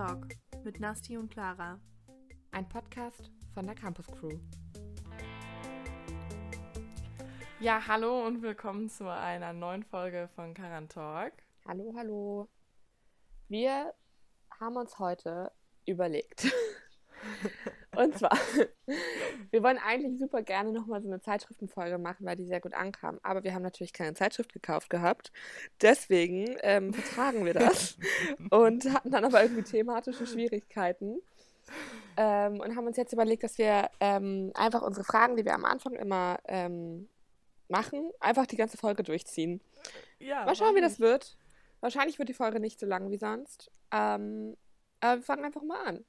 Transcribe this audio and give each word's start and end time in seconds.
Talk 0.00 0.28
mit 0.64 0.80
Nasti 0.80 1.18
und 1.18 1.30
Clara. 1.30 1.78
Ein 2.52 2.66
Podcast 2.66 3.30
von 3.52 3.66
der 3.66 3.74
Campus 3.74 4.06
Crew. 4.06 4.38
Ja, 7.60 7.86
hallo 7.86 8.26
und 8.26 8.40
willkommen 8.40 8.88
zu 8.88 9.12
einer 9.12 9.52
neuen 9.52 9.82
Folge 9.82 10.30
von 10.34 10.54
Karan 10.54 10.88
Talk. 10.88 11.34
Hallo, 11.68 11.92
hallo. 11.94 12.48
Wir 13.48 13.92
haben 14.58 14.76
uns 14.78 14.98
heute 14.98 15.52
überlegt. 15.84 16.50
und 18.00 18.18
zwar, 18.18 18.30
wir 19.50 19.62
wollen 19.62 19.78
eigentlich 19.78 20.18
super 20.18 20.42
gerne 20.42 20.72
nochmal 20.72 21.02
so 21.02 21.08
eine 21.08 21.20
Zeitschriftenfolge 21.20 21.98
machen, 21.98 22.26
weil 22.26 22.36
die 22.36 22.46
sehr 22.46 22.60
gut 22.60 22.74
ankam. 22.74 23.20
Aber 23.22 23.44
wir 23.44 23.54
haben 23.54 23.62
natürlich 23.62 23.92
keine 23.92 24.14
Zeitschrift 24.14 24.52
gekauft 24.52 24.90
gehabt. 24.90 25.32
Deswegen 25.82 26.56
ähm, 26.62 26.94
vertragen 26.94 27.44
wir 27.44 27.54
das 27.54 27.98
und 28.50 28.92
hatten 28.92 29.10
dann 29.10 29.24
aber 29.24 29.42
irgendwie 29.42 29.62
thematische 29.62 30.26
Schwierigkeiten. 30.26 31.20
Ähm, 32.16 32.60
und 32.60 32.74
haben 32.74 32.86
uns 32.86 32.96
jetzt 32.96 33.12
überlegt, 33.12 33.44
dass 33.44 33.58
wir 33.58 33.90
ähm, 34.00 34.50
einfach 34.54 34.82
unsere 34.82 35.04
Fragen, 35.04 35.36
die 35.36 35.44
wir 35.44 35.54
am 35.54 35.64
Anfang 35.64 35.92
immer 35.94 36.38
ähm, 36.48 37.08
machen, 37.68 38.10
einfach 38.18 38.46
die 38.46 38.56
ganze 38.56 38.76
Folge 38.76 39.02
durchziehen. 39.02 39.60
Ja, 40.18 40.44
Mal 40.44 40.56
schauen, 40.56 40.74
wie 40.74 40.80
das 40.80 41.00
wird. 41.00 41.36
Wahrscheinlich 41.80 42.18
wird 42.18 42.28
die 42.28 42.34
Folge 42.34 42.60
nicht 42.60 42.80
so 42.80 42.86
lang 42.86 43.10
wie 43.10 43.16
sonst. 43.18 43.70
Ähm, 43.92 44.56
aber 45.00 45.20
wir 45.20 45.24
fangen 45.24 45.44
einfach 45.44 45.62
mal 45.62 45.82
an. 45.86 46.04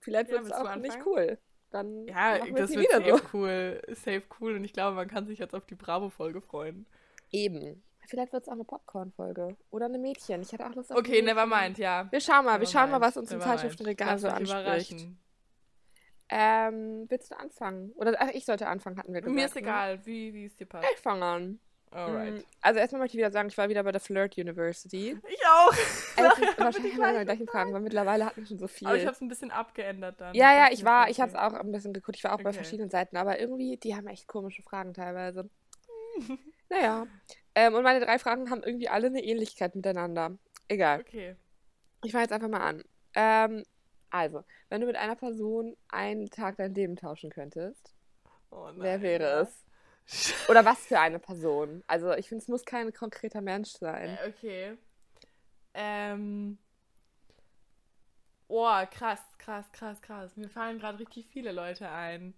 Vielleicht 0.00 0.30
Ja, 0.30 0.36
wird 0.36 0.46
es 0.46 0.52
auch 0.52 0.76
nicht 0.76 0.98
cool. 1.06 1.38
Dann 1.70 2.06
Ja, 2.06 2.44
wir 2.44 2.54
das 2.54 2.70
es 2.70 2.76
wird 2.76 2.90
safe 2.90 3.16
so. 3.18 3.22
cool. 3.32 3.80
Safe 3.88 4.22
cool 4.40 4.56
und 4.56 4.64
ich 4.64 4.72
glaube, 4.72 4.96
man 4.96 5.06
kann 5.08 5.26
sich 5.26 5.38
jetzt 5.38 5.54
auf 5.54 5.66
die 5.66 5.76
Bravo-Folge 5.76 6.40
freuen. 6.40 6.86
Eben. 7.30 7.82
Vielleicht 8.08 8.32
wird 8.32 8.42
es 8.42 8.48
auch 8.48 8.54
eine 8.54 8.64
Popcorn-Folge. 8.64 9.56
Oder 9.70 9.86
eine 9.86 9.98
Mädchen. 9.98 10.42
Ich 10.42 10.52
hatte 10.52 10.66
auch 10.66 10.74
Lust 10.74 10.90
auf 10.90 10.98
Okay, 10.98 11.22
never 11.22 11.46
mind, 11.46 11.78
ja. 11.78 12.08
Wir 12.10 12.20
schauen 12.20 12.44
mal, 12.44 12.54
wir 12.54 12.58
Never 12.60 12.70
schauen 12.72 12.90
mal, 12.90 12.98
mind, 12.98 13.02
was 13.02 13.16
uns 13.16 13.30
im 13.30 13.38
never. 13.38 13.50
Zeitschriftenregal 13.50 14.18
so 14.18 14.26
anspricht. 14.28 15.06
Ähm, 16.28 17.06
willst 17.08 17.30
du 17.30 17.38
anfangen? 17.38 17.92
Oder 17.96 18.14
ach, 18.20 18.28
ich 18.32 18.44
sollte 18.44 18.66
anfangen, 18.68 18.96
hatten 18.98 19.12
wir 19.12 19.20
gesagt. 19.20 19.34
Mir 19.34 19.46
ist 19.46 19.54
ne? 19.56 19.60
egal, 19.62 20.06
wie, 20.06 20.32
wie 20.32 20.44
es 20.44 20.56
dir 20.56 20.66
passt. 20.66 20.86
Ich 20.94 21.00
fange 21.00 21.24
an. 21.24 21.60
Alright. 21.92 22.34
Mm, 22.34 22.44
Also 22.60 22.78
erstmal 22.78 23.00
möchte 23.00 23.16
ich 23.16 23.18
wieder 23.18 23.32
sagen, 23.32 23.48
ich 23.48 23.58
war 23.58 23.68
wieder 23.68 23.82
bei 23.82 23.90
der 23.90 24.00
Flirt 24.00 24.38
University. 24.38 25.18
Ich 25.28 25.46
auch. 25.48 25.72
wahrscheinlich 26.74 26.94
die 26.94 26.98
immer 26.98 27.06
die 27.08 27.12
gleiche 27.12 27.26
gleichen 27.26 27.46
Fragen, 27.48 27.72
weil 27.72 27.80
mittlerweile 27.80 28.26
hatten 28.26 28.40
wir 28.40 28.46
schon 28.46 28.58
so 28.58 28.68
viel. 28.68 28.88
Aber 28.88 28.96
ich 28.96 29.06
habe 29.06 29.14
es 29.14 29.20
ein 29.20 29.28
bisschen 29.28 29.50
abgeändert 29.50 30.20
dann. 30.20 30.36
Ja, 30.36 30.52
ja, 30.52 30.68
ich 30.70 30.84
war, 30.84 31.10
ich 31.10 31.20
habe 31.20 31.30
es 31.30 31.36
auch 31.36 31.52
ein 31.52 31.72
bisschen 31.72 31.92
geguckt. 31.92 32.16
Ich 32.16 32.24
war 32.24 32.32
auch 32.32 32.36
bei 32.38 32.50
Okay. 32.50 32.54
verschiedenen 32.54 32.90
Seiten, 32.90 33.16
aber 33.16 33.38
irgendwie, 33.40 33.76
die 33.76 33.94
haben 33.96 34.06
echt 34.06 34.26
komische 34.26 34.62
Fragen 34.62 34.94
teilweise. 34.94 35.48
naja. 36.68 37.06
Ähm, 37.54 37.74
und 37.74 37.82
meine 37.82 38.04
drei 38.04 38.18
Fragen 38.18 38.50
haben 38.50 38.62
irgendwie 38.62 38.88
alle 38.88 39.08
eine 39.08 39.22
Ähnlichkeit 39.22 39.74
miteinander. 39.74 40.38
Egal. 40.68 41.00
Okay. 41.00 41.36
Ich 42.02 42.12
fange 42.12 42.24
jetzt 42.24 42.32
einfach 42.32 42.48
mal 42.48 42.60
an. 42.60 42.84
Ähm, 43.14 43.64
also, 44.10 44.44
wenn 44.68 44.80
du 44.80 44.86
mit 44.86 44.96
einer 44.96 45.16
Person 45.16 45.76
einen 45.88 46.30
Tag 46.30 46.56
dein 46.56 46.74
Leben 46.74 46.96
tauschen 46.96 47.30
könntest, 47.30 47.92
Oh 48.52 48.70
wer 48.76 49.02
wäre 49.02 49.42
es? 49.42 49.64
Oder 50.48 50.64
was 50.64 50.78
für 50.86 50.98
eine 50.98 51.18
Person? 51.18 51.82
Also, 51.86 52.12
ich 52.14 52.28
finde, 52.28 52.42
es 52.42 52.48
muss 52.48 52.64
kein 52.64 52.92
konkreter 52.92 53.40
Mensch 53.40 53.70
sein. 53.70 54.16
Äh, 54.16 54.28
Okay. 54.28 54.76
Ähm. 55.74 56.58
Oh, 58.48 58.84
krass, 58.90 59.22
krass, 59.38 59.70
krass, 59.72 60.02
krass. 60.02 60.36
Mir 60.36 60.48
fallen 60.48 60.78
gerade 60.80 60.98
richtig 60.98 61.28
viele 61.28 61.52
Leute 61.52 61.88
ein. 61.88 62.34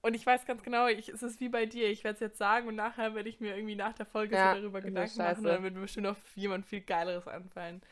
Und 0.00 0.14
ich 0.14 0.24
weiß 0.24 0.46
ganz 0.46 0.62
genau, 0.62 0.86
ich, 0.86 1.08
es 1.08 1.22
ist 1.24 1.40
wie 1.40 1.48
bei 1.48 1.66
dir. 1.66 1.90
Ich 1.90 2.04
werde 2.04 2.14
es 2.14 2.20
jetzt 2.20 2.38
sagen 2.38 2.68
und 2.68 2.76
nachher 2.76 3.14
werde 3.16 3.28
ich 3.28 3.40
mir 3.40 3.56
irgendwie 3.56 3.74
nach 3.74 3.92
der 3.94 4.06
Folge 4.06 4.36
Ja, 4.36 4.54
so 4.54 4.60
darüber 4.60 4.80
Gedanken 4.80 5.18
machen. 5.18 5.38
Und 5.38 5.44
dann 5.44 5.62
wird 5.64 5.74
mir 5.74 5.80
bestimmt 5.80 6.06
noch 6.06 6.16
jemand 6.36 6.64
viel 6.66 6.82
Geileres 6.82 7.26
anfallen. 7.26 7.82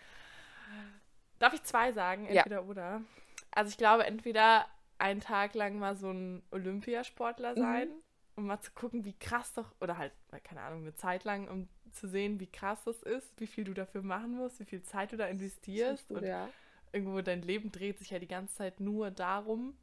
Darf 1.41 1.53
ich 1.55 1.65
zwei 1.65 1.93
sagen? 1.93 2.27
Ja. 2.27 2.43
Entweder 2.43 2.65
oder. 2.67 3.03
Also 3.51 3.71
ich 3.71 3.77
glaube, 3.79 4.07
entweder 4.07 4.67
einen 4.99 5.21
Tag 5.21 5.55
lang 5.55 5.79
mal 5.79 5.97
so 5.97 6.11
ein 6.11 6.37
Mhm. 6.37 6.43
Olympiasportler 6.53 7.57
sein, 7.57 7.89
um 8.37 8.47
mal 8.47 8.61
zu 8.61 8.71
gucken, 8.73 9.05
wie 9.05 9.19
krass 9.19 9.53
doch, 9.53 9.75
oder 9.81 9.99
halt, 9.99 10.13
keine 10.45 10.61
Ahnung, 10.61 10.83
eine 10.83 10.95
Zeit 10.95 11.25
lang, 11.25 11.49
um 11.49 11.69
zu 11.95 12.09
sehen, 12.09 12.41
wie 12.41 12.47
krass 12.47 12.83
das 12.85 13.03
ist, 13.03 13.33
wie 13.41 13.47
viel 13.47 13.65
du 13.65 13.75
dafür 13.75 14.03
machen 14.03 14.37
musst, 14.37 14.61
wie 14.61 14.65
viel 14.65 14.83
Zeit 14.83 15.13
du 15.13 15.17
da 15.17 15.27
investierst. 15.27 16.09
Gut, 16.09 16.19
und 16.19 16.25
ja. 16.25 16.49
irgendwo 16.93 17.21
dein 17.23 17.43
Leben 17.43 17.71
dreht 17.73 17.99
sich 17.99 18.11
ja 18.11 18.19
die 18.19 18.29
ganze 18.29 18.55
Zeit 18.57 18.81
nur 18.81 19.11
darum. 19.11 19.77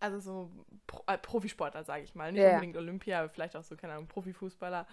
Also 0.00 0.18
so 0.18 0.50
Pro 0.86 1.02
äh, 1.06 1.16
Profisportler, 1.16 1.84
sage 1.84 2.02
ich 2.02 2.14
mal. 2.14 2.32
Nicht 2.32 2.42
Ja, 2.42 2.50
unbedingt 2.54 2.76
Olympia, 2.76 3.20
aber 3.20 3.28
vielleicht 3.28 3.54
auch 3.56 3.62
so, 3.62 3.76
keine 3.76 3.92
Ahnung, 3.92 4.08
Profifußballer 4.08 4.86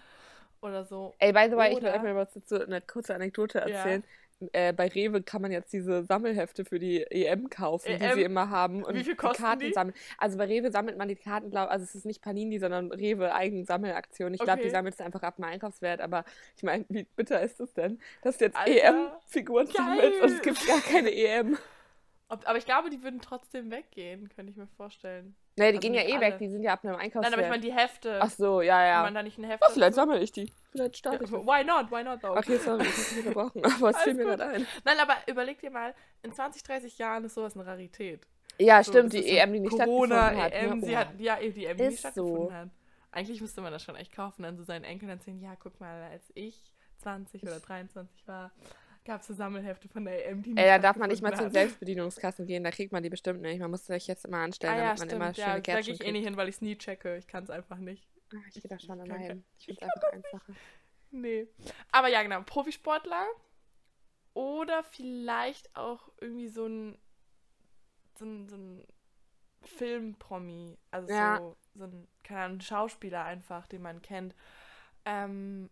oder 0.60 0.84
so. 0.84 1.14
Ey, 1.18 1.32
by 1.32 1.48
the 1.50 1.56
way, 1.56 1.70
ich 1.72 1.76
will 1.76 1.88
Oder- 1.88 1.94
euch 1.96 2.02
mal 2.02 2.28
dazu, 2.32 2.62
eine 2.62 2.80
kurze 2.80 3.14
Anekdote 3.14 3.64
Ja. 3.66 3.98
Äh, 4.52 4.72
bei 4.72 4.88
Rewe 4.88 5.22
kann 5.22 5.42
man 5.42 5.52
jetzt 5.52 5.72
diese 5.72 6.04
Sammelhefte 6.04 6.64
für 6.64 6.78
die 6.78 7.02
EM 7.02 7.50
kaufen, 7.50 7.96
die 7.98 8.04
EM? 8.04 8.14
sie 8.14 8.22
immer 8.22 8.48
haben. 8.50 8.82
Und 8.84 8.94
Wie 8.94 9.04
viel 9.04 9.12
die 9.12 9.16
kosten 9.16 9.42
Karten 9.42 9.60
die? 9.60 9.72
sammeln. 9.72 9.94
Also 10.18 10.38
bei 10.38 10.44
Rewe 10.46 10.70
sammelt 10.70 10.96
man 10.96 11.08
die 11.08 11.16
Karten, 11.16 11.50
glaub, 11.50 11.68
also 11.70 11.84
es 11.84 11.94
ist 11.94 12.06
nicht 12.06 12.22
Panini, 12.22 12.58
sondern 12.58 12.90
Rewe 12.92 13.34
eigen 13.34 13.64
Sammelaktion. 13.64 14.32
Ich 14.34 14.40
glaube, 14.40 14.58
die 14.60 14.64
Okay. 14.66 14.70
sammelt 14.70 14.94
es 14.94 15.00
einfach 15.00 15.22
ab 15.22 15.36
dem 15.36 15.44
Einkaufswert, 15.44 16.00
aber 16.00 16.24
ich 16.56 16.62
meine, 16.62 16.84
wie 16.88 17.04
bitter 17.16 17.40
ist 17.42 17.60
es 17.60 17.72
denn, 17.74 17.98
dass 18.22 18.38
du 18.38 18.46
jetzt 18.46 18.56
EM-Figuren 18.66 19.66
sammelst 19.66 20.20
und 20.22 20.32
es 20.32 20.42
gibt 20.42 20.66
gar 20.66 20.80
keine 20.80 21.10
EM. 21.14 21.58
Ob, 22.28 22.46
aber 22.48 22.58
ich 22.58 22.64
glaube, 22.64 22.90
die 22.90 23.02
würden 23.02 23.20
trotzdem 23.20 23.70
weggehen, 23.70 24.28
könnte 24.28 24.52
ich 24.52 24.56
mir 24.56 24.68
vorstellen. 24.76 25.34
Nee, 25.60 25.72
die 25.72 25.76
Also 25.76 25.80
gehen 25.80 25.94
ja 25.94 26.02
eh 26.02 26.12
alle. 26.16 26.20
weg, 26.26 26.38
die 26.38 26.48
sind 26.48 26.62
ja 26.62 26.72
ab 26.72 26.84
einem 26.84 26.96
Einkaufswert. 26.96 27.22
Nein, 27.24 27.32
aber 27.34 27.42
ich 27.42 27.48
meine 27.48 27.62
die 27.62 27.72
Hefte. 27.72 28.18
Ach 28.20 28.30
so, 28.30 28.60
ja, 28.62 28.78
Wenn 28.80 28.86
ja. 28.88 29.02
man 29.02 29.14
da 29.14 29.22
nicht 29.22 29.38
ein 29.38 29.44
Heft 29.44 29.62
Oh, 29.66 29.70
vielleicht 29.72 29.94
sammle 29.94 30.18
ich 30.20 30.32
die. 30.32 30.52
Vielleicht 30.72 30.96
starte 30.96 31.18
Ja, 31.18 31.24
ich 31.24 31.30
das. 31.30 31.40
Why 31.46 31.64
not? 31.64 31.90
Why 31.90 32.02
not 32.02 32.20
though? 32.20 32.36
Okay, 32.36 32.56
sorry, 32.58 32.82
ich 32.82 32.96
muss 32.96 33.12
nicht 33.16 33.26
unterbrochen, 33.26 33.64
aber 33.64 33.74
es 33.90 33.96
Alles 33.96 34.02
fiel 34.02 34.14
mir 34.14 34.24
gut. 34.24 34.36
gerade 34.38 34.44
ein. 34.54 34.66
Nein, 34.84 34.96
aber 35.00 35.14
überleg 35.26 35.60
dir 35.60 35.70
mal, 35.70 35.94
in 36.22 36.32
20, 36.32 36.62
30 36.62 36.98
Jahren 36.98 37.24
ist 37.24 37.34
sowas 37.34 37.54
eine 37.54 37.66
Rarität. 37.66 38.26
Ja, 38.58 38.82
So, 38.82 38.92
stimmt, 38.92 39.12
die 39.12 39.26
EM, 39.38 39.52
die 39.52 39.60
nicht 39.60 39.70
Corona, 39.70 40.32
stattgefunden 40.32 40.42
hat. 40.42 40.52
EM, 40.52 40.78
ne? 40.80 40.86
sie 40.86 40.92
Oh. 40.94 40.96
hat, 40.98 41.08
ja, 41.18 41.36
die 41.36 41.64
EM, 41.66 41.76
die 41.76 41.82
nicht 41.84 41.92
Ist 41.94 41.98
stattgefunden 42.00 42.48
so. 42.48 42.52
hat. 42.54 42.68
Eigentlich 43.12 43.40
müsste 43.40 43.60
man 43.60 43.72
das 43.72 43.82
schon 43.82 43.96
echt 43.96 44.12
kaufen, 44.14 44.42
dann 44.42 44.56
so 44.56 44.62
seinen 44.64 44.84
Enkeln 44.84 45.10
erzählen, 45.10 45.40
ja, 45.40 45.54
guck 45.58 45.80
mal, 45.80 46.02
als 46.12 46.30
ich 46.34 46.62
20 46.98 47.42
oder 47.42 47.58
23 47.58 48.26
war, 48.28 48.52
gab 49.04 49.20
es 49.22 49.26
so 49.28 49.34
Sammelhefte 49.34 49.88
von 49.88 50.04
der 50.04 50.26
EM, 50.28 50.42
die 50.42 50.54
nicht 50.54 50.62
Ey, 50.62 50.68
da 50.68 50.78
darf 50.78 50.96
man 50.96 51.08
nicht 51.10 51.22
mal 51.22 51.34
zu 51.34 51.42
den. 51.44 51.52
Selbstbedienungskassen 51.52 52.46
gehen, 52.46 52.62
da 52.64 52.70
kriegt 52.70 52.92
man 52.92 53.02
die 53.02 53.10
bestimmt 53.10 53.40
nicht. 53.42 53.60
Man 53.60 53.70
muss 53.70 53.86
sich 53.86 54.06
jetzt 54.06 54.24
immer 54.24 54.38
anstellen, 54.38 54.74
Ah 54.74 54.76
ja, 54.78 54.94
damit 54.94 54.98
man 54.98 55.08
stimmt, 55.08 55.22
immer 55.22 55.34
schöne 55.34 55.46
ja, 55.46 55.60
da 55.74 55.80
gehe 55.80 55.94
ich 55.94 56.04
eh 56.04 56.12
nicht 56.12 56.24
hin, 56.24 56.36
weil 56.36 56.48
ich 56.48 56.56
es 56.56 56.60
nie 56.60 56.76
checke. 56.76 57.16
Ich 57.16 57.26
kann 57.26 57.44
es 57.44 57.50
einfach 57.50 57.78
nicht. 57.78 58.08
Ah, 58.32 58.36
Ich 58.48 58.54
gehe 58.62 58.68
da 58.68 58.78
schon 58.78 59.00
immer 59.00 59.16
hin. 59.16 59.44
Ich 59.58 59.66
finde 59.78 59.80
es 59.96 60.02
einfach 60.04 60.12
einfacher. 60.12 60.52
Nee. 61.10 61.48
Aber 61.90 62.08
ja, 62.08 62.22
genau, 62.22 62.42
Profisportler 62.42 63.26
oder 64.34 64.84
vielleicht 64.84 65.74
auch 65.76 66.12
irgendwie 66.20 66.48
so 66.48 66.66
ein 66.66 66.98
so 68.16 68.24
ein, 68.26 68.48
so 68.48 68.56
ein 68.56 68.86
Filmpromi, 69.62 70.78
also 70.90 71.08
Ja. 71.12 71.38
so, 71.38 71.56
so 71.74 71.84
ein, 71.84 72.06
keine 72.22 72.40
Ahnung, 72.40 72.58
ein 72.58 72.60
Schauspieler 72.60 73.24
einfach, 73.24 73.66
den 73.66 73.82
man 73.82 74.02
kennt. 74.02 74.34
Ähm, 75.04 75.70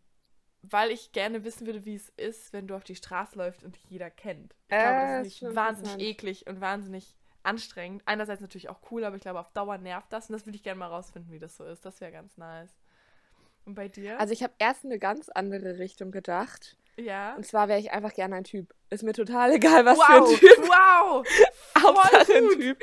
weil 0.63 0.91
ich 0.91 1.13
gerne 1.13 1.45
wissen 1.45 1.67
würde, 1.67 1.85
wie 1.85 1.95
es 1.95 2.09
ist, 2.17 2.53
wenn 2.53 2.67
du 2.67 2.75
auf 2.75 2.85
die 2.85 2.97
Straße 2.97 3.37
läufst 3.39 3.65
und 3.65 3.77
dich 3.77 3.85
jeder 3.89 4.11
kennt. 4.11 4.55
Ich 4.69 4.75
Äh, 4.77 4.79
glaube, 4.83 5.01
das 5.01 5.27
ist 5.27 5.43
nicht 5.43 5.55
wahnsinnig 5.57 5.99
eklig 6.07 6.47
und 6.47 6.61
wahnsinnig 6.61 7.15
anstrengend. 7.45 8.03
Einerseits 8.07 8.41
natürlich 8.41 8.69
auch 8.69 8.81
cool, 8.91 9.05
aber 9.05 9.17
ich 9.17 9.23
glaube, 9.23 9.39
auf 9.41 9.51
Dauer 9.53 9.79
nervt 9.79 10.13
das 10.13 10.29
und 10.29 10.33
das 10.35 10.45
würde 10.47 10.57
ich 10.57 10.63
gerne 10.63 10.79
mal 10.79 10.89
rausfinden, 10.89 11.33
wie 11.33 11.39
das 11.39 11.57
so 11.57 11.65
ist. 11.65 11.85
Das 11.87 12.01
wäre 12.01 12.13
ganz 12.13 12.37
nice. 12.37 12.71
Und 13.65 13.75
bei 13.75 13.89
dir? 13.89 14.19
Also 14.21 14.33
ich 14.33 14.43
habe 14.43 14.53
erst 14.59 14.85
in 14.85 14.91
eine 14.91 14.99
ganz 14.99 15.29
andere 15.29 15.79
Richtung 15.79 16.11
gedacht. 16.11 16.77
ja. 16.97 17.35
Und 17.37 17.47
zwar 17.47 17.69
wäre 17.69 17.79
ich 17.79 17.93
einfach 17.93 18.13
gerne 18.13 18.35
ein 18.37 18.45
Typ. 18.45 18.75
Ist 18.91 19.03
mir 19.05 19.13
total 19.13 19.53
egal, 19.53 19.85
was 19.85 19.99
wow, 19.99 20.07
für 20.07 20.35
ein 20.35 20.39
Typ. 20.39 20.59
wow. 20.69 21.27
Hauptsache 21.83 22.35
ein. 22.35 22.49
Typ. 22.61 22.79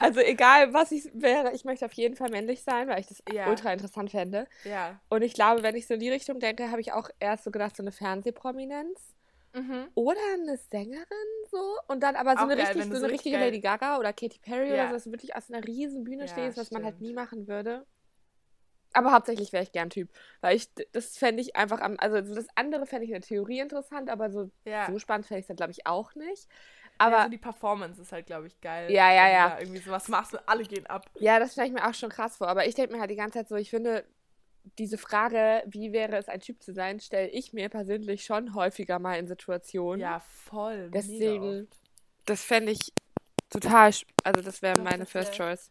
Also 0.00 0.20
egal, 0.20 0.72
was 0.72 0.90
ich 0.92 1.08
wäre, 1.14 1.52
ich 1.52 1.64
möchte 1.64 1.84
auf 1.84 1.92
jeden 1.92 2.16
Fall 2.16 2.30
männlich 2.30 2.62
sein, 2.62 2.88
weil 2.88 3.00
ich 3.00 3.06
das 3.06 3.22
Ja. 3.32 3.48
ultra 3.48 3.72
interessant 3.72 4.10
fände. 4.10 4.46
Ja. 4.64 5.00
Und 5.08 5.22
ich 5.22 5.34
glaube, 5.34 5.62
wenn 5.62 5.76
ich 5.76 5.86
so 5.86 5.94
in 5.94 6.00
die 6.00 6.10
Richtung 6.10 6.40
denke, 6.40 6.70
habe 6.70 6.80
ich 6.80 6.92
auch 6.92 7.08
erst 7.20 7.44
so 7.44 7.50
gedacht, 7.50 7.76
so 7.76 7.82
eine 7.82 7.92
Fernsehprominenz. 7.92 9.14
Mhm. 9.52 9.88
Oder 9.94 10.20
eine 10.34 10.56
Sängerin 10.56 11.04
so. 11.50 11.76
Und 11.88 12.02
dann 12.02 12.14
aber 12.16 12.32
so 12.32 12.38
Auch 12.38 12.42
eine, 12.44 12.56
geil, 12.56 12.66
richtig, 12.66 12.84
so 12.84 12.90
eine 12.90 13.00
so 13.00 13.06
richtige 13.06 13.36
geil- 13.36 13.46
Lady 13.46 13.60
Gaga 13.60 13.98
oder 13.98 14.12
Katy 14.12 14.38
Perry 14.40 14.68
Ja. 14.68 14.74
oder 14.74 14.86
so, 14.88 14.94
dass 14.94 15.04
du 15.04 15.10
wirklich 15.12 15.34
auf 15.34 15.50
einer 15.50 15.64
riesen 15.66 16.04
Bühne 16.04 16.26
Ja, 16.26 16.28
stehst, 16.28 16.56
was 16.56 16.70
man 16.70 16.84
halt 16.84 16.94
stimmt. 16.96 17.08
nie 17.08 17.14
machen 17.14 17.48
würde. 17.48 17.84
Aber 18.92 19.12
hauptsächlich 19.12 19.52
wäre 19.52 19.62
ich 19.62 19.70
gern 19.72 19.90
Typ. 19.90 20.08
Weil 20.40 20.56
ich, 20.56 20.68
das 20.92 21.16
fände 21.16 21.40
ich 21.40 21.54
einfach 21.54 21.80
am, 21.80 21.96
also 21.98 22.24
so 22.24 22.34
das 22.34 22.46
andere 22.56 22.86
fände 22.86 23.04
ich 23.04 23.10
in 23.10 23.14
der 23.20 23.22
Theorie 23.22 23.60
interessant, 23.60 24.08
aber 24.10 24.30
so, 24.30 24.50
Ja. 24.64 24.86
so 24.90 24.98
spannend 24.98 25.26
fände 25.26 25.38
ich 25.40 25.44
es 25.44 25.48
dann, 25.48 25.56
glaube 25.56 25.72
ich, 25.72 25.86
auch 25.86 26.14
nicht. 26.14 26.48
Aber 27.00 27.16
Aber 27.16 27.24
so 27.24 27.30
die 27.30 27.38
Performance 27.38 28.00
ist 28.02 28.12
halt, 28.12 28.26
glaube 28.26 28.46
ich, 28.46 28.60
geil. 28.60 28.90
Ja, 28.90 29.10
ja, 29.12 29.26
du 29.26 29.32
ja. 29.32 29.48
Da 29.50 29.60
irgendwie 29.60 29.80
sowas 29.80 30.08
machst 30.08 30.34
und 30.34 30.40
alle 30.46 30.64
gehen 30.64 30.86
ab. 30.86 31.06
ja, 31.18 31.38
das 31.38 31.52
stelle 31.52 31.68
ich 31.68 31.72
mir 31.72 31.88
auch 31.88 31.94
schon 31.94 32.10
krass 32.10 32.36
vor. 32.36 32.48
Aber 32.48 32.66
ich 32.66 32.74
denke 32.74 32.92
mir 32.92 33.00
halt 33.00 33.10
die 33.10 33.16
ganze 33.16 33.38
Zeit 33.38 33.48
so, 33.48 33.56
ich 33.56 33.70
finde, 33.70 34.04
diese 34.78 34.98
Frage, 34.98 35.62
wie 35.66 35.92
wäre 35.92 36.16
es, 36.18 36.28
ein 36.28 36.40
Typ 36.40 36.62
zu 36.62 36.74
sein, 36.74 37.00
stelle 37.00 37.28
ich 37.28 37.52
mir 37.54 37.70
persönlich 37.70 38.24
schon 38.24 38.54
häufiger 38.54 38.98
mal 38.98 39.18
in 39.18 39.26
Situationen. 39.26 40.00
Ja, 40.00 40.20
voll. 40.20 40.90
Deswegen, 40.90 41.68
das 42.26 42.44
fände 42.44 42.72
ich 42.72 42.92
total, 43.48 43.92
also 44.22 44.42
das 44.42 44.60
wäre 44.60 44.76
meine 44.76 45.04
das 45.04 45.14
wär- 45.14 45.22
First 45.24 45.34
Choice. 45.38 45.70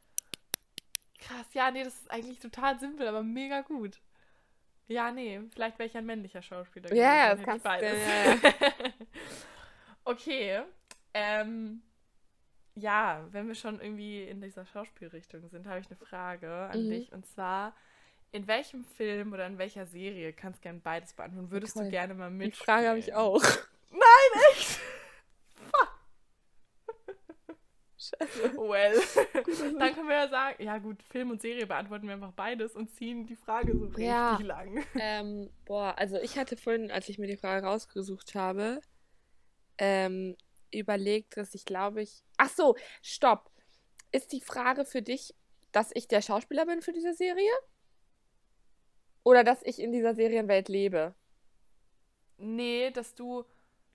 Krass, 1.19 1.45
ja, 1.53 1.69
nee, 1.69 1.83
das 1.83 1.93
ist 1.95 2.09
eigentlich 2.09 2.39
total 2.39 2.79
simpel, 2.79 3.07
aber 3.07 3.21
mega 3.21 3.61
gut. 3.61 3.99
Ja, 4.87 5.11
nee, 5.11 5.39
vielleicht 5.53 5.77
wäre 5.77 5.87
ich 5.87 5.95
ein 5.95 6.05
männlicher 6.05 6.41
Schauspieler. 6.41 6.91
Ja, 6.95 7.13
ja, 7.13 7.35
gewesen, 7.35 7.45
das 7.45 7.61
dann 7.61 7.81
hätte 7.83 7.99
kannst 7.99 8.41
ich 8.41 8.41
beides. 8.41 8.93
okay. 10.05 10.61
Ähm, 11.21 11.81
ja, 12.75 13.27
wenn 13.31 13.47
wir 13.47 13.55
schon 13.55 13.81
irgendwie 13.81 14.23
in 14.23 14.39
dieser 14.41 14.65
Schauspielrichtung 14.65 15.49
sind, 15.49 15.67
habe 15.67 15.79
ich 15.81 15.87
eine 15.87 15.97
Frage 15.97 16.49
an 16.49 16.85
Mhm. 16.85 16.89
dich. 16.89 17.11
Und 17.11 17.25
zwar, 17.25 17.75
in 18.31 18.47
welchem 18.47 18.85
Film 18.85 19.33
oder 19.33 19.45
in 19.47 19.57
welcher 19.57 19.85
Serie, 19.85 20.31
kannst 20.33 20.61
gerne 20.61 20.79
beides 20.79 21.13
beantworten, 21.13 21.51
würdest 21.51 21.73
Toll. 21.75 21.85
du 21.85 21.89
gerne 21.91 22.13
mal 22.13 22.29
Die 22.29 22.37
mitspielen? 22.37 22.65
Frage 22.65 22.87
habe 22.87 22.99
ich 22.99 23.13
auch. 23.13 23.41
Nein, 23.91 24.43
echt? 24.53 24.79
Scheiße. 27.97 28.53
Well. 28.57 28.97
Dann 29.77 29.93
können 29.93 30.07
wir 30.07 30.15
ja 30.15 30.29
sagen, 30.29 30.63
ja 30.63 30.77
gut, 30.77 31.03
Film 31.03 31.31
und 31.31 31.41
Serie 31.41 31.67
beantworten 31.67 32.07
wir 32.07 32.13
einfach 32.13 32.31
beides 32.31 32.73
und 32.75 32.89
ziehen 32.91 33.25
die 33.27 33.35
Frage 33.35 33.75
so 33.77 33.85
richtig 33.87 34.05
Ja. 34.05 34.37
lang. 34.41 34.85
Ähm, 34.97 35.49
boah, 35.65 35.95
also 35.97 36.17
ich 36.17 36.37
hatte 36.37 36.55
vorhin, 36.55 36.91
als 36.91 37.09
ich 37.09 37.17
mir 37.19 37.27
die 37.27 37.35
Frage 37.35 37.65
rausgesucht 37.67 38.35
habe, 38.35 38.79
ähm, 39.77 40.37
überlegt, 40.71 41.37
dass 41.37 41.55
ich 41.55 41.65
glaube 41.65 42.01
ich. 42.01 42.23
Ach 42.37 42.49
so, 42.49 42.75
stopp. 43.01 43.51
Ist 44.11 44.31
die 44.31 44.41
Frage 44.41 44.85
für 44.85 45.01
dich, 45.01 45.35
dass 45.71 45.91
ich 45.93 46.07
der 46.07 46.21
Schauspieler 46.21 46.65
bin 46.65 46.81
für 46.81 46.93
diese 46.93 47.13
Serie? 47.13 47.51
Oder 49.23 49.43
dass 49.43 49.61
ich 49.63 49.79
in 49.79 49.91
dieser 49.91 50.15
Serienwelt 50.15 50.69
lebe? 50.69 51.13
Nee, 52.37 52.89
dass 52.91 53.15
du 53.15 53.43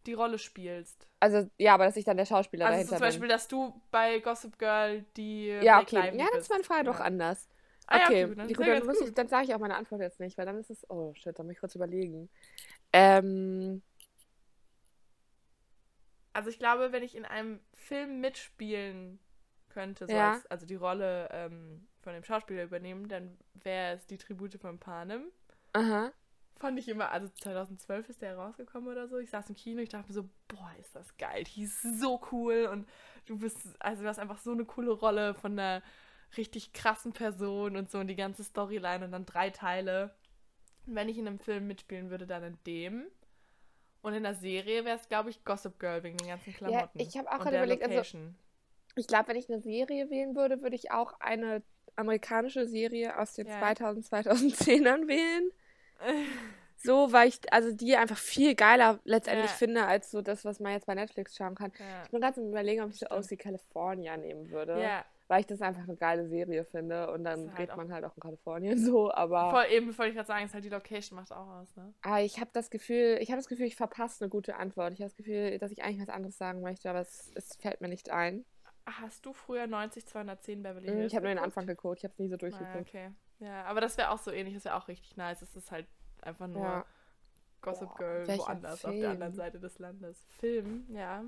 die 0.06 0.12
Rolle 0.12 0.38
spielst. 0.38 1.09
Also, 1.21 1.49
ja, 1.59 1.75
aber 1.75 1.87
dass 1.87 1.97
ich 1.97 2.05
dann 2.05 2.17
der 2.19 2.26
Schauspieler 2.26 2.67
Also 2.67 2.75
dahinter 2.77 2.97
zum 2.97 3.06
Beispiel, 3.06 3.29
dass 3.29 3.49
du 3.49 3.81
bei 3.91 4.19
Gossip 4.19 4.59
Girl 4.59 5.05
die 5.17 5.49
bin. 5.49 5.62
Ja, 5.62 5.81
Blake 5.81 5.97
okay. 5.97 5.97
Lively 5.97 6.19
Ja, 6.19 6.27
dann 6.27 6.35
bist. 6.35 6.43
ist 6.43 6.50
meine 6.50 6.65
Frage 6.65 6.85
doch 6.85 6.99
Ja. 6.99 7.05
anders. 7.05 7.49
Ah, 7.87 7.99
ja, 7.99 8.06
Okay, 8.06 8.35
dann 8.35 8.37
dann, 8.37 8.87
muss 8.87 9.00
ich, 9.00 9.15
dann 9.15 9.29
sage 9.29 9.44
ich 9.44 9.55
auch 9.55 9.59
meine 9.59 9.77
Antwort 9.77 10.00
jetzt 10.00 10.20
nicht, 10.20 10.37
weil 10.38 10.47
dann 10.47 10.59
ist 10.59 10.70
es. 10.70 10.88
Oh 10.91 11.12
shit, 11.15 11.38
da 11.38 11.43
muss 11.43 11.53
ich 11.53 11.59
kurz 11.61 11.75
überlegen. 11.75 12.31
Ähm, 12.93 13.82
Also 16.35 16.51
ich 16.51 16.59
glaube, 16.59 16.93
wenn 16.93 17.03
ich 17.03 17.17
in 17.17 17.25
einem 17.25 17.61
Film 17.75 18.21
mitspielen 18.21 19.19
könnte, 19.71 20.07
so 20.09 20.15
Ja. 20.15 20.33
als, 20.35 20.47
also 20.47 20.67
die 20.67 20.75
Rolle 20.75 21.29
ähm, 21.33 21.87
von 22.03 22.13
dem 22.13 22.25
Schauspieler 22.25 22.65
übernehmen, 22.65 23.09
dann 23.09 23.39
wäre 23.55 23.97
es 23.97 24.07
die 24.07 24.19
Tribute 24.19 24.55
von 24.61 24.79
Panem. 24.79 25.31
aha. 25.73 26.13
Fand 26.57 26.79
ich 26.79 26.89
immer, 26.89 27.11
also 27.11 27.29
2012 27.29 28.09
ist 28.09 28.23
der 28.23 28.37
rausgekommen 28.37 28.89
oder 28.89 29.09
so. 29.09 29.19
Ich 29.19 29.31
saß 29.31 29.49
im 29.49 29.57
Kino, 29.57 29.81
ich 29.83 29.89
dachte 29.89 30.09
mir 30.09 30.15
so, 30.15 30.29
boah, 30.49 30.71
ist 30.81 30.95
das 30.95 31.17
geil. 31.17 31.45
Die 31.45 31.65
ist 31.65 31.83
so 32.01 32.21
cool 32.33 32.69
und 32.71 32.89
du 33.27 33.39
bist, 33.39 33.59
also 33.81 34.03
du 34.03 34.09
hast 34.09 34.19
einfach 34.21 34.39
so 34.39 34.53
eine 34.53 34.65
coole 34.65 34.93
Rolle 34.93 35.35
von 35.35 35.53
einer 35.59 35.83
richtig 36.37 36.73
krassen 36.73 37.13
Person 37.13 37.77
und 37.77 37.91
so 37.91 37.99
und 37.99 38.07
die 38.09 38.17
ganze 38.17 38.45
Storyline 38.45 39.05
und 39.05 39.13
dann 39.13 39.27
drei 39.27 39.51
Teile. 39.51 40.15
Und 40.87 40.95
wenn 40.95 41.09
ich 41.09 41.19
in 41.19 41.27
einem 41.27 41.39
Film 41.41 41.67
mitspielen 41.67 42.11
würde, 42.11 42.27
dann 42.27 42.45
in 42.45 42.59
dem. 42.67 43.07
Und 44.05 44.12
in 44.12 44.23
der 44.23 44.35
Serie 44.35 44.85
wäre 44.85 44.99
es, 44.99 45.09
glaube 45.09 45.31
ich, 45.31 45.43
Gossip 45.45 45.81
Girl 45.81 46.03
wegen 46.03 46.19
den 46.19 46.29
ganzen 46.29 46.53
Klamotten. 46.53 47.01
ich 47.01 47.17
hab 47.17 47.27
auch 47.27 47.39
gerade 47.39 47.56
überlegt, 47.56 47.83
also-. 47.83 48.19
Ich 48.97 49.06
glaube, 49.06 49.29
wenn 49.29 49.37
ich 49.37 49.51
eine 49.51 49.61
Serie 49.61 50.11
wählen 50.11 50.37
würde, 50.37 50.61
würde 50.62 50.77
ich 50.77 50.91
auch 50.93 51.19
eine 51.21 51.62
amerikanische 51.97 52.69
Serie 52.69 53.19
aus 53.19 53.33
den 53.33 53.47
Ja. 53.47 53.59
2000, 53.59 54.06
2010ern 54.06 55.09
wählen. 55.09 55.51
So, 56.77 57.12
weil 57.12 57.29
ich 57.29 57.41
also 57.51 57.73
die 57.73 57.97
einfach 57.97 58.19
viel 58.19 58.55
geiler 58.55 59.01
letztendlich 59.05 59.51
Ja. 59.53 59.56
finde, 59.56 59.87
als 59.87 60.11
so 60.11 60.21
das, 60.21 60.45
was 60.45 60.61
man 60.61 60.73
jetzt 60.73 60.85
bei 60.85 60.95
Netflix 60.95 61.35
schauen 61.35 61.55
kann. 61.55 61.73
ja. 61.79 62.03
Ich 62.05 62.11
bin 62.11 62.21
gerade 62.21 62.39
am 62.39 62.49
überlegen, 62.49 62.83
ob 62.83 62.91
ich 62.91 62.99
so 62.99 63.06
wie 63.31 63.37
California 63.39 64.19
nehmen 64.19 64.51
würde. 64.51 64.83
ja, 64.83 65.05
Weil 65.26 65.41
ich 65.41 65.47
das 65.47 65.62
einfach 65.62 65.85
eine 65.85 65.97
geile 65.97 66.29
Serie 66.29 66.65
finde 66.67 67.11
und 67.11 67.25
dann 67.25 67.49
halt 67.49 67.56
geht 67.56 67.76
man 67.76 67.91
halt 67.91 68.05
auch 68.05 68.15
in 68.15 68.21
Kalifornien 68.23 68.79
so, 68.85 69.11
aber. 69.12 69.50
voll 69.50 69.65
eben, 69.71 69.87
wollte 69.97 70.11
ich 70.11 70.15
gerade 70.17 70.26
sagen, 70.26 70.44
ist 70.44 70.53
halt 70.53 70.65
die 70.65 70.69
Location 70.69 71.17
macht 71.17 71.32
auch 71.32 71.47
aus, 71.49 71.75
ne? 71.76 71.94
Aber 72.03 72.21
ich 72.21 72.38
habe 72.41 72.50
das 72.53 72.69
Gefühl, 72.71 73.17
ich 73.21 73.31
habe 73.31 73.38
das 73.38 73.49
Gefühl, 73.49 73.67
ich 73.67 73.76
verpasse 73.76 74.23
eine 74.25 74.29
gute 74.31 74.56
Antwort. 74.56 74.93
Ich 74.93 75.00
habe 75.00 75.09
das 75.09 75.17
Gefühl, 75.17 75.59
dass 75.59 75.71
ich 75.71 75.82
eigentlich 75.82 76.00
was 76.06 76.15
anderes 76.15 76.37
sagen 76.37 76.61
möchte, 76.61 76.91
aber 76.91 77.00
es, 77.00 77.31
es 77.35 77.56
fällt 77.56 77.81
mir 77.81 77.88
nicht 77.88 78.11
ein. 78.11 78.44
Hast 78.87 79.25
du 79.25 79.32
früher 79.32 79.67
90 79.67 80.05
210 80.06 80.62
Beverly 80.62 80.88
Mm, 80.91 80.94
Hills 80.97 81.06
Ich 81.12 81.17
habe 81.17 81.25
nur 81.27 81.35
den? 81.35 81.43
Anfang 81.43 81.67
geguckt, 81.67 81.99
ich 82.00 82.05
habe 82.05 82.12
es 82.12 82.19
nie 82.19 82.29
so 82.29 82.35
Ah, 82.35 82.38
durchgeguckt. 82.38 82.88
okay. 82.88 83.11
Ja, 83.41 83.65
aber 83.65 83.81
das 83.81 83.97
wäre 83.97 84.11
auch 84.11 84.19
so 84.19 84.31
ähnlich, 84.31 84.55
das 84.55 84.67
wäre 84.67 84.77
auch 84.77 84.88
richtig 84.88 85.17
nice. 85.17 85.41
Es 85.41 85.56
ist 85.56 85.70
halt 85.70 85.87
einfach 86.20 86.47
nur 86.49 86.62
Ja. 86.62 86.85
Gossip 87.62 87.88
Boah, 87.88 87.97
Girl 87.97 88.29
welcher 88.29 88.47
woanders, 88.47 88.85
auf 88.85 88.91
der 88.94 89.11
anderen 89.11 89.35
Seite 89.35 89.59
des 89.59 89.79
Landes. 89.79 90.27
Film, 90.38 90.85
ja. 90.94 91.25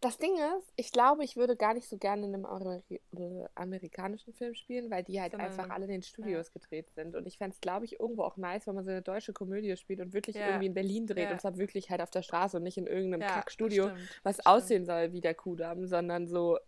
Das 0.00 0.18
Ding 0.18 0.34
ist, 0.58 0.72
ich 0.76 0.92
glaube, 0.92 1.24
ich 1.24 1.36
würde 1.36 1.56
gar 1.56 1.74
nicht 1.74 1.88
so 1.88 1.96
gerne 1.98 2.26
in 2.26 2.34
einem 2.34 2.46
Ameri 2.46 2.82
äh, 3.12 3.44
amerikanischen 3.54 4.32
Film 4.32 4.54
spielen, 4.54 4.90
weil 4.90 5.04
die 5.04 5.20
halt 5.20 5.32
Sondern- 5.32 5.48
einfach 5.50 5.70
alle 5.70 5.84
in 5.84 5.90
den 5.90 6.02
Studios 6.02 6.52
gedreht 6.52 6.90
sind. 6.94 7.14
Und 7.16 7.26
ich 7.26 7.38
fände 7.38 7.54
es, 7.54 7.60
glaube 7.60 7.84
ich, 7.84 8.00
irgendwo 8.00 8.22
auch 8.24 8.36
nice, 8.36 8.66
wenn 8.66 8.74
man 8.74 8.84
so 8.84 8.90
eine 8.90 9.02
deutsche 9.02 9.32
Komödie 9.32 9.76
spielt 9.76 10.00
und 10.00 10.12
wirklich 10.12 10.36
Ja. 10.36 10.46
irgendwie 10.48 10.66
in 10.66 10.74
Berlin 10.74 11.06
dreht. 11.06 11.24
Ja. 11.24 11.32
Und 11.32 11.40
zwar 11.40 11.56
wirklich 11.56 11.90
halt 11.90 12.00
auf 12.02 12.10
der 12.10 12.22
Straße 12.22 12.56
und 12.56 12.62
nicht 12.62 12.78
in 12.78 12.86
irgendeinem 12.86 13.22
ja 13.22 13.28
Kackstudio, 13.28 13.88
stimmt, 13.90 14.20
was 14.22 14.36
das 14.38 14.46
aussehen 14.46 14.84
soll 14.84 15.12
wie 15.12 15.20
der 15.20 15.34
Kudamm, 15.34 15.86
sondern 15.86 16.26
so, 16.26 16.58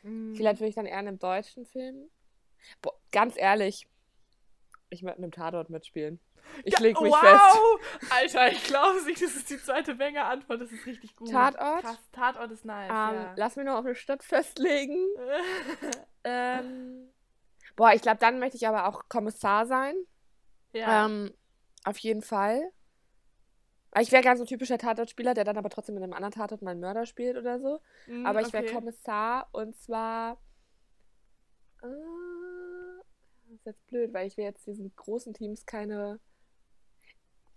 stimmt. 0.00 0.32
Mm. 0.32 0.34
vielleicht 0.34 0.60
würde 0.60 0.68
ich 0.68 0.74
dann 0.76 0.86
eher 0.86 1.00
in 1.00 1.08
einem 1.08 1.18
deutschen 1.18 1.64
Film. 1.66 2.08
Boah, 2.82 2.94
ganz 3.12 3.36
ehrlich, 3.36 3.86
ich 4.90 5.02
möchte 5.02 5.18
in 5.18 5.24
einem 5.24 5.32
Tatort 5.32 5.70
mitspielen. 5.70 6.20
Ich 6.64 6.78
leg 6.78 7.00
mich 7.00 7.12
wow! 7.12 7.20
fest. 8.00 8.12
Alter, 8.12 8.52
ich 8.52 8.64
glaube 8.64 9.02
nicht, 9.04 9.22
das 9.22 9.36
ist 9.36 9.50
die 9.50 9.58
zweite 9.58 9.94
Menge-Antwort. 9.94 10.60
Das 10.60 10.72
ist 10.72 10.86
richtig 10.86 11.14
gut. 11.16 11.30
Tatort? 11.30 11.82
Krass, 11.82 11.98
Tatort 12.12 12.50
ist 12.50 12.64
nice, 12.64 12.90
Ähm, 12.90 13.14
ja. 13.14 13.34
Lass 13.36 13.56
mich 13.56 13.66
noch 13.66 13.76
auf 13.76 13.84
eine 13.84 13.94
Stadt 13.94 14.22
festlegen. 14.22 14.96
Ähm, 16.28 17.08
boah, 17.76 17.92
ich 17.92 18.02
glaube, 18.02 18.18
dann 18.18 18.40
möchte 18.40 18.56
ich 18.56 18.66
aber 18.66 18.88
auch 18.88 19.08
Kommissar 19.08 19.64
sein. 19.66 19.94
ja. 20.72 21.06
Ähm, 21.06 21.32
auf 21.84 21.98
jeden 21.98 22.22
Fall. 22.22 22.72
Ich 24.00 24.10
wäre 24.10 24.22
gerne 24.24 24.36
so 24.36 24.42
ein 24.42 24.48
typischer 24.48 24.76
Tatortspieler, 24.76 25.34
der 25.34 25.44
dann 25.44 25.56
aber 25.56 25.70
trotzdem 25.70 25.96
in 25.96 26.02
einem 26.02 26.12
anderen 26.12 26.32
Tatort 26.34 26.62
mal 26.62 26.72
einen 26.72 26.80
Mörder 26.80 27.06
spielt 27.06 27.36
oder 27.36 27.60
so. 27.60 27.78
Mm, 28.08 28.26
Aber 28.26 28.40
ich 28.40 28.52
wäre 28.52 28.64
okay. 28.64 28.74
Kommissar 28.74 29.48
und 29.52 29.76
zwar. 29.76 30.32
Äh, 31.82 31.86
das 33.44 33.54
ist 33.54 33.66
jetzt 33.66 33.86
blöd, 33.86 34.12
weil 34.12 34.26
ich 34.26 34.36
will 34.36 34.44
jetzt 34.44 34.66
diesen 34.66 34.92
großen 34.96 35.32
Teams 35.32 35.64
keine. 35.64 36.18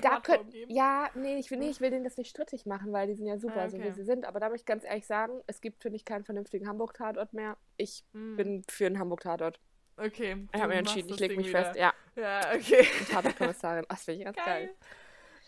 Da 0.02 0.20
könnt, 0.22 0.52
geben. 0.52 0.72
ja, 0.72 1.10
nee, 1.14 1.38
ich 1.38 1.52
will, 1.52 1.58
nee, 1.58 1.70
ich 1.70 1.82
will 1.82 1.90
denen 1.92 2.04
das 2.06 2.16
nicht 2.18 2.30
strittig 2.30 2.66
machen, 2.66 2.92
weil 2.94 3.08
die 3.08 3.16
sind 3.16 3.26
ja 3.28 3.38
super, 3.38 3.62
Ah, 3.64 3.70
so 3.70 3.78
wie 3.78 3.82
okay. 3.82 3.92
sie 3.94 4.04
sind. 4.04 4.26
Aber 4.26 4.40
da 4.40 4.50
muss 4.50 4.60
ich 4.62 4.66
ganz 4.66 4.84
ehrlich 4.86 5.06
sagen, 5.06 5.42
es 5.48 5.60
gibt, 5.62 5.82
finde 5.82 5.98
ich, 5.98 6.06
keinen 6.06 6.24
vernünftigen 6.24 6.68
Hamburg-Tatort 6.68 7.34
mehr. 7.34 7.58
Ich 7.78 8.06
Mm, 8.14 8.36
bin 8.38 8.64
für 8.70 8.86
einen 8.86 8.98
Hamburg-Tatort. 9.00 9.60
Okay. 9.98 10.48
Ich 10.54 10.62
habe 10.62 10.68
machst 10.74 10.80
entschieden, 10.96 11.10
ich 11.10 11.20
lege 11.20 11.36
mich 11.36 11.48
wieder. 11.50 11.66
fest. 11.66 11.76
Ja, 11.78 11.94
Ja, 12.16 12.54
okay. 12.56 12.86
Tatortkommissarin. 13.12 13.86
Ach, 13.90 13.96
das 13.96 14.06
finde 14.06 14.20
ich 14.20 14.26
ganz 14.26 14.38
geil. 14.38 14.66
Geil. 14.68 14.76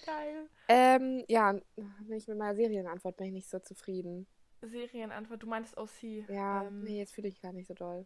Geil. 0.06 0.50
Ähm, 0.68 1.24
ja, 1.30 1.54
bin 1.54 2.18
ich 2.18 2.27
mit 2.27 2.38
meiner 2.38 2.56
Serienantwort 2.56 3.15
bin 3.18 3.27
ich 3.27 3.33
nicht 3.33 3.50
so 3.50 3.59
zufrieden. 3.59 4.27
Serienantwort, 4.62 5.42
du 5.42 5.47
meintest 5.47 5.78
OC. 5.78 6.25
Ja, 6.28 6.64
ähm, 6.66 6.83
nee, 6.83 6.97
jetzt 6.99 7.14
fühle 7.14 7.28
ich 7.30 7.40
gar 7.42 7.54
nicht 7.54 7.68
so 7.68 7.73
doll. 7.73 8.06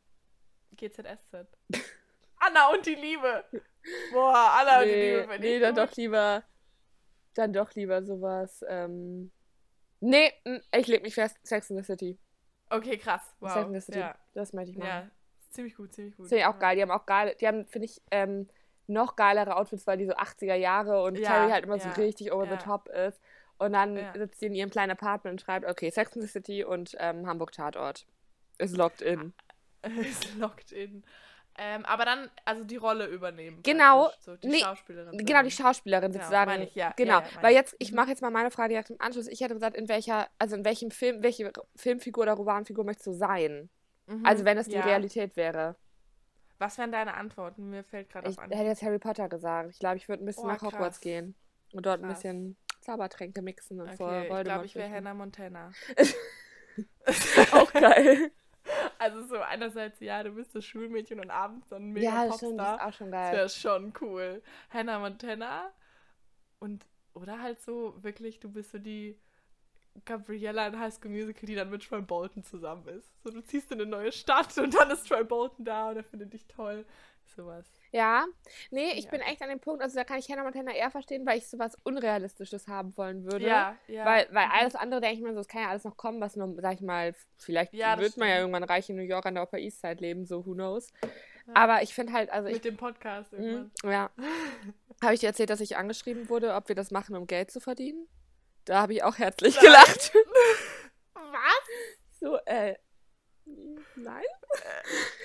GZSZ. 0.76 1.48
Anna 2.48 2.68
und 2.74 2.86
die 2.86 2.96
Liebe. 2.96 3.46
Boah, 4.12 4.58
Anna 4.60 4.80
und 4.80 4.86
die 4.88 4.92
nee, 4.92 5.16
Liebe. 5.16 5.28
find 5.28 5.40
nee 5.42 5.56
ich 5.56 5.62
dann 5.62 5.76
gut. 5.76 5.84
doch 5.84 5.96
lieber, 5.96 6.44
dann 7.36 7.54
doch 7.54 7.74
lieber 7.74 8.04
sowas, 8.04 8.64
ähm, 8.68 9.32
nee, 10.00 10.32
ich 10.76 10.88
leg 10.88 11.04
mich 11.04 11.14
fest, 11.16 11.38
Sex 11.44 11.70
in 11.70 11.78
the 11.78 11.84
City. 11.84 12.20
Okay, 12.70 12.98
krass. 12.98 13.22
Wow. 13.40 13.52
Sex 13.52 13.68
in 13.68 13.74
the 13.74 13.82
City, 13.82 14.00
Ja, 14.00 14.16
das 14.34 14.54
möchte 14.54 14.72
ich 14.72 14.78
machen. 14.78 14.90
ja. 14.90 15.08
Ziemlich 15.52 15.76
gut, 15.76 15.94
ziemlich 15.94 16.18
gut. 16.18 16.28
Finde 16.28 16.42
ich 16.42 16.48
auch 16.48 16.60
geil, 16.60 16.76
die 16.76 16.82
haben 16.82 16.92
auch 16.92 17.06
geil, 17.06 17.36
die 17.40 17.48
haben, 17.48 17.66
finde 17.68 17.86
ich, 17.86 18.02
ähm, 18.12 18.50
noch 18.88 19.16
geilere 19.16 19.56
Outfits, 19.56 19.88
weil 19.88 19.98
die 19.98 20.06
so 20.06 20.14
80er 20.14 20.56
Jahre 20.56 21.02
und 21.04 21.18
Ja, 21.18 21.30
Carrie 21.30 21.52
halt 21.52 21.66
immer 21.66 21.78
ja, 21.78 21.94
so 21.94 22.02
richtig 22.02 22.32
over 22.34 22.46
ja. 22.46 22.52
the 22.52 22.58
top 22.58 22.90
ist. 22.90 23.20
Und 23.58 23.72
dann 23.74 23.98
sitzt 24.16 24.40
sie 24.42 24.48
in 24.48 24.54
ihrem 24.54 24.70
kleinen 24.70 24.92
Apartment 24.92 25.34
und 25.34 25.42
schreibt, 25.42 25.66
okay, 25.66 25.90
Sex 25.90 26.14
in 26.16 26.22
the 26.22 26.28
City 26.28 26.64
und 26.66 26.96
ähm, 27.00 27.26
Hamburg 27.26 27.54
Tatort. 27.54 28.06
Ist 28.58 28.76
locked 28.76 29.02
in. 29.02 29.34
ist 29.84 30.36
locked 30.36 30.72
in. 30.74 31.06
Ähm, 31.58 31.86
aber 31.86 32.04
dann, 32.06 32.30
also 32.44 32.64
die 32.66 32.76
Rolle 32.76 33.06
übernehmen. 33.08 33.62
Genau. 33.64 34.12
So 34.20 34.36
die 34.36 34.48
Nee, 34.48 34.60
Schauspielerin. 34.60 35.18
Genau, 35.18 35.42
die. 35.44 35.52
Schauspielerin 35.52 36.12
Genau, 36.12 36.24
sozusagen. 36.24 36.52
meine 36.52 36.66
ich, 36.66 36.76
ja. 36.76 36.94
Genau, 36.98 37.20
Ja, 37.22 37.26
ja, 37.26 37.42
weil 37.44 37.52
ich. 37.52 37.58
jetzt, 37.58 37.76
ich 37.80 37.92
Mhm. 37.92 37.96
mache 37.96 38.10
jetzt 38.10 38.22
mal 38.22 38.30
meine 38.32 38.52
Frage 38.52 38.70
direkt 38.70 38.90
im 38.90 39.00
Anschluss. 39.00 39.28
Ich 39.28 39.40
hätte 39.40 39.54
gesagt, 39.54 39.78
in 39.78 39.88
welcher, 39.88 40.28
also 40.38 40.56
in 40.58 40.66
welchem 40.66 40.92
Film, 40.92 41.24
welche 41.24 41.52
Filmfigur 41.78 42.24
oder 42.24 42.34
Romanfigur 42.34 42.84
möchtest 42.84 43.08
du 43.08 43.14
sein? 43.14 43.70
Mhm, 44.08 44.26
Also 44.26 44.44
wenn 44.44 44.58
das 44.58 44.68
die. 44.68 44.76
Realität 44.78 45.36
wäre. 45.38 45.78
Was 46.58 46.78
wären 46.78 46.92
deine 46.92 47.14
Antworten? 47.16 47.70
Mir 47.70 47.84
fällt 47.84 48.10
gerade 48.10 48.30
Ich 48.30 48.38
auf 48.38 48.44
hätte 48.46 48.56
an. 48.60 48.66
jetzt 48.66 48.82
Harry 48.82 49.00
Potter 49.00 49.30
gesagt. 49.30 49.72
Ich 49.72 49.80
glaube, 49.80 49.98
ich 49.98 50.08
würde 50.10 50.24
ein 50.24 50.26
bisschen 50.26 50.44
Oh, 50.46 50.48
nach 50.48 50.62
Hogwarts 50.62 50.98
krass. 50.98 51.02
gehen 51.02 51.36
und 51.74 51.86
dort 51.86 52.02
ein 52.02 52.08
Krass. 52.08 52.20
bisschen 52.22 52.58
Zaubertränke 52.82 53.42
mixen 53.42 53.80
und 53.82 53.94
vor 53.96 54.08
Okay, 54.10 54.24
ich 54.24 54.30
Voldemort. 54.30 54.44
glaube, 54.46 54.66
ich 54.66 54.76
wäre. 54.76 54.90
Hannah 54.90 55.14
Montana. 55.14 55.72
Auch 57.52 57.72
geil. 57.74 58.32
Also 59.00 59.24
so 59.28 59.38
einerseits, 59.40 60.00
ja, 60.00 60.24
du 60.24 60.32
bist 60.32 60.56
das 60.56 60.66
Schulmädchen 60.66 61.20
und 61.20 61.30
abends 61.30 61.68
dann 61.70 61.92
mega 61.92 62.12
ja, 62.12 62.26
das 62.26 62.38
stimmt, 62.38 62.60
das 62.60 62.72
Popstar. 62.72 62.76
ist 62.76 62.82
auch 62.82 62.94
schon 62.94 63.12
Das 63.12 63.32
geil. 63.32 63.32
wäre 63.32 63.50
schon 63.50 63.94
cool. 64.02 64.42
Hannah 64.70 65.00
Montana 65.00 65.72
und 66.60 66.86
oder 67.14 67.42
halt 67.42 67.62
so 67.62 67.96
wirklich, 68.04 68.40
du 68.40 68.50
bist 68.52 68.72
so 68.72 68.78
die 68.80 69.18
Gabriella 70.06 70.68
in 70.68 70.80
High 70.80 70.94
School 70.94 71.12
Musical, 71.12 71.46
die 71.48 71.56
dann 71.56 71.70
mit 71.70 71.84
Troy 71.88 72.02
Bolton 72.02 72.44
zusammen 72.44 72.88
ist. 72.90 73.10
So, 73.24 73.32
du 73.32 73.42
ziehst 73.42 73.72
in 73.72 73.80
eine 73.82 73.90
neue 73.90 74.12
Stadt 74.12 74.58
und 74.58 74.74
dann 74.76 74.92
ist 74.92 75.08
Troy 75.08 75.24
Bolton 75.24 75.66
da 75.66 75.90
und 75.90 75.98
er 75.98 76.04
findet 76.04 76.34
dich 76.34 76.46
toll. 76.48 76.86
Sowas. 77.36 77.66
Ja, 77.92 78.26
nee, 78.72 78.92
ich 78.94 79.06
Ja. 79.06 79.12
bin 79.12 79.22
echt 79.22 79.42
an 79.42 79.50
dem 79.50 79.60
Punkt, 79.60 79.82
also 79.82 79.96
da 79.96 80.04
kann 80.04 80.18
ich 80.20 80.30
Hannah 80.30 80.44
Montana 80.44 80.74
eher 80.74 80.90
verstehen, 80.92 81.26
weil 81.26 81.38
ich 81.38 81.48
sowas 81.48 81.78
Unrealistisches 81.84 82.68
haben 82.68 82.96
wollen 82.98 83.24
würde. 83.26 83.46
Ja, 83.48 83.78
ja. 83.88 84.06
Weil, 84.06 84.28
weil 84.32 84.46
Mhm. 84.48 84.52
alles 84.54 84.76
andere 84.76 85.02
denke 85.02 85.18
ich 85.18 85.22
mir 85.22 85.34
so, 85.34 85.40
es 85.42 85.48
kann 85.48 85.62
ja 85.62 85.70
alles 85.70 85.84
noch 85.84 85.98
kommen, 85.98 86.22
was 86.22 86.36
nur, 86.36 86.56
sag 86.62 86.74
ich 86.76 86.82
mal, 86.82 87.14
vielleicht 87.38 87.74
Ja, 87.74 87.98
wird 87.98 88.18
man 88.18 88.28
ja 88.30 88.40
irgendwann 88.40 88.64
reich 88.64 88.90
in 88.90 88.96
New 88.96 89.02
York 89.04 89.26
an 89.26 89.36
der 89.36 89.44
Upper 89.44 89.58
East 89.58 89.82
Side 89.82 90.02
leben, 90.02 90.26
so 90.26 90.46
who 90.46 90.54
knows. 90.54 90.92
Aber 91.54 91.82
ich 91.84 91.94
finde 91.94 92.14
halt, 92.14 92.30
also 92.32 92.48
ich, 92.48 92.56
Mit 92.56 92.66
dem 92.66 92.78
Podcast 92.78 93.32
irgendwann. 93.34 93.72
Mhm, 93.84 93.90
ja. 93.92 94.10
Habe 95.04 95.14
ich 95.14 95.20
dir 95.20 95.28
erzählt, 95.28 95.50
dass 95.50 95.60
ich 95.62 95.78
angeschrieben 95.78 96.30
wurde, 96.30 96.54
ob 96.56 96.68
wir 96.70 96.76
das 96.76 96.90
machen, 96.92 97.16
um 97.16 97.28
Geld 97.28 97.52
zu 97.52 97.60
verdienen? 97.60 98.08
Da 98.64 98.82
habe 98.82 98.94
ich 98.94 99.04
auch 99.04 99.18
herzlich 99.20 99.56
Nein. 99.56 99.66
gelacht. 99.66 100.14
Was? 101.14 102.20
So, 102.20 102.38
äh, 102.46 102.76
nein? 103.96 104.24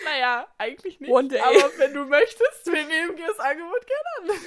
Naja, 0.04 0.48
eigentlich 0.58 1.00
nicht. 1.00 1.10
One 1.10 1.28
day. 1.28 1.40
Aber 1.40 1.70
wenn 1.78 1.94
du 1.94 2.04
möchtest, 2.06 2.66
wir 2.66 2.86
nehmen 2.86 3.16
dir 3.16 3.26
das 3.26 3.38
Angebot 3.38 3.86
gerne 3.86 4.32
an. 4.32 4.40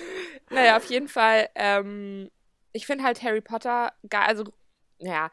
Naja, 0.50 0.78
auf 0.78 0.86
jeden 0.86 1.08
Fall, 1.08 1.50
ähm, 1.56 2.30
ich 2.74 2.86
finde 2.86 3.04
halt 3.04 3.22
Harry 3.24 3.42
Potter 3.42 3.92
geil, 4.10 4.24
also, 4.28 4.44
naja, 5.00 5.32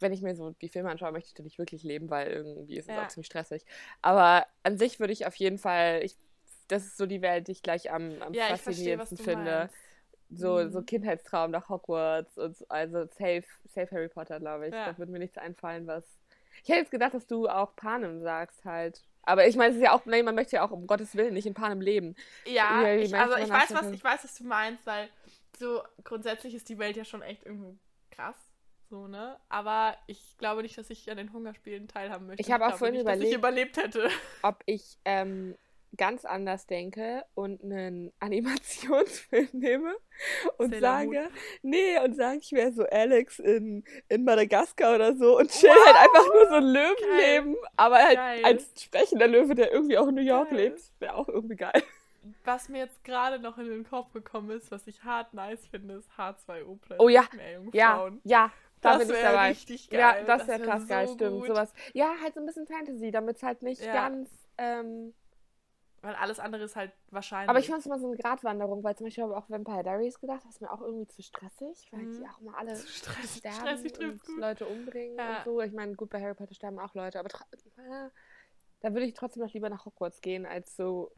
wenn 0.00 0.12
ich 0.12 0.22
mir 0.22 0.34
so 0.34 0.50
die 0.62 0.68
Filme 0.68 0.90
anschaue, 0.90 1.12
möchte 1.12 1.28
ich 1.28 1.34
da 1.34 1.42
nicht 1.42 1.58
wirklich 1.58 1.82
leben, 1.82 2.08
weil 2.08 2.28
irgendwie 2.30 2.76
ist 2.78 2.88
es 2.88 2.94
Ja. 2.94 3.04
auch 3.04 3.08
ziemlich 3.08 3.26
stressig. 3.26 3.64
Aber 4.00 4.46
an 4.62 4.78
sich 4.78 5.00
würde 5.00 5.12
ich 5.12 5.26
auf 5.26 5.34
jeden 5.36 5.58
Fall, 5.58 6.02
ich, 6.02 6.16
das 6.68 6.84
ist 6.84 6.96
so 6.96 7.04
die 7.06 7.20
Welt, 7.22 7.48
die 7.48 7.52
ich 7.52 7.62
gleich 7.62 7.90
am, 7.90 8.22
am 8.22 8.32
Ja, 8.32 8.46
verstehe, 8.56 8.56
faszinierendsten 8.56 9.16
du 9.18 9.22
finde. 9.22 9.58
meinst. 9.58 9.74
So, 10.30 10.58
Mhm. 10.64 10.70
so 10.70 10.82
Kindheitstraum 10.82 11.50
nach 11.50 11.68
Hogwarts 11.68 12.36
und 12.38 12.56
so, 12.56 12.64
also 12.68 13.04
safe, 13.06 13.44
safe 13.66 13.88
Harry 13.94 14.08
Potter, 14.08 14.40
glaube 14.40 14.68
ich. 14.68 14.74
Ja. 14.74 14.86
Da 14.92 14.98
würde 14.98 15.12
mir 15.12 15.18
nichts 15.20 15.38
einfallen, 15.38 15.86
was. 15.86 16.04
Ich 16.62 16.68
hätte 16.68 16.80
jetzt 16.80 16.90
gedacht, 16.90 17.14
dass 17.14 17.26
du 17.26 17.48
auch 17.48 17.74
Panem 17.76 18.20
sagst 18.20 18.64
halt. 18.64 19.02
Aber 19.22 19.46
ich 19.46 19.56
meine, 19.56 19.70
es 19.70 19.76
ist 19.76 19.82
ja 19.82 19.92
auch, 19.92 20.06
nein, 20.06 20.24
man 20.24 20.34
möchte 20.34 20.56
ja 20.56 20.64
auch 20.64 20.70
um 20.70 20.86
Gottes 20.86 21.16
Willen 21.16 21.34
nicht 21.34 21.46
in 21.46 21.54
Panem 21.54 21.80
leben. 21.80 22.14
Ja, 22.46 22.82
Ja, 22.82 22.94
ich, 22.94 23.14
also 23.14 23.36
ich 23.36 23.48
weiß, 23.50 23.74
was, 23.74 23.90
ich 23.90 24.04
weiß, 24.04 24.24
was 24.24 24.34
du 24.36 24.44
meinst, 24.44 24.86
weil 24.86 25.08
so 25.58 25.82
grundsätzlich 26.04 26.54
ist 26.54 26.68
die 26.68 26.78
Welt 26.78 26.96
ja 26.96 27.04
schon 27.04 27.22
echt 27.22 27.44
irgendwo 27.44 27.76
krass. 28.10 28.36
So, 28.88 29.08
ne? 29.08 29.36
Aber 29.48 29.96
ich 30.06 30.38
glaube 30.38 30.62
nicht, 30.62 30.78
dass 30.78 30.90
ich 30.90 31.10
an 31.10 31.16
den 31.16 31.32
Hungerspielen 31.32 31.88
teilhaben 31.88 32.28
möchte. 32.28 32.40
Ich 32.40 32.52
habe 32.52 32.66
auch 32.66 32.76
vorhin 32.76 32.94
nicht, 32.94 33.08
dass 33.08 33.18
ich 33.20 33.34
überlebt 33.34 33.76
hätte. 33.76 34.08
Ob 34.42 34.62
ich 34.66 34.96
ähm, 35.04 35.56
ganz 35.96 36.24
anders 36.24 36.66
denke 36.66 37.24
und 37.34 37.62
einen 37.62 38.12
Animationsfilm 38.20 39.48
nehme 39.52 39.94
und 40.58 40.70
Sailor 40.70 40.80
sage, 40.80 41.28
nee, 41.62 41.98
und 41.98 42.14
sage, 42.16 42.38
ich 42.42 42.52
wäre 42.52 42.72
so 42.72 42.84
Alex 42.84 43.38
in, 43.38 43.84
in 44.08 44.24
Madagaskar 44.24 44.94
oder 44.94 45.14
so 45.16 45.38
und 45.38 45.50
chill 45.50 45.70
halt 45.70 45.96
einfach 45.96 46.26
nur 46.32 46.48
so 46.48 46.54
ein 46.54 46.64
Löwenleben, 46.64 47.56
aber 47.76 47.96
halt 47.96 48.16
Geil. 48.16 48.44
als 48.44 48.82
sprechender 48.82 49.26
Löwe, 49.28 49.54
der 49.54 49.72
irgendwie 49.72 49.98
auch 49.98 50.08
in 50.08 50.14
New 50.16 50.22
York 50.22 50.50
Geil. 50.50 50.58
lebt, 50.58 50.80
wäre 50.98 51.14
auch 51.14 51.28
irgendwie 51.28 51.56
geil. 51.56 51.72
Was 52.44 52.68
mir 52.68 52.78
jetzt 52.78 53.04
gerade 53.04 53.38
noch 53.38 53.56
in 53.58 53.68
den 53.68 53.88
Kopf 53.88 54.12
gekommen 54.12 54.50
ist, 54.50 54.72
was 54.72 54.84
ich 54.88 55.04
hart 55.04 55.32
nice 55.32 55.64
finde, 55.68 55.94
ist 55.94 56.10
H2O 56.18 56.76
Planet 56.80 57.00
Oh 57.00 57.08
ja, 57.08 57.24
Ja, 57.72 58.10
ja, 58.24 58.50
da 58.80 58.98
Das 58.98 59.06
bin 59.06 59.16
ich 59.16 59.22
wär 59.22 59.30
dabei. 59.32 59.48
richtig 59.50 59.88
geil. 59.90 60.00
Ja, 60.00 60.16
das 60.24 60.38
Das 60.40 60.48
wäre 60.48 60.58
wär 60.60 60.66
krass 60.66 60.88
geil, 60.88 61.06
so 61.06 61.14
stimmt. 61.14 61.38
gut. 61.38 61.46
Sowas. 61.46 61.72
Ja, 61.92 62.14
halt 62.20 62.34
so 62.34 62.40
ein 62.40 62.46
bisschen 62.46 62.66
Fantasy, 62.66 63.12
damit 63.12 63.36
es 63.36 63.44
halt 63.44 63.62
nicht 63.62 63.80
Ja. 63.80 63.92
ganz. 63.92 64.28
Ähm, 64.58 65.14
Weil 66.02 66.14
alles 66.14 66.38
andere 66.38 66.62
ist 66.62 66.76
halt 66.76 66.92
wahrscheinlich. 67.10 67.48
aber 67.48 67.58
ich 67.58 67.66
fand 67.68 67.80
es 67.80 67.86
immer 67.86 67.98
so 67.98 68.06
eine 68.06 68.16
Gratwanderung, 68.16 68.84
weil 68.84 68.94
zum 68.96 69.06
Beispiel 69.06 69.24
habe 69.24 69.32
ich 69.32 69.38
auch 69.38 69.50
Vampire 69.50 69.82
Diaries 69.82 70.20
gedacht, 70.20 70.42
das 70.44 70.52
ist 70.56 70.60
mir 70.60 70.70
auch 70.70 70.80
irgendwie 70.82 71.06
zu 71.08 71.22
stressig, 71.22 71.88
weil 71.90 72.02
Mhm. 72.02 72.12
die 72.18 72.28
auch 72.28 72.40
mal 72.40 72.54
alle 72.54 72.74
Zu 72.74 72.86
stressig, 72.86 73.38
sterben 73.38 73.56
stressig 73.60 73.98
und 73.98 74.24
gut. 74.24 74.38
Leute 74.38 74.66
umbringen 74.66 75.16
Ja. 75.18 75.38
und 75.38 75.44
so. 75.44 75.60
Ich 75.62 75.72
meine, 75.72 75.94
gut, 75.94 76.10
bei 76.10 76.20
Harry 76.20 76.34
Potter 76.34 76.54
sterben 76.54 76.78
auch 76.78 76.94
Leute, 76.94 77.18
aber 77.18 77.28
äh, 77.28 78.10
da 78.80 78.92
würde 78.92 79.06
ich 79.06 79.14
trotzdem 79.14 79.42
noch 79.42 79.52
lieber 79.52 79.68
nach 79.70 79.84
Hogwarts 79.86 80.20
gehen, 80.20 80.46
als 80.46 80.76
so 80.76 81.10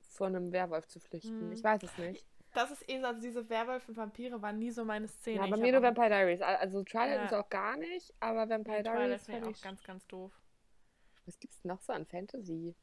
vor 0.00 0.26
einem 0.28 0.52
Werwolf 0.52 0.86
zu 0.86 1.00
flüchten. 1.00 1.46
Mhm. 1.46 1.52
Ich 1.52 1.64
weiß 1.64 1.82
es 1.82 1.96
nicht. 1.98 2.26
Das 2.54 2.70
ist 2.70 2.88
eh 2.88 3.00
so, 3.00 3.06
also 3.06 3.20
diese 3.20 3.48
Werwölfe 3.50 3.90
und 3.90 3.96
Vampire 3.96 4.40
waren 4.40 4.58
nie 4.58 4.70
so 4.70 4.84
meine 4.84 5.08
Szene. 5.08 5.44
Ja, 5.44 5.46
bei 5.50 5.56
mir 5.58 5.72
nur 5.72 5.82
Vampire 5.82 6.08
Diaries. 6.08 6.40
Al- 6.40 6.56
Also 6.56 6.82
Twilight 6.84 7.18
Ja. 7.18 7.24
ist 7.26 7.34
auch 7.34 7.50
gar 7.50 7.76
nicht, 7.76 8.14
aber 8.20 8.48
Vampire 8.48 8.82
Twilight 8.82 9.26
Diaries 9.26 9.28
ich. 9.28 9.34
auch 9.58 9.62
ganz, 9.62 9.82
ganz 9.82 10.06
doof. 10.06 10.32
Was 11.26 11.38
gibt's 11.38 11.64
noch 11.64 11.82
so 11.82 11.92
an 11.92 12.06
Fantasy? 12.06 12.74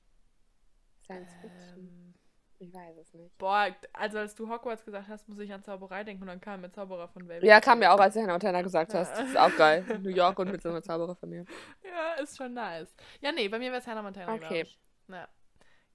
Science 1.06 1.32
Fiction? 1.42 1.78
Ähm, 1.80 2.14
Ich 2.60 2.74
weiß 2.74 2.98
es 2.98 3.14
nicht. 3.14 3.38
boah, 3.38 3.68
also 3.94 4.20
als 4.20 4.36
du 4.36 4.48
Hogwarts 4.50 4.86
gesagt 4.86 5.08
hast, 5.10 5.28
muss 5.28 5.40
ich 5.40 5.52
an 5.54 5.64
Zauberei 5.64 6.04
denken 6.04 6.24
und 6.24 6.28
dann 6.28 6.40
kam 6.42 6.62
mir 6.62 6.72
Zauberer 6.72 7.08
von 7.10 7.28
Welpen. 7.28 7.48
Ja, 7.48 7.60
kam 7.60 7.80
mir 7.80 7.92
auch, 7.92 8.00
als 8.00 8.14
du 8.14 8.22
Hannah 8.22 8.34
Montana 8.34 8.62
gesagt 8.62 8.94
hast. 8.94 9.12
Ja. 9.12 9.18
Das 9.22 9.30
ist 9.30 9.38
auch 9.38 9.56
geil. 9.58 9.84
New 10.02 10.10
York 10.10 10.40
und 10.40 10.52
mit 10.52 10.62
so 10.62 10.70
einer 10.70 10.82
Zaubererfamilie. 10.82 11.46
Ja, 11.84 12.14
ist 12.24 12.38
schon 12.38 12.54
nice. 12.54 12.94
Ja, 13.22 13.32
nee, 13.32 13.48
bei 13.50 13.60
mir 13.60 13.70
wäre 13.72 13.82
es 13.82 13.88
Hannah 13.88 14.02
Montana, 14.02 14.34
Okay. 14.34 14.66
Ja, 15.10 15.28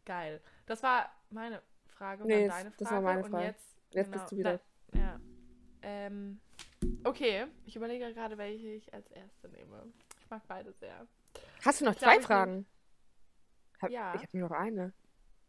geil. 0.05 0.41
Das 0.67 0.83
war 0.83 1.11
meine 1.31 1.63
Frage 1.87 2.23
und 2.23 2.29
Nee, 2.29 2.47
dann 2.47 2.51
deine 2.51 2.71
Frage. 2.71 2.77
das 2.79 2.91
war 2.91 3.01
meine 3.01 3.25
und 3.25 3.31
Frage. 3.31 3.45
jetzt, 3.47 3.79
Jetzt 3.93 4.11
genau, 4.13 4.23
bist 4.23 4.33
du 4.33 4.37
wieder. 4.37 4.61
Na, 4.93 5.01
ja. 5.01 5.21
Ähm, 5.83 6.41
okay, 7.05 7.47
ich 7.65 7.77
überlege 7.77 8.13
gerade, 8.13 8.37
welche 8.37 8.67
ich 8.69 8.93
als 8.93 9.11
erste 9.11 9.49
nehme. 9.49 9.91
Ich 10.21 10.29
mag 10.29 10.43
beide 10.47 10.73
sehr. 10.75 11.07
Hast 11.65 11.81
du 11.81 11.87
noch 11.87 11.93
Ich 11.93 11.99
glaub, 11.99 12.11
zwei 12.13 12.19
ich 12.21 12.27
Fragen? 12.27 12.67
Hab, 13.81 13.91
Ja. 13.91 14.15
Ich 14.15 14.23
habe 14.23 14.39
nur 14.39 14.49
noch 14.49 14.57
eine. 14.57 14.93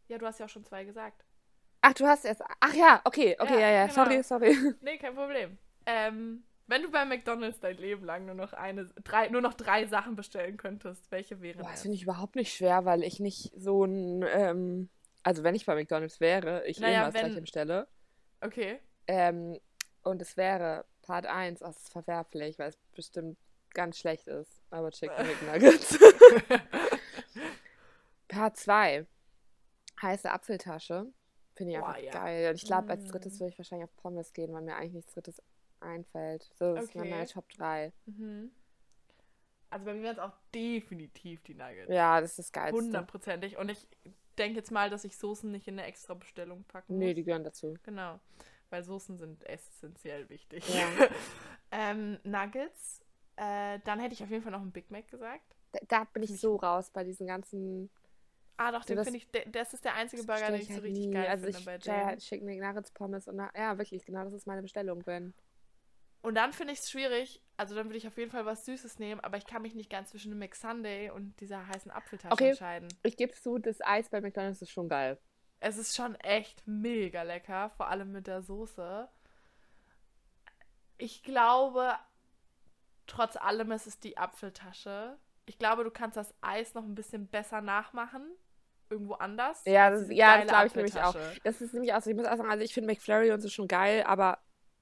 Ja, 0.08 0.18
du 0.18 0.26
hast 0.26 0.40
ja 0.40 0.46
auch 0.46 0.50
schon 0.50 0.64
zwei 0.64 0.84
gesagt. 0.84 1.24
Ach, 1.82 1.94
du 1.94 2.06
hast 2.06 2.26
erst. 2.26 2.42
Ach 2.60 2.74
ja, 2.74 3.02
okay, 3.06 3.36
okay, 3.40 3.54
ja, 3.54 3.60
Ja, 3.60 3.70
ja. 3.70 3.88
genau. 3.88 3.94
Sorry, 4.06 4.24
sorry. 4.24 4.74
Nee, 4.82 4.98
kein 4.98 5.16
Problem. 5.16 5.58
Ähm, 5.86 6.44
wenn 6.68 6.84
du 6.84 6.92
bei 6.92 7.06
McDonalds 7.06 7.60
dein 7.60 7.78
Leben 7.78 8.06
lang 8.06 8.26
nur 8.26 8.36
noch 8.36 8.54
eine, 8.54 8.86
drei, 9.04 9.30
nur 9.30 9.42
noch 9.42 9.54
drei 9.56 9.86
Sachen 9.88 10.16
bestellen 10.16 10.58
könntest, 10.58 11.10
welche 11.12 11.42
wären 11.42 11.58
Boah, 11.58 11.64
das 11.64 11.74
das? 11.74 11.82
finde 11.84 11.96
ich 11.96 12.04
überhaupt 12.04 12.36
nicht 12.36 12.54
schwer, 12.54 12.86
weil 12.86 13.04
ich 13.04 13.20
nicht 13.20 13.52
so 13.56 13.86
ein. 13.86 14.24
Ähm, 14.28 14.90
also, 15.24 15.44
wenn 15.44 15.56
ich 15.56 15.66
bei 15.66 15.76
McDonalds 15.76 16.20
wäre, 16.20 16.66
ich 16.68 16.80
Naja, 16.80 17.02
irgendwas 17.04 17.22
wenn- 17.22 17.30
gleich 17.32 17.42
bestelle. 17.42 17.88
Okay. 18.42 18.80
Ähm, 19.08 19.60
und 20.04 20.22
es 20.22 20.38
wäre 20.38 20.86
Part 21.02 21.26
1, 21.26 21.60
das 21.60 21.78
ist 21.78 21.92
verwerflich, 21.92 22.58
weil 22.60 22.70
es 22.70 22.78
bestimmt 22.96 23.38
ganz 23.74 23.98
schlecht 23.98 24.28
ist. 24.28 24.62
Aber 24.70 24.92
Chicken 24.92 25.26
McNuggets. 25.28 25.98
Part 28.30 28.56
2. 28.58 29.06
Heiße 30.02 30.32
Apfeltasche. 30.32 31.12
Finde 31.56 31.74
ich 31.74 31.78
einfach 31.78 31.98
ja. 31.98 32.12
geil. 32.12 32.50
Und 32.50 32.56
ich 32.56 32.64
glaube, 32.66 32.90
als 32.92 33.04
Mm. 33.04 33.08
drittes 33.08 33.40
würde 33.42 33.52
ich 33.52 33.58
wahrscheinlich 33.58 33.90
auf 33.90 33.96
Pommes 33.98 34.32
gehen, 34.32 34.54
weil 34.54 34.62
mir 34.62 34.76
eigentlich 34.78 34.94
nichts 34.94 35.14
drittes 35.14 35.42
einfällt. 35.82 36.50
So, 36.56 36.74
das 36.76 36.86
ist 36.86 36.96
Okay. 36.96 37.10
meine 37.10 37.28
Top 37.28 37.50
3. 37.50 37.92
Mhm. 38.06 38.52
Also 39.70 39.86
bei 39.86 39.94
mir 39.94 40.04
wären 40.04 40.14
es 40.14 40.20
auch 40.20 40.34
definitiv 40.56 41.42
die 41.44 41.54
Nuggets. 41.54 41.92
Ja, 41.92 42.22
das 42.22 42.32
ist 42.32 42.40
das 42.40 42.52
Geilste. 42.54 42.82
Hundertprozentig. 42.82 43.58
Und 43.58 43.70
ich 43.70 43.88
denke 44.38 44.58
jetzt 44.58 44.72
mal, 44.72 44.90
dass 44.90 45.04
ich 45.04 45.18
Soßen 45.18 45.52
nicht 45.52 45.68
in 45.68 45.78
eine 45.78 45.88
extra 45.88 46.14
Bestellung 46.14 46.64
packen 46.64 46.94
muss. 46.94 47.00
Nee, 47.00 47.14
die 47.14 47.24
gehören 47.24 47.44
dazu. 47.44 47.76
Genau. 47.84 48.20
Weil 48.70 48.84
Soßen 48.84 49.18
sind 49.18 49.44
essentiell 49.48 50.30
wichtig. 50.30 50.64
Ja. 50.74 50.88
ähm, 51.72 52.20
Nuggets. 52.24 53.02
Äh, 53.36 53.80
dann 53.86 54.00
hätte 54.00 54.14
ich 54.14 54.24
auf 54.24 54.30
jeden 54.30 54.44
Fall 54.44 54.52
noch 54.52 54.62
einen 54.62 54.72
Big 54.72 54.90
Mac 54.92 55.08
gesagt. 55.08 55.56
Da, 55.72 55.80
da 55.88 56.04
bin 56.06 56.24
ich- 56.24 56.40
so 56.40 56.56
raus 56.56 56.90
bei 56.90 57.04
diesen 57.04 57.28
ganzen. 57.28 57.90
Ah, 58.62 58.74
doch, 58.74 58.82
So, 58.84 58.88
den 58.90 58.98
das- 58.98 59.06
finde 59.08 59.20
ich, 59.20 59.52
das 59.54 59.74
ist 59.74 59.86
der 59.86 59.94
einzige 59.96 60.24
Burger, 60.24 60.52
den 60.52 60.62
ich 60.62 60.68
so 60.68 60.74
halt 60.74 60.84
richtig 60.84 61.06
nie. 61.08 61.14
geil 61.14 61.28
Also 61.28 61.46
finde 61.46 61.60
ich 61.60 61.66
bei 61.66 61.78
denen. 61.78 62.06
halt 62.06 62.20
Chicken 62.20 62.46
McNuggets, 62.46 62.92
Pommes 62.92 63.28
und 63.30 63.38
ja, 63.56 63.78
wirklich, 63.78 64.06
genau, 64.06 64.26
das 64.26 64.34
ist 64.34 64.48
meine 64.48 64.62
Bestellung, 64.62 65.00
Ben. 65.04 65.34
Und 66.22 66.36
dann 66.36 66.52
finde 66.52 66.74
ich 66.74 66.80
es 66.80 66.92
schwierig, 66.92 67.42
also 67.56 67.74
dann 67.74 67.86
würde 67.88 67.98
ich 67.98 68.06
auf 68.06 68.18
jeden 68.18 68.32
Fall 68.32 68.46
was 68.46 68.66
Süßes 68.66 69.00
nehmen, 69.00 69.22
aber 69.22 69.38
ich 69.38 69.46
kann 69.46 69.62
mich 69.62 69.76
nicht 69.76 69.90
ganz 69.90 70.10
zwischen 70.10 70.32
einem 70.34 70.40
McSunday 70.40 71.10
und 71.12 71.40
dieser 71.40 71.68
heißen 71.68 71.90
Apfeltasche 71.90 72.34
Okay. 72.34 72.50
entscheiden. 72.50 72.90
Ich 73.04 73.16
gebe 73.16 73.32
zu, 73.34 73.58
das 73.60 73.80
Eis 73.80 74.10
bei 74.10 74.20
McDonalds 74.20 74.62
ist 74.62 74.72
schon 74.72 74.90
geil. 74.90 75.18
Es 75.62 75.78
ist 75.78 75.96
schon 75.96 76.16
echt 76.16 76.62
mega 76.68 77.24
lecker, 77.24 77.70
vor 77.70 77.88
allem 77.88 78.12
mit 78.12 78.28
der 78.28 78.42
Soße. 78.42 79.08
Ich 80.98 81.24
glaube, 81.24 81.96
trotz 83.08 83.38
allem 83.38 83.72
ist 83.72 83.88
es 83.88 84.00
die 84.02 84.18
Apfeltasche. 84.18 85.18
Ich 85.46 85.58
glaube, 85.58 85.86
du 85.86 85.92
kannst 85.92 86.18
das 86.18 86.34
Eis 86.42 86.74
noch 86.74 86.84
ein 86.84 86.96
bisschen 86.96 87.28
besser 87.28 87.62
nachmachen. 87.62 88.30
Irgendwo 88.90 89.14
anders. 89.14 89.62
Ja, 89.66 89.90
das- 89.92 90.10
ja, 90.10 90.38
das 90.38 90.48
glaube 90.48 90.68
ich 90.68 90.76
nämlich 90.76 91.02
auch. 91.02 91.16
Das 91.44 91.62
ist 91.62 91.74
nämlich 91.74 91.94
auch 91.94 92.02
so, 92.02 92.10
ich 92.10 92.16
muss 92.16 92.26
auch 92.26 92.38
sagen, 92.38 92.50
also 92.50 92.64
ich 92.64 92.74
finde 92.74 92.88
McFlurry 92.88 93.32
und 93.32 93.42
so 93.42 93.50
schon 93.50 93.68
geil, 93.68 94.04
aber 94.04 94.40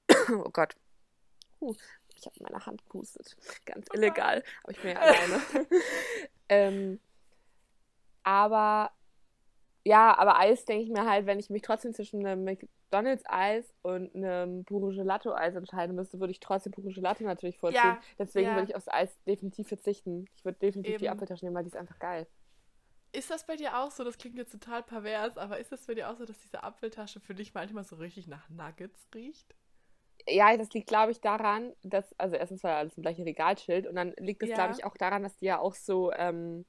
oh 0.30 0.50
Gott. 0.52 0.76
Huh, 1.60 1.74
ich 2.14 2.24
habe 2.26 2.36
meine 2.40 2.64
Hand 2.64 2.82
gepustet. 2.84 3.36
Ganz 3.66 3.86
Oh 3.90 3.94
illegal, 3.96 4.42
aber 4.62 4.72
ich 4.72 4.80
bin 4.80 4.90
ja 4.92 4.96
alleine. 5.00 5.42
ähm, 6.48 7.00
aber 8.22 8.92
ja, 9.84 10.16
aber 10.18 10.38
Eis 10.38 10.64
denke 10.64 10.84
ich 10.84 10.90
mir 10.90 11.08
halt, 11.08 11.26
wenn 11.26 11.38
ich 11.38 11.50
mich 11.50 11.62
trotzdem 11.62 11.94
zwischen 11.94 12.24
einem 12.26 12.44
McDonalds 12.44 13.22
Eis 13.26 13.64
und 13.82 14.14
einem 14.14 14.64
Puro 14.64 14.88
Gelato 14.88 15.32
Eis 15.32 15.54
entscheiden 15.54 15.96
müsste, 15.96 16.20
würde 16.20 16.32
ich 16.32 16.40
trotzdem 16.40 16.72
Puro 16.72 16.88
Gelato 16.88 17.24
natürlich 17.24 17.58
vorziehen. 17.58 17.80
Ja, 17.82 18.00
Deswegen 18.18 18.48
ja. 18.48 18.54
würde 18.56 18.68
ich 18.70 18.76
aufs 18.76 18.88
Eis 18.88 19.10
definitiv 19.24 19.68
verzichten. 19.68 20.26
Ich 20.36 20.44
würde 20.44 20.58
definitiv 20.58 20.98
die 20.98 21.04
Eben. 21.06 21.12
Apfeltasche 21.14 21.44
nehmen, 21.44 21.56
weil 21.56 21.64
die 21.64 21.68
ist 21.70 21.76
einfach 21.76 21.98
geil. 21.98 22.26
Ist 23.12 23.30
das 23.30 23.44
bei 23.46 23.56
dir 23.56 23.76
auch 23.78 23.90
so? 23.90 24.04
Das 24.04 24.16
klingt 24.18 24.36
jetzt 24.38 24.52
total 24.52 24.82
pervers, 24.82 25.36
aber 25.36 25.58
ist 25.58 25.72
das 25.72 25.86
bei 25.86 25.94
dir 25.94 26.10
auch 26.10 26.16
so, 26.16 26.24
dass 26.24 26.38
diese 26.38 26.62
Apfeltasche 26.62 27.20
für 27.20 27.34
dich 27.34 27.52
manchmal 27.54 27.84
so 27.84 27.96
richtig 27.96 28.26
nach 28.28 28.48
Nuggets 28.48 29.08
riecht? 29.14 29.54
ja, 30.26 30.56
das 30.56 30.70
liegt, 30.72 30.88
glaube 30.88 31.12
ich, 31.12 31.20
daran, 31.20 31.72
dass, 31.82 32.12
also 32.18 32.36
erstens 32.36 32.62
war 32.62 32.72
ja 32.72 32.78
alles 32.78 32.96
im 32.96 33.02
gleichen 33.02 33.22
Regalschild 33.24 33.86
und 33.86 33.94
dann 33.96 34.12
liegt 34.18 34.42
es, 34.42 34.50
Ja. 34.50 34.56
glaube 34.56 34.72
ich, 34.72 34.84
auch 34.84 34.96
daran, 34.96 35.22
dass 35.22 35.36
die 35.36 35.46
ja 35.46 35.58
auch 35.58 35.74
so, 35.74 36.12
ähm, 36.12 36.66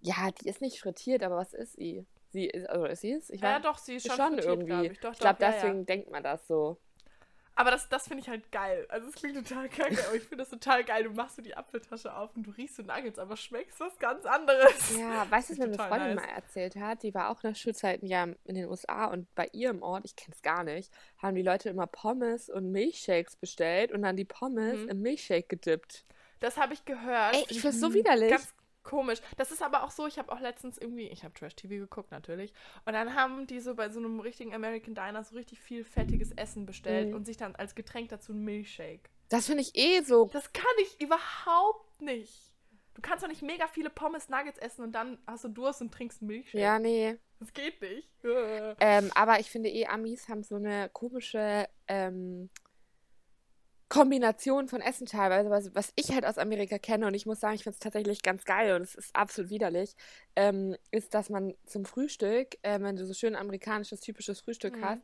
ja, 0.00 0.30
die 0.32 0.48
ist 0.48 0.60
nicht 0.60 0.80
frittiert, 0.80 1.22
aber 1.22 1.36
was 1.36 1.52
ist 1.52 1.74
sie? 1.74 2.06
Sie 2.30 2.46
ist, 2.46 2.68
also 2.68 2.86
ist 2.86 3.02
sie 3.02 3.12
es? 3.12 3.30
Ich 3.30 3.40
ja, 3.40 3.58
doch, 3.60 3.78
sie 3.78 3.94
ist 3.96 4.06
ist 4.06 4.14
schon, 4.14 4.16
schon 4.16 4.38
irgendwie. 4.38 4.66
glaub 4.66 4.84
ich. 4.86 4.92
Ich 4.92 5.18
glaube, 5.18 5.38
ja, 5.42 5.50
deswegen 5.50 5.86
denkt 5.86 6.10
man 6.10 6.22
das 6.22 6.46
so. 6.46 6.80
Aber 7.54 7.70
das, 7.70 7.88
das 7.90 8.08
finde 8.08 8.22
ich 8.22 8.28
halt 8.30 8.50
geil. 8.50 8.86
Also 8.88 9.08
es 9.08 9.14
klingt 9.14 9.36
total 9.46 9.68
kacke, 9.68 9.98
aber 10.06 10.14
ich 10.16 10.22
finde 10.22 10.38
das 10.38 10.48
total 10.48 10.84
geil. 10.84 11.04
Du 11.04 11.10
machst 11.10 11.36
so 11.36 11.42
die 11.42 11.54
Apfeltasche 11.54 12.14
auf 12.14 12.34
und 12.34 12.44
du 12.44 12.50
riechst 12.52 12.76
so 12.76 12.82
Nuggets, 12.82 13.18
aber 13.18 13.36
schmeckst 13.36 13.78
was 13.78 13.98
ganz 13.98 14.24
anderes. 14.24 14.96
Ja, 14.98 15.30
weißt 15.30 15.50
du, 15.50 15.52
was 15.54 15.58
Finde 15.58 15.76
mir 15.76 15.78
eine 15.82 15.88
Freundin 15.88 16.14
nice. 16.16 16.24
mal 16.26 16.32
erzählt 16.34 16.76
hat? 16.76 17.02
Die 17.02 17.14
war 17.14 17.28
auch 17.30 17.42
nach 17.42 17.54
Schulzeiten 17.54 18.06
ja 18.06 18.24
in 18.44 18.54
den 18.54 18.68
USA 18.68 19.04
und 19.06 19.32
bei 19.34 19.48
ihr 19.52 19.68
im 19.70 19.82
Ort, 19.82 20.04
ich 20.06 20.16
kenne 20.16 20.34
es 20.34 20.40
gar 20.42 20.64
nicht, 20.64 20.90
haben 21.18 21.34
die 21.34 21.42
Leute 21.42 21.68
immer 21.68 21.86
Pommes 21.86 22.48
und 22.48 22.72
Milchshakes 22.72 23.36
bestellt 23.36 23.92
und 23.92 24.02
dann 24.02 24.16
die 24.16 24.24
Pommes 24.24 24.78
Mhm. 24.80 24.88
im 24.88 25.02
Milchshake 25.02 25.48
gedippt. 25.48 26.04
Das 26.40 26.56
habe 26.56 26.72
ich 26.74 26.84
gehört. 26.86 27.34
Ey, 27.34 27.44
ich 27.50 27.60
find's 27.60 27.80
so 27.80 27.86
m- 27.88 27.94
widerlich. 27.94 28.30
Ganz 28.30 28.54
komisch. 28.82 29.20
Das 29.36 29.50
ist 29.50 29.62
aber 29.62 29.84
auch 29.84 29.90
so, 29.90 30.06
ich 30.06 30.18
habe 30.18 30.32
auch 30.32 30.40
letztens 30.40 30.78
irgendwie, 30.78 31.08
ich 31.08 31.24
habe 31.24 31.34
Trash-TV 31.34 31.74
geguckt 31.74 32.10
natürlich, 32.10 32.52
und 32.84 32.92
dann 32.92 33.14
haben 33.14 33.46
die 33.46 33.60
so 33.60 33.74
bei 33.74 33.88
so 33.90 33.98
einem 34.00 34.20
richtigen 34.20 34.54
American 34.54 34.94
Diner 34.94 35.22
so 35.24 35.36
richtig 35.36 35.60
viel 35.60 35.84
fettiges 35.84 36.32
Essen 36.32 36.66
bestellt 36.66 37.08
Mhm. 37.10 37.14
und 37.14 37.24
sich 37.26 37.36
dann 37.36 37.54
als 37.56 37.74
Getränk 37.74 38.08
dazu 38.10 38.32
einen 38.32 38.44
Milchshake. 38.44 39.10
Das 39.28 39.46
finde 39.46 39.62
ich 39.62 39.76
eh 39.76 40.02
so. 40.02 40.28
Das 40.32 40.52
kann 40.52 40.64
ich 40.82 41.00
überhaupt 41.00 42.02
nicht. 42.02 42.52
Du 42.94 43.00
kannst 43.00 43.24
doch 43.24 43.28
nicht 43.28 43.40
mega 43.42 43.66
viele 43.68 43.88
Pommes 43.88 44.28
Nuggets 44.28 44.58
essen 44.58 44.82
und 44.82 44.92
dann 44.92 45.16
hast 45.26 45.44
du 45.44 45.48
Durst 45.48 45.80
und 45.80 45.92
trinkst 45.94 46.20
einen 46.20 46.28
Milchshake. 46.28 46.60
Ja, 46.62 46.78
nee. 46.78 47.16
Das 47.40 47.52
geht 47.54 47.80
nicht. 47.80 48.08
Äh. 48.22 48.74
Ähm, 48.80 49.10
aber 49.14 49.40
ich 49.40 49.50
finde 49.50 49.70
eh, 49.70 49.86
Amis 49.86 50.28
haben 50.28 50.42
so 50.42 50.56
eine 50.56 50.90
komische 50.92 51.66
ähm, 51.88 52.50
Kombination 53.92 54.68
von 54.68 54.80
Essen 54.80 55.06
teilweise, 55.06 55.50
was, 55.50 55.74
was 55.74 55.92
ich 55.96 56.12
halt 56.12 56.24
aus 56.24 56.38
Amerika 56.38 56.78
kenne 56.78 57.06
und 57.06 57.12
ich 57.12 57.26
muss 57.26 57.40
sagen, 57.40 57.56
ich 57.56 57.62
finde 57.62 57.74
es 57.74 57.78
tatsächlich 57.80 58.22
ganz 58.22 58.46
geil 58.46 58.74
und 58.74 58.80
es 58.80 58.94
ist 58.94 59.14
absolut 59.14 59.50
widerlich, 59.50 59.94
ähm, 60.34 60.74
ist, 60.90 61.12
dass 61.12 61.28
man 61.28 61.52
zum 61.66 61.84
Frühstück, 61.84 62.56
äh, 62.62 62.80
wenn 62.80 62.96
du 62.96 63.04
so 63.04 63.12
schön 63.12 63.36
amerikanisches, 63.36 64.00
typisches 64.00 64.40
Frühstück 64.40 64.78
Mhm. 64.78 64.84
hast, 64.86 65.02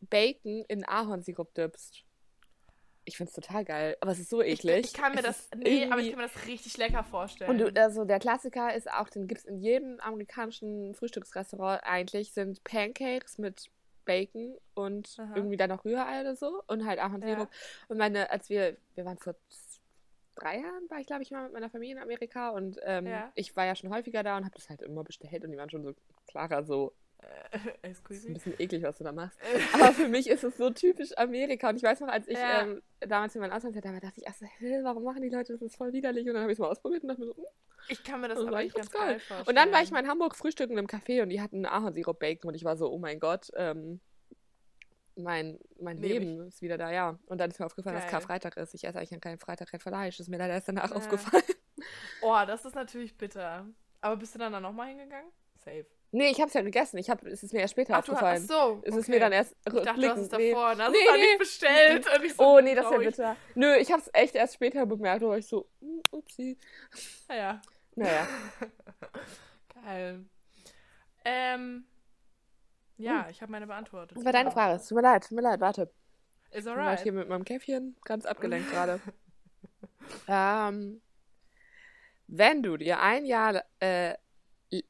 Bacon 0.00 0.64
in 0.68 0.88
Ahornsirup 0.88 1.52
dippst. 1.52 2.02
Ich 3.04 3.18
finde 3.18 3.28
es 3.28 3.34
total 3.34 3.66
geil, 3.66 3.98
aber 4.00 4.12
es 4.12 4.20
ist 4.20 4.30
so 4.30 4.40
Ich, 4.40 4.60
eklig. 4.60 4.86
ich 4.86 4.94
kann 4.94 5.12
mir 5.12 5.18
Es 5.18 5.24
das, 5.26 5.48
nee, 5.58 5.84
aber 5.90 6.00
ich 6.00 6.08
kann 6.12 6.20
mir 6.20 6.28
das 6.32 6.46
richtig 6.46 6.78
lecker 6.78 7.04
vorstellen. 7.04 7.50
und 7.50 7.58
du, 7.58 7.78
also 7.82 8.06
der 8.06 8.20
Klassiker 8.20 8.74
ist 8.74 8.90
auch, 8.90 9.10
den 9.10 9.26
gibt 9.26 9.40
es 9.42 9.44
in 9.46 9.58
jedem 9.58 10.00
amerikanischen 10.00 10.94
Frühstücksrestaurant 10.94 11.82
eigentlich, 11.84 12.32
sind 12.32 12.64
Pancakes 12.64 13.36
mit 13.36 13.66
Bacon 14.04 14.56
und 14.74 15.16
Aha. 15.18 15.36
irgendwie 15.36 15.56
dann 15.56 15.70
noch 15.70 15.84
Rührei 15.84 16.20
oder 16.20 16.36
so 16.36 16.62
und 16.66 16.84
halt 16.86 16.98
Ahornsirup. 16.98 17.48
Und 17.88 17.98
meine, 17.98 18.30
als 18.30 18.48
wir, 18.48 18.76
wir 18.94 19.04
waren 19.04 19.18
vor 19.18 19.34
drei 20.34 20.58
Jahren, 20.60 20.88
war 20.88 20.98
ich 21.00 21.06
glaube 21.06 21.22
ich 21.22 21.30
mal 21.30 21.44
mit 21.44 21.52
meiner 21.52 21.70
Familie 21.70 21.96
in 21.96 22.02
Amerika 22.02 22.50
und 22.50 22.78
ähm, 22.84 23.06
Ja. 23.06 23.30
ich 23.34 23.54
war 23.56 23.66
ja 23.66 23.74
schon 23.74 23.90
häufiger 23.92 24.22
da 24.22 24.36
und 24.36 24.44
habe 24.44 24.54
das 24.54 24.68
halt 24.70 24.82
immer 24.82 25.04
bestellt 25.04 25.44
und 25.44 25.50
die 25.52 25.58
waren 25.58 25.70
schon 25.70 25.82
so, 25.82 25.94
Clara, 26.28 26.62
so, 26.62 26.92
äh, 27.52 27.88
ist 27.90 28.08
ein 28.08 28.32
bisschen 28.34 28.54
eklig, 28.58 28.82
was 28.82 28.96
du 28.98 29.04
da 29.04 29.12
machst. 29.12 29.38
Aber 29.74 29.92
für 29.92 30.08
mich 30.08 30.28
ist 30.28 30.42
es 30.44 30.56
so 30.56 30.70
typisch 30.70 31.16
Amerika. 31.18 31.68
Und 31.68 31.76
ich 31.76 31.82
weiß 31.82 32.00
noch, 32.00 32.08
als 32.08 32.26
ich 32.28 32.38
Ja. 32.38 32.62
ähm, 32.62 32.82
damals 33.00 33.34
in 33.34 33.40
meinem 33.42 33.52
Auslandsjahr 33.52 33.82
da 33.82 33.92
war, 33.92 34.00
dachte 34.00 34.20
ich 34.20 34.26
erst 34.26 34.40
so, 34.40 34.46
hä, 34.46 34.80
warum 34.82 35.02
machen 35.04 35.20
die 35.22 35.28
Leute 35.28 35.52
das? 35.52 35.60
Das 35.60 35.70
ist 35.72 35.76
voll 35.76 35.92
widerlich. 35.92 36.26
Und 36.26 36.34
dann 36.34 36.42
habe 36.42 36.52
ich 36.52 36.56
es 36.56 36.60
mal 36.60 36.68
ausprobiert 36.70 37.02
und 37.02 37.08
dachte 37.10 37.20
mir 37.22 37.26
so, 37.28 37.36
hm. 37.36 37.44
Ich 37.88 38.04
kann 38.04 38.20
mir 38.20 38.28
das 38.28 38.38
aber 38.38 38.62
nicht 38.62 38.74
ganz 38.74 38.90
geil. 38.90 39.02
geil 39.02 39.20
vorstellen. 39.20 39.48
Und 39.48 39.54
dann 39.56 39.72
war 39.72 39.82
ich 39.82 39.90
mal 39.90 40.00
in 40.00 40.08
Hamburg 40.08 40.36
frühstücken 40.36 40.78
im 40.78 40.86
Café 40.86 41.22
und 41.22 41.28
die 41.30 41.40
hatten 41.40 41.66
Ahornsirup-Bacon 41.66 42.48
und 42.48 42.54
ich 42.54 42.64
war 42.64 42.76
so, 42.76 42.90
oh 42.90 42.98
mein 42.98 43.18
Gott, 43.20 43.50
ähm, 43.56 44.00
mein, 45.16 45.58
mein 45.80 45.96
ich. 45.98 46.02
Leben 46.02 46.46
ist 46.46 46.62
wieder 46.62 46.78
da, 46.78 46.90
ja. 46.90 47.18
Und 47.26 47.38
dann 47.38 47.50
ist 47.50 47.58
mir 47.58 47.66
aufgefallen, 47.66 47.96
dass 47.96 48.04
Geil. 48.04 48.12
Karfreitag 48.12 48.56
ist. 48.56 48.74
Ich 48.74 48.84
esse 48.84 48.98
eigentlich 48.98 49.12
an 49.14 49.20
keinem 49.20 49.38
Freitag 49.38 49.70
kein 49.70 49.80
Fleisch. 49.80 50.18
Ist 50.20 50.28
mir 50.28 50.38
leider 50.38 50.54
erst 50.54 50.68
danach 50.68 50.90
Ja. 50.90 50.96
aufgefallen. 50.96 51.42
Oh, 52.22 52.36
das 52.46 52.64
ist 52.64 52.74
natürlich 52.74 53.16
bitter. 53.16 53.66
Aber 54.00 54.16
bist 54.16 54.34
du 54.34 54.38
dann 54.38 54.52
da 54.52 54.60
nochmal 54.60 54.88
hingegangen? 54.88 55.30
Safe. 55.56 55.86
Nee, 56.12 56.30
ich 56.30 56.38
habe 56.40 56.48
es 56.48 56.54
ja 56.54 56.62
gegessen. 56.62 56.98
Ich 56.98 57.08
hab, 57.08 57.22
es 57.24 57.42
ist 57.44 57.52
mir 57.52 57.60
erst 57.60 57.72
später 57.72 57.94
Ach, 57.94 58.04
du 58.04 58.12
aufgefallen. 58.12 58.42
ach 58.44 58.52
so. 58.52 58.82
Es 58.84 58.96
ist 58.96 59.08
mir 59.08 59.20
dann 59.20 59.30
erst 59.32 59.54
Ich 59.64 59.72
dachte, 59.72 60.00
du 60.00 60.08
hast 60.10 60.18
es 60.18 60.30
nee. 60.32 60.50
davor. 60.50 60.70
und 60.72 60.82
hast 60.82 60.90
Nee, 60.90 60.98
es 61.06 61.12
nee. 61.14 61.20
nicht 61.20 61.38
bestellt. 61.38 62.06
Ich 62.24 62.34
so, 62.34 62.42
Oh, 62.44 62.60
nee, 62.60 62.74
das 62.74 62.84
wäre 62.84 62.94
traurig. 62.94 63.08
bitter. 63.10 63.36
Nö, 63.54 63.74
ich 63.76 63.92
habe 63.92 64.02
es 64.02 64.10
echt 64.12 64.34
erst 64.34 64.54
später 64.54 64.86
bemerkt, 64.86 65.22
wo 65.22 65.32
ich 65.34 65.46
so, 65.46 65.68
hm, 65.80 66.02
upsi. 66.10 66.58
Naja. 67.28 67.60
Naja. 67.94 68.26
Geil. 69.84 70.24
Ähm. 71.24 71.84
Ja, 72.96 73.28
ich 73.30 73.40
habe 73.40 73.52
meine 73.52 73.66
beantwortet. 73.66 74.16
Das 74.16 74.24
war 74.24 74.32
deine 74.32 74.50
Super. 74.50 74.60
Frage. 74.62 74.76
Es 74.76 74.88
Tut 74.88 74.96
mir 74.96 75.02
leid, 75.02 75.22
tut 75.22 75.32
mir 75.32 75.42
leid, 75.42 75.60
warte. 75.60 75.90
Ist 76.50 76.60
Ich 76.60 76.64
war 76.66 76.76
alright. 76.76 77.00
hier 77.00 77.12
mit 77.12 77.28
meinem 77.28 77.44
Käffchen 77.44 77.96
ganz 78.04 78.26
abgelenkt 78.26 78.70
gerade. 78.72 79.00
ähm, 80.28 81.00
wenn 82.26 82.62
du 82.62 82.76
dir 82.76 83.00
ein 83.00 83.24
Jahr, 83.24 83.62
äh, 83.80 84.14
ich 84.68 84.84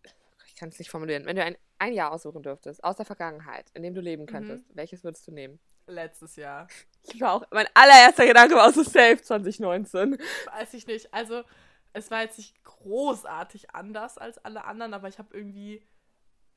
kann 0.61 0.69
es 0.69 0.79
nicht 0.79 0.91
formulieren, 0.91 1.25
wenn 1.25 1.37
du 1.37 1.43
ein, 1.43 1.57
ein 1.79 1.95
Jahr 1.95 2.13
aussuchen 2.13 2.43
dürftest 2.43 2.85
aus 2.85 2.97
der 2.97 3.07
Vergangenheit, 3.07 3.71
in 3.73 3.83
dem 3.83 3.95
du 3.95 4.03
leben 4.03 4.27
könntest, 4.27 4.65
welches 4.75 5.03
würdest 5.03 5.27
du 5.27 5.33
nehmen? 5.33 5.59
Letztes 5.87 6.37
Jahr. 6.37 6.69
Ich 7.03 7.19
war 7.19 7.33
auch, 7.33 7.45
mein 7.51 7.67
allererster 7.73 8.27
Gedanke 8.27 8.55
war 8.57 8.71
so 8.75 8.83
safe 8.83 9.23
2019. 9.23 10.19
Weiß 10.53 10.75
ich 10.75 10.87
nicht. 10.87 11.15
Also, 11.15 11.45
es 11.95 12.11
war 12.11 12.21
jetzt 12.21 12.37
nicht 12.37 12.63
großartig 12.63 13.75
anders 13.75 14.19
als 14.19 14.37
alle 14.37 14.65
anderen, 14.65 14.93
aber 14.93 15.09
ich 15.09 15.19
habe 15.19 15.35
irgendwie. 15.35 15.83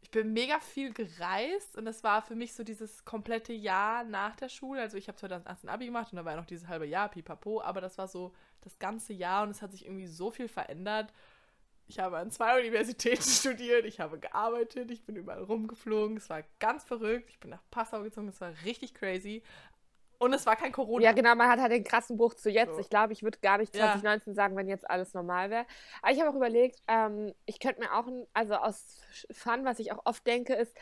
Ich 0.01 0.11
bin 0.11 0.33
mega 0.33 0.59
viel 0.59 0.91
gereist 0.91 1.77
und 1.77 1.85
das 1.85 2.03
war 2.03 2.21
für 2.21 2.35
mich 2.35 2.53
so 2.53 2.65
dieses 2.65 3.05
komplette 3.05 3.53
Jahr 3.53 4.03
nach 4.03 4.35
der 4.35 4.49
Schule. 4.49 4.81
Also 4.81 4.97
ich 4.97 5.07
habe 5.07 5.17
2018 5.17 5.69
Abi 5.69 5.85
gemacht 5.85 6.11
und 6.11 6.17
da 6.17 6.25
war 6.25 6.33
ja 6.33 6.37
noch 6.37 6.45
dieses 6.45 6.67
halbe 6.67 6.85
Jahr, 6.85 7.07
pipapo, 7.07 7.61
aber 7.61 7.79
das 7.79 7.97
war 7.97 8.09
so 8.09 8.33
das 8.59 8.77
ganze 8.79 9.13
Jahr 9.13 9.43
und 9.43 9.51
es 9.51 9.61
hat 9.61 9.71
sich 9.71 9.85
irgendwie 9.85 10.07
so 10.07 10.29
viel 10.29 10.49
verändert. 10.49 11.13
Ich 11.87 11.99
habe 11.99 12.17
an 12.17 12.31
zwei 12.31 12.59
Universitäten 12.59 13.21
studiert, 13.23 13.85
ich 13.85 13.99
habe 13.99 14.17
gearbeitet, 14.19 14.89
ich 14.91 15.05
bin 15.05 15.15
überall 15.15 15.43
rumgeflogen, 15.43 16.17
es 16.17 16.29
war 16.29 16.43
ganz 16.59 16.83
verrückt. 16.83 17.29
Ich 17.29 17.39
bin 17.39 17.49
nach 17.51 17.63
Passau 17.71 18.01
gezogen, 18.03 18.29
es 18.29 18.39
war 18.41 18.53
richtig 18.65 18.93
crazy. 18.93 19.43
Und 20.19 20.31
es 20.31 20.45
war 20.45 20.55
kein 20.55 20.71
Corona. 20.71 21.03
Ja, 21.03 21.11
genau, 21.11 21.35
man 21.35 21.49
hat 21.49 21.59
halt 21.59 21.73
den 21.73 21.83
krassen 21.83 22.15
Bruch 22.15 22.33
zu 22.35 22.49
jetzt. 22.49 22.75
So. 22.75 22.79
Ich 22.79 22.89
glaube, 22.89 23.11
ich 23.11 23.23
würde 23.23 23.39
gar 23.41 23.57
nicht 23.57 23.75
Ja. 23.75 23.87
2019 23.91 24.35
sagen, 24.35 24.55
wenn 24.55 24.69
jetzt 24.69 24.89
alles 24.89 25.13
normal 25.13 25.49
wäre. 25.49 25.65
Aber 26.01 26.13
ich 26.13 26.19
habe 26.21 26.29
auch 26.29 26.35
überlegt, 26.35 26.79
ähm, 26.87 27.33
ich 27.45 27.59
könnte 27.59 27.81
mir 27.81 27.93
auch, 27.93 28.07
also 28.33 28.53
aus 28.55 29.01
Fun, 29.31 29.65
was 29.65 29.79
ich 29.79 29.91
auch 29.91 30.05
oft 30.05 30.25
denke, 30.25 30.53
ist, 30.53 30.73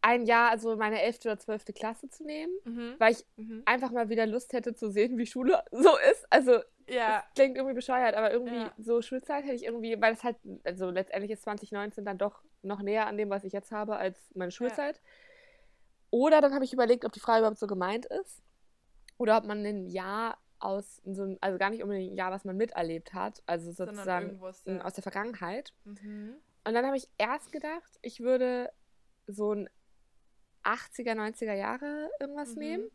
ein 0.00 0.24
Jahr, 0.26 0.50
also 0.50 0.76
meine 0.76 1.02
11. 1.02 1.20
oder 1.26 1.38
12. 1.38 1.72
Klasse 1.74 2.08
zu 2.08 2.24
nehmen, 2.24 2.52
Mhm. 2.64 2.94
weil 2.98 3.12
ich 3.12 3.24
Mhm. 3.36 3.62
einfach 3.66 3.90
mal 3.90 4.08
wieder 4.08 4.26
Lust 4.26 4.52
hätte 4.54 4.74
zu 4.74 4.90
sehen, 4.90 5.18
wie 5.18 5.26
Schule 5.26 5.62
so 5.72 5.96
ist. 6.10 6.26
Also, 6.30 6.60
Ja, 6.88 7.18
es 7.28 7.34
klingt 7.34 7.56
irgendwie 7.56 7.74
bescheuert, 7.74 8.14
aber 8.14 8.30
irgendwie 8.32 8.56
Ja. 8.56 8.72
so 8.78 9.00
Schulzeit 9.02 9.44
hätte 9.44 9.54
ich 9.54 9.64
irgendwie, 9.64 10.00
weil 10.00 10.12
es 10.14 10.22
halt, 10.24 10.36
also 10.64 10.90
letztendlich 10.90 11.30
ist 11.30 11.42
2019 11.42 12.04
dann 12.04 12.18
doch 12.18 12.42
noch 12.62 12.82
näher 12.82 13.06
an 13.06 13.16
dem, 13.16 13.30
was 13.30 13.44
ich 13.44 13.52
jetzt 13.52 13.72
habe, 13.72 13.96
als 13.96 14.18
meine 14.34 14.50
Schulzeit. 14.50 15.00
Oder 16.10 16.40
dann 16.40 16.54
habe 16.54 16.64
ich 16.64 16.72
überlegt, 16.72 17.04
ob 17.04 17.12
die 17.12 17.20
Frage 17.20 17.40
überhaupt 17.40 17.58
so 17.58 17.66
gemeint 17.66 18.06
ist. 18.06 18.42
Oder 19.18 19.36
ob 19.38 19.44
man 19.44 19.64
ein 19.64 19.86
Jahr 19.88 20.38
aus, 20.58 21.00
so 21.04 21.22
einem, 21.22 21.38
also 21.40 21.58
gar 21.58 21.70
nicht 21.70 21.82
unbedingt 21.82 22.12
ein 22.12 22.16
Jahr, 22.16 22.30
was 22.32 22.44
man 22.44 22.56
miterlebt 22.56 23.12
hat, 23.12 23.42
also 23.46 23.70
sozusagen 23.72 24.40
der- 24.66 24.84
aus 24.86 24.94
der 24.94 25.02
Vergangenheit. 25.02 25.72
Mhm. 25.84 26.36
Und 26.66 26.74
dann 26.74 26.86
habe 26.86 26.96
ich 26.96 27.08
erst 27.18 27.52
gedacht, 27.52 27.98
ich 28.02 28.20
würde 28.20 28.70
so 29.26 29.52
ein 29.52 29.68
80er, 30.62 31.14
90er 31.14 31.52
Jahre 31.54 32.10
irgendwas 32.20 32.54
Mhm. 32.54 32.58
nehmen. 32.60 32.90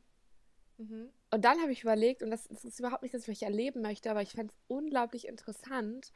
Mhm. 0.79 1.09
Und 1.31 1.45
dann 1.45 1.61
habe 1.61 1.71
ich 1.71 1.83
überlegt, 1.83 2.23
und 2.23 2.31
das, 2.31 2.45
ist 2.47 2.79
überhaupt 2.79 3.03
nicht 3.03 3.13
das, 3.13 3.27
was 3.27 3.35
ich 3.35 3.43
erleben 3.43 3.81
möchte, 3.81 4.09
aber 4.09 4.21
ich 4.21 4.31
fände 4.31 4.53
es 4.53 4.59
unglaublich 4.67 5.27
interessant, 5.27 6.11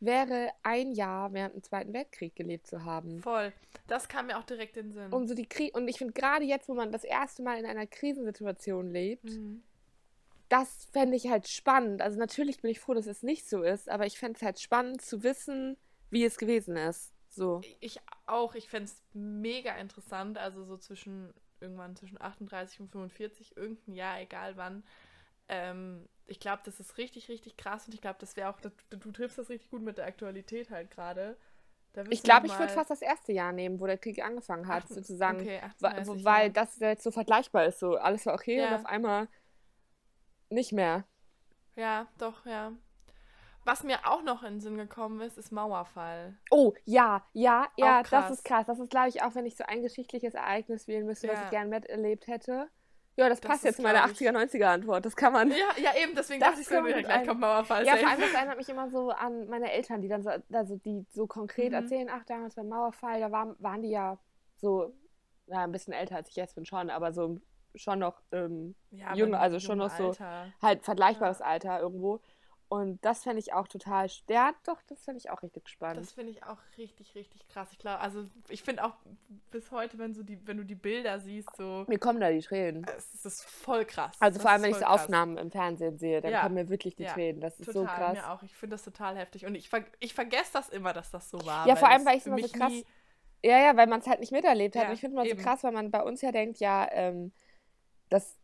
wäre 0.00 0.50
ein 0.62 0.92
Jahr 0.92 1.32
während 1.32 1.54
dem 1.54 1.62
Zweiten 1.62 1.92
Weltkrieg 1.92 2.34
gelebt 2.36 2.66
zu 2.66 2.84
haben. 2.84 3.20
Voll. 3.22 3.52
Das 3.86 4.08
kam 4.08 4.26
mir 4.26 4.38
auch 4.38 4.44
direkt 4.44 4.76
in 4.76 4.88
den 4.88 4.92
Sinn. 4.92 5.12
Um 5.12 5.26
so 5.26 5.34
die 5.34 5.48
Krie 5.48 5.72
und 5.72 5.88
ich 5.88 5.98
finde 5.98 6.12
gerade 6.12 6.44
jetzt, 6.44 6.68
wo 6.68 6.74
man 6.74 6.92
das 6.92 7.04
erste 7.04 7.42
Mal 7.42 7.58
in 7.58 7.66
einer 7.66 7.86
Krisensituation 7.86 8.90
lebt, 8.90 9.24
Mhm. 9.24 9.62
das 10.48 10.86
fände 10.92 11.16
ich 11.16 11.28
halt 11.28 11.48
spannend. 11.48 12.02
Also 12.02 12.18
natürlich 12.18 12.60
bin 12.60 12.70
ich 12.70 12.80
froh, 12.80 12.94
dass 12.94 13.06
es 13.06 13.22
nicht 13.22 13.48
so 13.48 13.62
ist, 13.62 13.88
aber 13.88 14.04
ich 14.06 14.18
fände 14.18 14.36
es 14.36 14.42
halt 14.42 14.60
spannend 14.60 15.00
zu 15.02 15.22
wissen, 15.22 15.76
wie 16.10 16.24
es 16.24 16.36
gewesen 16.36 16.76
ist. 16.76 17.12
So. 17.28 17.62
Ich 17.80 17.98
auch. 18.26 18.54
Ich 18.54 18.68
fände 18.68 18.84
es 18.90 19.02
mega 19.14 19.76
interessant. 19.76 20.36
Also 20.36 20.64
so 20.64 20.76
zwischen 20.76 21.32
irgendwann 21.62 21.96
zwischen 21.96 22.20
38 22.20 22.80
und 22.80 22.90
45, 22.90 23.56
irgendein 23.56 23.94
Jahr, 23.94 24.20
egal 24.20 24.56
wann. 24.58 24.84
Ähm, 25.48 26.08
ich 26.26 26.38
glaube, 26.40 26.62
das 26.64 26.78
ist 26.80 26.98
richtig, 26.98 27.28
richtig 27.28 27.56
krass 27.56 27.86
und 27.86 27.94
ich 27.94 28.00
glaube, 28.00 28.18
das 28.20 28.36
wäre 28.36 28.48
auch, 28.50 28.60
du, 28.60 28.70
du 28.90 29.10
triffst 29.12 29.38
das 29.38 29.48
richtig 29.48 29.70
gut 29.70 29.82
mit 29.82 29.98
der 29.98 30.06
Aktualität 30.06 30.70
halt 30.70 30.90
gerade. 30.90 31.36
Ich 32.08 32.22
glaube, 32.22 32.46
ich 32.46 32.58
würde 32.58 32.72
fast 32.72 32.88
das 32.90 33.02
erste 33.02 33.32
Jahr 33.32 33.52
nehmen, 33.52 33.78
wo 33.78 33.86
der 33.86 33.98
Krieg 33.98 34.22
angefangen 34.24 34.66
hat, 34.66 34.84
Achten- 34.84 34.94
sozusagen. 34.94 35.40
okay, 35.40 35.60
Wa- 35.78 35.88
38 35.88 36.24
weil 36.24 36.40
Jahre. 36.44 36.50
das 36.52 36.78
jetzt 36.78 37.04
so 37.04 37.10
vergleichbar 37.10 37.66
ist. 37.66 37.80
So, 37.80 37.96
alles 37.96 38.24
war 38.24 38.32
okay 38.34 38.56
Ja. 38.58 38.68
und 38.68 38.74
auf 38.76 38.86
einmal 38.86 39.28
nicht 40.48 40.72
mehr. 40.72 41.04
Ja, 41.76 42.06
doch, 42.18 42.46
ja. 42.46 42.72
Was 43.64 43.84
mir 43.84 43.98
auch 44.04 44.22
noch 44.22 44.42
in 44.42 44.54
den 44.54 44.60
Sinn 44.60 44.76
gekommen 44.76 45.20
ist, 45.20 45.38
ist 45.38 45.52
Mauerfall. 45.52 46.34
Oh, 46.50 46.72
ja, 46.84 47.22
ja, 47.32 47.68
ja, 47.76 48.02
das 48.02 48.30
ist 48.30 48.44
krass. 48.44 48.66
Das 48.66 48.78
ist, 48.80 48.90
glaube 48.90 49.08
ich, 49.08 49.22
auch 49.22 49.34
wenn 49.36 49.46
ich 49.46 49.56
so 49.56 49.64
ein 49.64 49.82
geschichtliches 49.82 50.34
Ereignis 50.34 50.88
wählen 50.88 51.06
müsste, 51.06 51.28
was 51.28 51.38
Ja. 51.38 51.44
ich 51.44 51.50
gern 51.50 51.68
miterlebt 51.68 52.26
hätte. 52.26 52.68
Ja, 53.14 53.28
das 53.28 53.40
Das 53.40 53.50
passt 53.50 53.64
jetzt 53.64 53.78
in 53.78 53.82
meine 53.84 53.98
glaub 53.98 54.10
ich- 54.10 54.16
80er, 54.16 54.32
90er 54.32 54.64
Antwort. 54.70 55.04
Das 55.04 55.14
kann 55.14 55.32
man. 55.34 55.50
Ja, 55.50 55.56
ja 55.76 55.90
eben, 56.02 56.14
deswegen 56.16 56.40
Das 56.40 56.50
dachte 56.50 56.62
ich 56.62 56.66
so, 56.68 56.80
gut 56.80 57.04
gleich 57.04 57.26
kommt 57.28 57.40
Mauerfall. 57.40 57.84
Ja, 57.84 57.92
vor 57.92 58.00
safe. 58.00 58.10
allem, 58.12 58.20
das 58.22 58.32
erinnert 58.34 58.56
mich 58.56 58.68
immer 58.68 58.88
so 58.90 59.10
an 59.10 59.48
meine 59.48 59.70
Eltern, 59.70 60.00
die 60.00 60.08
dann 60.08 60.22
so, 60.22 60.30
also 60.52 60.76
die 60.78 61.04
so 61.10 61.26
konkret 61.26 61.68
Mhm. 61.68 61.74
erzählen, 61.74 62.08
ach, 62.10 62.24
damals 62.24 62.54
beim 62.54 62.68
Mauerfall, 62.68 63.20
da 63.20 63.30
waren, 63.30 63.54
waren 63.58 63.82
die 63.82 63.90
ja 63.90 64.18
so, 64.56 64.94
ja, 65.46 65.62
ein 65.64 65.72
bisschen 65.72 65.92
älter 65.92 66.16
als 66.16 66.30
ich 66.30 66.36
jetzt 66.36 66.54
bin 66.54 66.64
schon, 66.64 66.88
aber 66.90 67.12
so 67.12 67.38
schon 67.74 67.98
noch 67.98 68.20
ähm, 68.32 68.74
ja, 68.90 69.14
Junge, 69.14 69.36
aber 69.36 69.42
also 69.44 69.60
schon 69.60 69.78
noch 69.78 69.90
so- 69.90 70.08
Alter. 70.08 70.46
halt 70.62 70.82
vergleichbares 70.82 71.40
Alter 71.42 71.80
irgendwo. 71.80 72.20
Und 72.72 73.04
das 73.04 73.22
fände 73.24 73.38
ich 73.38 73.52
auch 73.52 73.68
total, 73.68 74.08
ja, 74.30 74.54
doch, 74.64 74.80
das 74.88 75.04
fände 75.04 75.18
ich 75.18 75.28
auch 75.28 75.42
richtig 75.42 75.68
spannend. 75.68 76.00
Das 76.06 76.14
finde 76.14 76.30
ich 76.32 76.42
auch 76.42 76.56
richtig, 76.78 77.14
richtig 77.14 77.46
krass. 77.48 77.68
Ich 77.72 77.78
glaube, 77.78 78.00
also 78.00 78.24
ich 78.48 78.62
finde 78.62 78.82
auch 78.84 78.94
bis 79.50 79.70
heute, 79.70 79.98
wenn, 79.98 80.14
so 80.14 80.22
die, 80.22 80.38
wenn 80.46 80.56
du 80.56 80.64
die 80.64 80.74
Bilder 80.74 81.20
siehst, 81.20 81.54
so, 81.54 81.84
mir 81.86 81.98
kommen 81.98 82.18
da 82.18 82.30
die 82.30 82.40
Tränen. 82.40 82.86
es 82.96 83.26
ist 83.26 83.44
voll 83.44 83.84
krass. 83.84 84.16
Also 84.20 84.36
Das 84.36 84.42
vor 84.42 84.50
allem, 84.52 84.62
wenn 84.62 84.70
ich 84.70 84.78
so 84.78 84.84
krass. 84.86 85.02
Aufnahmen 85.02 85.36
im 85.36 85.50
Fernsehen 85.50 85.98
sehe, 85.98 86.22
dann 86.22 86.32
Ja. 86.32 86.40
kommen 86.44 86.54
mir 86.54 86.70
wirklich 86.70 86.96
die 86.96 87.02
Ja. 87.02 87.12
Tränen. 87.12 87.42
Das 87.42 87.60
ist 87.60 87.66
Total, 87.66 87.74
so 87.82 87.84
krass. 87.84 88.12
mir 88.14 88.30
auch. 88.30 88.42
Ich 88.42 88.54
finde 88.56 88.72
das 88.76 88.84
total 88.84 89.18
heftig. 89.18 89.44
Und 89.44 89.54
ich, 89.54 89.68
ver 89.68 89.84
ich 90.00 90.14
vergesse 90.14 90.54
das 90.54 90.70
immer, 90.70 90.94
dass 90.94 91.10
das 91.10 91.28
so 91.28 91.44
war. 91.44 91.66
Ja, 91.68 91.76
vor 91.76 91.90
allem, 91.90 92.00
es 92.00 92.06
weil 92.06 92.16
ich 92.16 92.22
für 92.22 92.30
immer 92.30 92.38
so 92.38 92.48
krass- 92.58 92.84
Ja, 93.44 93.58
ja, 93.58 93.76
weil 93.76 93.86
man 93.86 94.00
es 94.00 94.06
halt 94.06 94.20
nicht 94.20 94.32
miterlebt 94.32 94.76
hat. 94.76 94.84
Ja, 94.84 94.88
und 94.88 94.94
ich 94.94 95.00
finde 95.00 95.16
mal 95.16 95.26
so 95.26 95.32
eben. 95.32 95.42
krass, 95.42 95.62
weil 95.62 95.72
man 95.72 95.90
bei 95.90 96.02
uns 96.02 96.22
ja 96.22 96.32
denkt, 96.32 96.58
ja, 96.58 96.88
ähm, 96.90 97.32
das, 98.08 98.38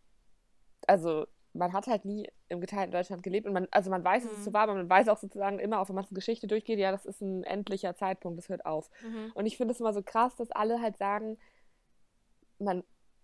also 0.87 1.27
man 1.55 1.73
hat 1.73 1.87
halt 1.87 2.05
nie 2.05 2.29
im 2.49 2.61
geteilten 2.61 2.93
Deutschland 2.93 3.23
gelebt 3.23 3.47
und 3.47 3.53
man, 3.53 3.69
also 3.71 3.91
man 3.91 4.03
weiß, 4.05 4.23
dass 4.25 4.33
es 4.33 4.39
Mhm. 4.41 4.45
so 4.45 4.53
war, 4.53 4.63
aber 4.63 4.75
man 4.75 4.89
weiß 4.89 5.09
auch 5.09 5.19
sozusagen 5.19 5.59
immer, 5.59 5.81
auch 5.81 5.89
wenn 5.89 5.95
man 5.97 6.05
so 6.05 6.15
Geschichte 6.15 6.47
durchgeht, 6.47 6.79
ja, 6.79 6.91
das 6.91 7.05
ist 7.07 7.21
ein 7.21 7.45
endlicher 7.45 7.95
Zeitpunkt, 7.95 8.39
das 8.39 8.49
hört 8.49 8.65
auf. 8.67 8.91
Mhm. 9.03 9.33
Und 9.35 9.47
ich 9.47 9.57
finde 9.57 9.73
es 9.73 9.81
immer 9.81 9.93
so 9.93 10.03
krass, 10.03 10.35
dass 10.37 10.51
alle 10.51 10.81
halt 10.81 10.97
sagen, 10.97 11.39
man, 12.59 12.83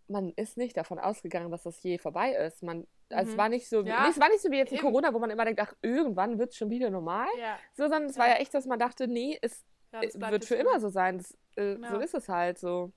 man 0.08 0.30
ist 0.37 0.56
nicht 0.56 0.76
davon 0.76 0.98
ausgegangen, 0.98 1.50
dass 1.50 1.62
das 1.62 1.82
je 1.82 1.98
vorbei 1.98 2.32
ist. 2.34 2.62
Man, 2.62 2.87
also 3.10 3.30
es 3.30 3.34
Mhm. 3.34 3.38
war 3.40 3.48
nicht 3.48 3.68
so, 3.68 3.84
wie, 3.84 3.88
Ja, 3.88 4.02
nee, 4.02 4.08
es 4.10 4.20
war 4.20 4.28
nicht 4.28 4.42
so 4.42 4.50
wie 4.50 4.58
jetzt 4.58 4.72
in 4.72 4.78
eben. 4.78 4.87
Corona, 4.87 5.12
wo 5.14 5.18
man 5.18 5.30
immer 5.30 5.44
denkt, 5.44 5.60
ach, 5.60 5.74
irgendwann 5.82 6.38
wird 6.38 6.50
es 6.50 6.56
schon 6.56 6.70
wieder 6.70 6.90
normal. 6.90 7.28
Ja, 7.38 7.58
So, 7.74 7.84
sondern 7.84 8.04
es 8.10 8.16
Ja. 8.16 8.22
war 8.22 8.28
ja 8.28 8.37
echt, 8.37 8.52
dass 8.54 8.66
man 8.66 8.78
dachte, 8.78 9.08
nee, 9.08 9.38
es 9.40 9.64
bleibt 9.90 10.18
wird 10.20 10.44
für 10.44 10.56
immer 10.56 10.78
so 10.80 10.88
sein. 10.88 11.18
Das, 11.18 11.37
äh, 11.56 11.76
So 11.88 11.98
ist 11.98 12.14
es 12.14 12.28
halt 12.28 12.58
so. 12.58 12.92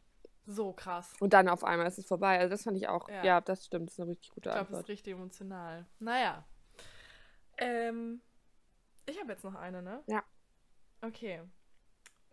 So 0.50 0.72
krass. 0.72 1.14
Und 1.20 1.34
dann 1.34 1.50
auf 1.50 1.64
einmal 1.66 1.86
ist 1.88 1.98
es 1.98 2.06
vorbei. 2.08 2.40
Also 2.40 2.52
das 2.52 2.64
fand 2.64 2.78
ich 2.78 2.88
auch, 2.88 3.10
ja, 3.10 3.24
Ja. 3.24 3.42
das 3.42 3.66
stimmt, 3.66 3.88
das 3.88 3.96
ist 3.96 4.00
eine 4.00 4.10
richtig 4.12 4.32
gute 4.32 4.50
Ich 4.50 4.54
glaube, 4.54 4.60
das 4.60 4.68
Antwort. 4.68 4.84
ist 4.84 4.90
richtig 4.90 5.14
emotional. 5.14 5.86
Naja. 6.00 6.46
Ähm, 7.58 8.22
ich 9.06 9.20
habe 9.20 9.32
jetzt 9.34 9.44
noch 9.44 9.56
eine, 9.56 9.82
ne? 9.82 10.02
Ja. 10.08 10.24
Okay. 11.02 11.42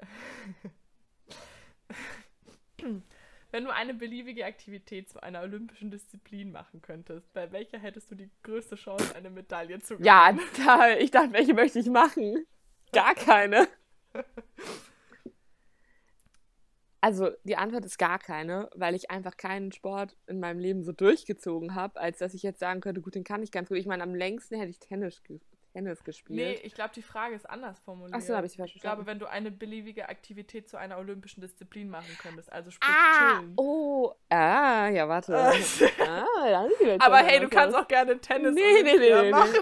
Wenn 3.51 3.65
du 3.65 3.73
eine 3.73 3.95
beliebige 3.95 4.45
Aktivität 4.45 5.09
zu 5.09 5.23
einer 5.23 5.43
olympischen 5.43 5.91
Disziplin 5.91 6.51
machen 6.51 6.83
könntest, 6.83 7.33
bei 7.33 7.51
welcher 7.53 7.79
hättest 7.79 8.11
du 8.11 8.15
die 8.17 8.31
größte 8.43 8.75
Chance, 8.77 9.15
eine 9.15 9.31
Medaille 9.31 9.79
zu 9.81 9.95
gewinnen? 9.95 10.07
Ja, 10.07 10.37
da, 10.65 10.91
ich 10.91 11.11
dachte, 11.11 11.33
welche 11.33 11.55
möchte 11.55 11.79
ich 11.79 11.87
machen? 11.89 12.47
Gar 12.93 13.15
keine. 13.15 13.69
Also 17.07 17.31
die 17.45 17.57
Antwort 17.59 17.85
ist 17.85 17.99
gar 17.99 18.19
keine, 18.19 18.71
weil 18.75 18.95
ich 18.95 19.11
einfach 19.11 19.37
keinen 19.37 19.73
Sport 19.73 20.17
in 20.27 20.41
meinem 20.41 20.59
Leben 20.59 20.83
so 20.85 20.93
durchgezogen 20.93 21.75
habe, 21.75 22.01
als 22.01 22.17
dass 22.19 22.33
ich 22.33 22.43
jetzt 22.43 22.61
sagen 22.61 22.81
könnte, 22.81 23.03
gut, 23.03 23.15
den 23.15 23.25
kann 23.25 23.43
ich 23.43 23.53
ganz 23.53 23.69
gut. 23.69 23.77
Ich 23.77 23.85
meine, 23.85 24.03
am 24.03 24.15
längsten 24.15 24.55
hätte 24.57 24.71
ich 24.71 24.79
Tennis, 24.79 25.23
ge 25.23 25.39
Tennis 25.75 25.99
Nee, 25.99 26.05
gespielt. 26.07 26.61
ich 26.63 26.73
glaube, 26.75 26.93
die 26.95 27.03
Frage 27.03 27.35
ist 27.35 27.51
anders 27.51 27.79
formuliert. 27.81 28.17
Ach 28.17 28.23
so, 28.23 28.35
habe 28.35 28.47
ich 28.47 28.57
falsch 28.57 28.75
Ich 28.77 28.81
glaube, 28.81 29.05
verstanden. 29.05 29.07
wenn 29.07 29.19
du 29.19 29.27
eine 29.31 29.51
beliebige 29.51 30.09
Aktivität 30.09 30.67
zu 30.71 30.79
einer 30.79 30.97
olympischen 30.97 31.43
Disziplin 31.43 31.91
machen 31.91 32.17
könntest, 32.23 32.51
also 32.51 32.71
sprich 32.71 32.89
Ah, 32.91 33.39
chillen. 33.41 33.53
oh, 33.57 34.13
ah, 34.31 34.89
ja, 34.89 35.07
warte. 35.07 35.37
ah, 35.37 35.51
da 35.53 36.65
ist 36.65 36.81
wieder 36.81 37.05
Aber 37.05 37.19
hey, 37.19 37.39
du 37.41 37.49
kannst 37.51 37.77
auch 37.77 37.87
gerne 37.89 38.19
Tennis 38.19 38.55
Nee, 38.55 38.63
nee, 38.83 38.93
nee, 38.95 38.99
nee, 38.99 39.23
nee. 39.25 39.31
machen. 39.31 39.55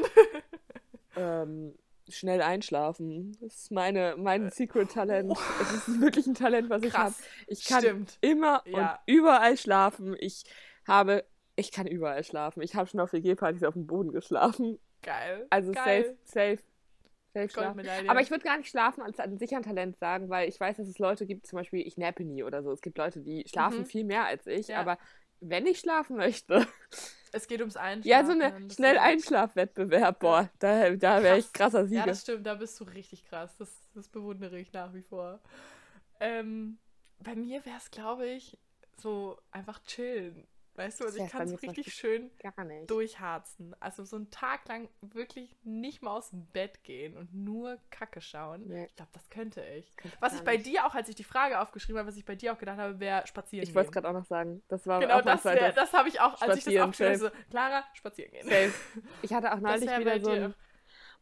ähm, 1.17 1.75
schnell 2.09 2.43
einschlafen. 2.43 3.37
Das 3.41 3.55
ist 3.55 3.71
meine, 3.73 4.15
mein 4.17 4.51
Secret-Talent. 4.51 5.33
Es 5.63 5.89
ist 5.89 6.01
wirklich 6.01 6.27
ein 6.27 6.35
Talent, 6.35 6.71
was 6.71 6.83
ich 6.83 6.95
habe. 6.97 7.15
Ich 7.47 7.65
kann 7.65 7.81
Stimmt. 7.83 8.19
immer 8.21 8.63
Ja. 8.67 8.93
und 8.93 8.99
überall 9.15 9.57
schlafen. 9.57 10.17
Ich 10.19 10.45
habe, 10.87 11.25
ich 11.57 11.71
kann 11.73 11.87
überall 11.87 12.25
schlafen. 12.25 12.63
Ich 12.63 12.75
habe 12.75 12.89
schon 12.89 13.01
auf 13.01 13.13
WG-Partys 13.13 13.63
auf 13.65 13.75
dem 13.75 13.87
Boden 13.87 14.13
geschlafen. 14.13 14.79
Geil. 15.03 15.47
Also 15.51 15.73
Geil. 15.73 16.17
safe, 16.25 16.59
safe. 17.35 17.59
Aber 18.09 18.21
ich 18.21 18.31
würde 18.31 18.45
gar 18.45 18.59
nicht 18.59 18.69
schlafen 18.69 19.03
als 19.03 19.19
ein 19.19 19.39
Talent 19.39 19.97
sagen, 19.99 20.29
weil 20.29 20.49
ich 20.49 20.61
weiß, 20.61 20.77
dass 20.77 20.87
es 20.87 20.99
Leute 20.99 21.25
gibt, 21.27 21.47
zum 21.47 21.57
Beispiel 21.59 21.81
ich 21.87 21.97
nappe 21.97 22.25
nie 22.25 22.43
oder 22.43 22.63
so. 22.63 22.71
Es 22.73 22.83
gibt 22.83 22.99
Leute, 22.99 23.21
die 23.21 23.45
schlafen 23.49 23.81
Mhm. 23.81 23.87
viel 23.87 24.05
mehr 24.05 24.25
als 24.27 24.47
ich, 24.47 24.69
Ja. 24.69 24.81
aber 24.81 24.99
wenn 25.41 25.67
ich 25.67 25.79
schlafen 25.79 26.17
möchte, 26.17 26.67
es 27.33 27.47
geht 27.49 27.61
ums 27.61 27.77
Einschlafen. 27.77 28.09
ja, 28.09 28.25
so 28.25 28.33
eine 28.33 28.71
schnell 28.71 28.99
Einschlafwettbewerb, 28.99 30.19
boah, 30.21 30.51
da, 30.59 30.91
da 30.91 31.23
wäre 31.23 31.39
ich 31.39 31.47
Krass. 31.47 31.73
krasser 31.73 31.81
Ja, 31.83 31.87
Sieger. 31.87 32.07
das 32.07 32.21
stimmt, 32.23 32.47
da 32.47 32.55
bist 32.55 32.79
du 32.79 32.85
richtig 32.85 33.25
krass. 33.27 33.57
Das, 33.59 33.71
das 33.95 34.09
bewundere 34.09 34.59
ich 34.59 34.73
nach 34.73 34.93
wie 34.95 35.03
vor. 35.03 35.41
Ähm, 36.21 36.79
bei 37.21 37.35
mir 37.35 37.65
wäre 37.65 37.77
es, 37.79 37.91
glaube 37.91 38.27
ich, 38.29 38.59
so 38.97 39.39
einfach 39.51 39.83
chillen. 39.85 40.47
Weißt 40.75 41.01
du, 41.01 41.05
also 41.05 41.23
ich 41.23 41.31
kann 41.31 41.47
zum 41.49 41.59
richtig 41.59 41.93
schön 41.93 42.31
durchharzen. 42.87 43.77
Also 43.79 44.05
so 44.05 44.17
einen 44.17 44.31
Tag 44.31 44.67
lang 44.69 44.89
wirklich 45.03 45.55
nicht 45.65 46.01
mal 46.03 46.17
aus 46.17 46.31
dem 46.31 46.47
Bett 46.47 46.83
gehen 46.83 47.17
und 47.17 47.35
nur 47.35 47.79
Kacke 47.91 48.23
schauen. 48.23 48.67
Nee. 48.69 48.87
Ich 48.87 48.97
glaube, 48.97 49.11
das 49.13 49.29
könnte 49.29 49.63
ich. 49.63 49.95
Könnte 49.97 50.17
ich 50.17 50.23
Was 50.23 50.35
ich 50.35 50.41
bei 50.43 50.57
nicht. 50.57 50.67
dir 50.67 50.87
auch, 50.87 50.95
als 50.95 51.09
ich 51.11 51.15
die 51.15 51.25
Frage 51.25 51.61
aufgeschrieben 51.61 51.99
habe, 51.99 52.09
was 52.09 52.17
ich 52.17 52.25
bei 52.25 52.37
dir 52.37 52.55
auch 52.55 52.59
gedacht 52.59 52.79
habe, 52.79 52.99
wäre 53.01 53.27
spazieren 53.27 53.65
Ich 53.69 53.75
wollte 53.75 53.89
es 53.89 53.93
gehen. 53.93 54.03
gerade 54.03 54.17
auch 54.17 54.19
noch 54.21 54.27
sagen. 54.27 54.63
Das 54.69 54.87
war 54.87 55.01
Genau, 55.01 55.21
das, 55.21 55.45
wär, 55.45 55.73
das 55.73 55.93
habe 55.93 56.09
ich 56.09 56.21
auch, 56.21 56.41
als 56.41 56.57
ich 56.59 56.65
das 56.65 56.83
aufgeschrieben 56.83 57.13
habe, 57.13 57.19
so, 57.19 57.31
Clara, 57.51 57.85
spazieren 57.93 58.33
gehen. 58.33 58.45
Safe. 58.49 58.73
Ich 59.21 59.33
hatte 59.35 59.53
auch 59.53 59.61
neulich 59.61 59.91
wieder 59.99 60.21
so 60.21 60.31
ein. 60.31 60.55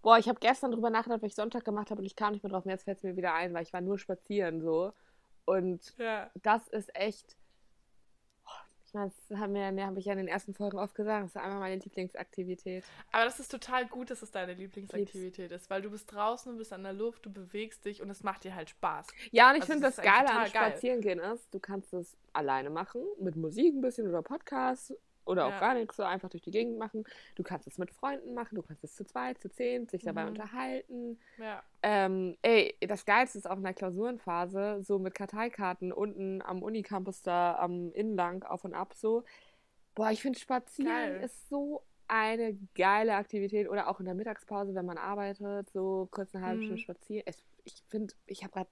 Boah, 0.02 0.16
ich 0.18 0.28
habe 0.28 0.38
gestern 0.40 0.70
drüber 0.70 0.88
nachgedacht, 0.90 1.20
was 1.22 1.28
ich 1.30 1.34
Sonntag 1.34 1.64
gemacht 1.64 1.90
habe 1.90 2.00
und 2.00 2.06
ich 2.06 2.16
kam 2.16 2.32
nicht 2.32 2.42
mehr 2.42 2.50
drauf. 2.52 2.64
Und 2.64 2.70
jetzt 2.70 2.84
fällt 2.84 2.98
es 2.98 3.02
mir 3.04 3.16
wieder 3.16 3.34
ein, 3.34 3.52
weil 3.52 3.64
ich 3.64 3.72
war 3.72 3.80
nur 3.80 3.98
spazieren 3.98 4.60
so. 4.62 4.92
Und 5.44 5.94
Ja. 5.98 6.30
das 6.36 6.68
ist 6.68 6.94
echt. 6.94 7.36
Ich 8.90 8.94
meine, 8.94 9.12
das 9.28 9.38
haben 9.38 9.54
wir, 9.54 9.70
ne, 9.70 9.86
habe 9.86 10.00
ich 10.00 10.06
ja 10.06 10.12
in 10.14 10.18
den 10.18 10.26
ersten 10.26 10.52
Folgen 10.52 10.76
oft 10.76 10.96
gesagt. 10.96 11.22
Das 11.22 11.30
ist 11.30 11.36
einmal 11.36 11.60
meine 11.60 11.76
Lieblingsaktivität. 11.76 12.82
Aber 13.12 13.24
das 13.24 13.38
ist 13.38 13.48
total 13.48 13.86
gut, 13.86 14.10
dass 14.10 14.20
es 14.20 14.32
deine 14.32 14.54
Lieblingsaktivität 14.54 15.52
ist, 15.52 15.70
weil 15.70 15.80
du 15.80 15.90
bist 15.90 16.12
draußen, 16.12 16.50
du 16.50 16.58
bist 16.58 16.72
an 16.72 16.82
der 16.82 16.92
Luft, 16.92 17.24
du 17.24 17.32
bewegst 17.32 17.84
dich 17.84 18.02
und 18.02 18.10
es 18.10 18.24
macht 18.24 18.42
dir 18.42 18.56
halt 18.56 18.68
Spaß. 18.70 19.06
Ja, 19.30 19.50
und 19.50 19.54
ich 19.54 19.62
Also 19.62 19.74
finde, 19.74 19.86
das 19.86 19.94
das 19.94 20.04
Geile 20.04 20.28
an. 20.30 20.48
Spazierengehen 20.48 21.20
ist, 21.20 21.54
du 21.54 21.60
kannst 21.60 21.94
es 21.94 22.16
alleine 22.32 22.68
machen, 22.68 23.00
mit 23.20 23.36
Musik 23.36 23.72
ein 23.76 23.80
bisschen 23.80 24.08
oder 24.08 24.22
Podcast 24.22 24.92
oder 25.30 25.46
auch 25.46 25.50
Ja. 25.52 25.60
gar 25.60 25.74
nichts, 25.74 25.96
so 25.96 26.02
einfach 26.02 26.28
durch 26.28 26.42
die 26.42 26.50
Gegend 26.50 26.78
machen. 26.78 27.04
Du 27.36 27.42
kannst 27.42 27.66
es 27.66 27.78
mit 27.78 27.90
Freunden 27.90 28.34
machen, 28.34 28.56
du 28.56 28.62
kannst 28.62 28.84
es 28.84 28.94
zu 28.94 29.04
zweit, 29.04 29.38
zu 29.40 29.48
zehn, 29.50 29.86
sich 29.88 30.02
dabei 30.02 30.22
Mhm. 30.24 30.28
unterhalten. 30.30 31.18
Ja. 31.38 31.62
Ähm, 31.82 32.36
ey, 32.42 32.76
das 32.80 33.06
Geilste 33.06 33.38
ist 33.38 33.48
auch 33.48 33.56
in 33.56 33.62
der 33.62 33.72
Klausurenphase, 33.74 34.82
so 34.82 34.98
mit 34.98 35.14
Karteikarten 35.14 35.92
unten 35.92 36.42
am 36.42 36.62
Unicampus 36.62 37.22
da 37.22 37.56
am 37.56 37.92
Innenlang 37.92 38.42
auf 38.42 38.64
und 38.64 38.74
ab 38.74 38.92
so. 38.94 39.24
Boah, 39.94 40.10
ich 40.10 40.20
finde 40.22 40.38
Spazieren 40.38 40.92
Geil. 40.92 41.22
ist 41.24 41.48
so 41.48 41.82
eine 42.08 42.58
geile 42.74 43.14
Aktivität 43.14 43.68
oder 43.68 43.88
auch 43.88 44.00
in 44.00 44.06
der 44.06 44.14
Mittagspause, 44.14 44.74
wenn 44.74 44.84
man 44.86 44.98
arbeitet, 44.98 45.70
so 45.70 46.08
kurz 46.10 46.34
eine 46.34 46.44
halbe 46.44 46.60
Mhm. 46.60 46.64
Stunde 46.64 46.82
spazieren. 46.82 47.24
Ich 47.64 47.82
finde, 47.88 48.14
ich 48.26 48.42
habe 48.42 48.52
gerade 48.52 48.70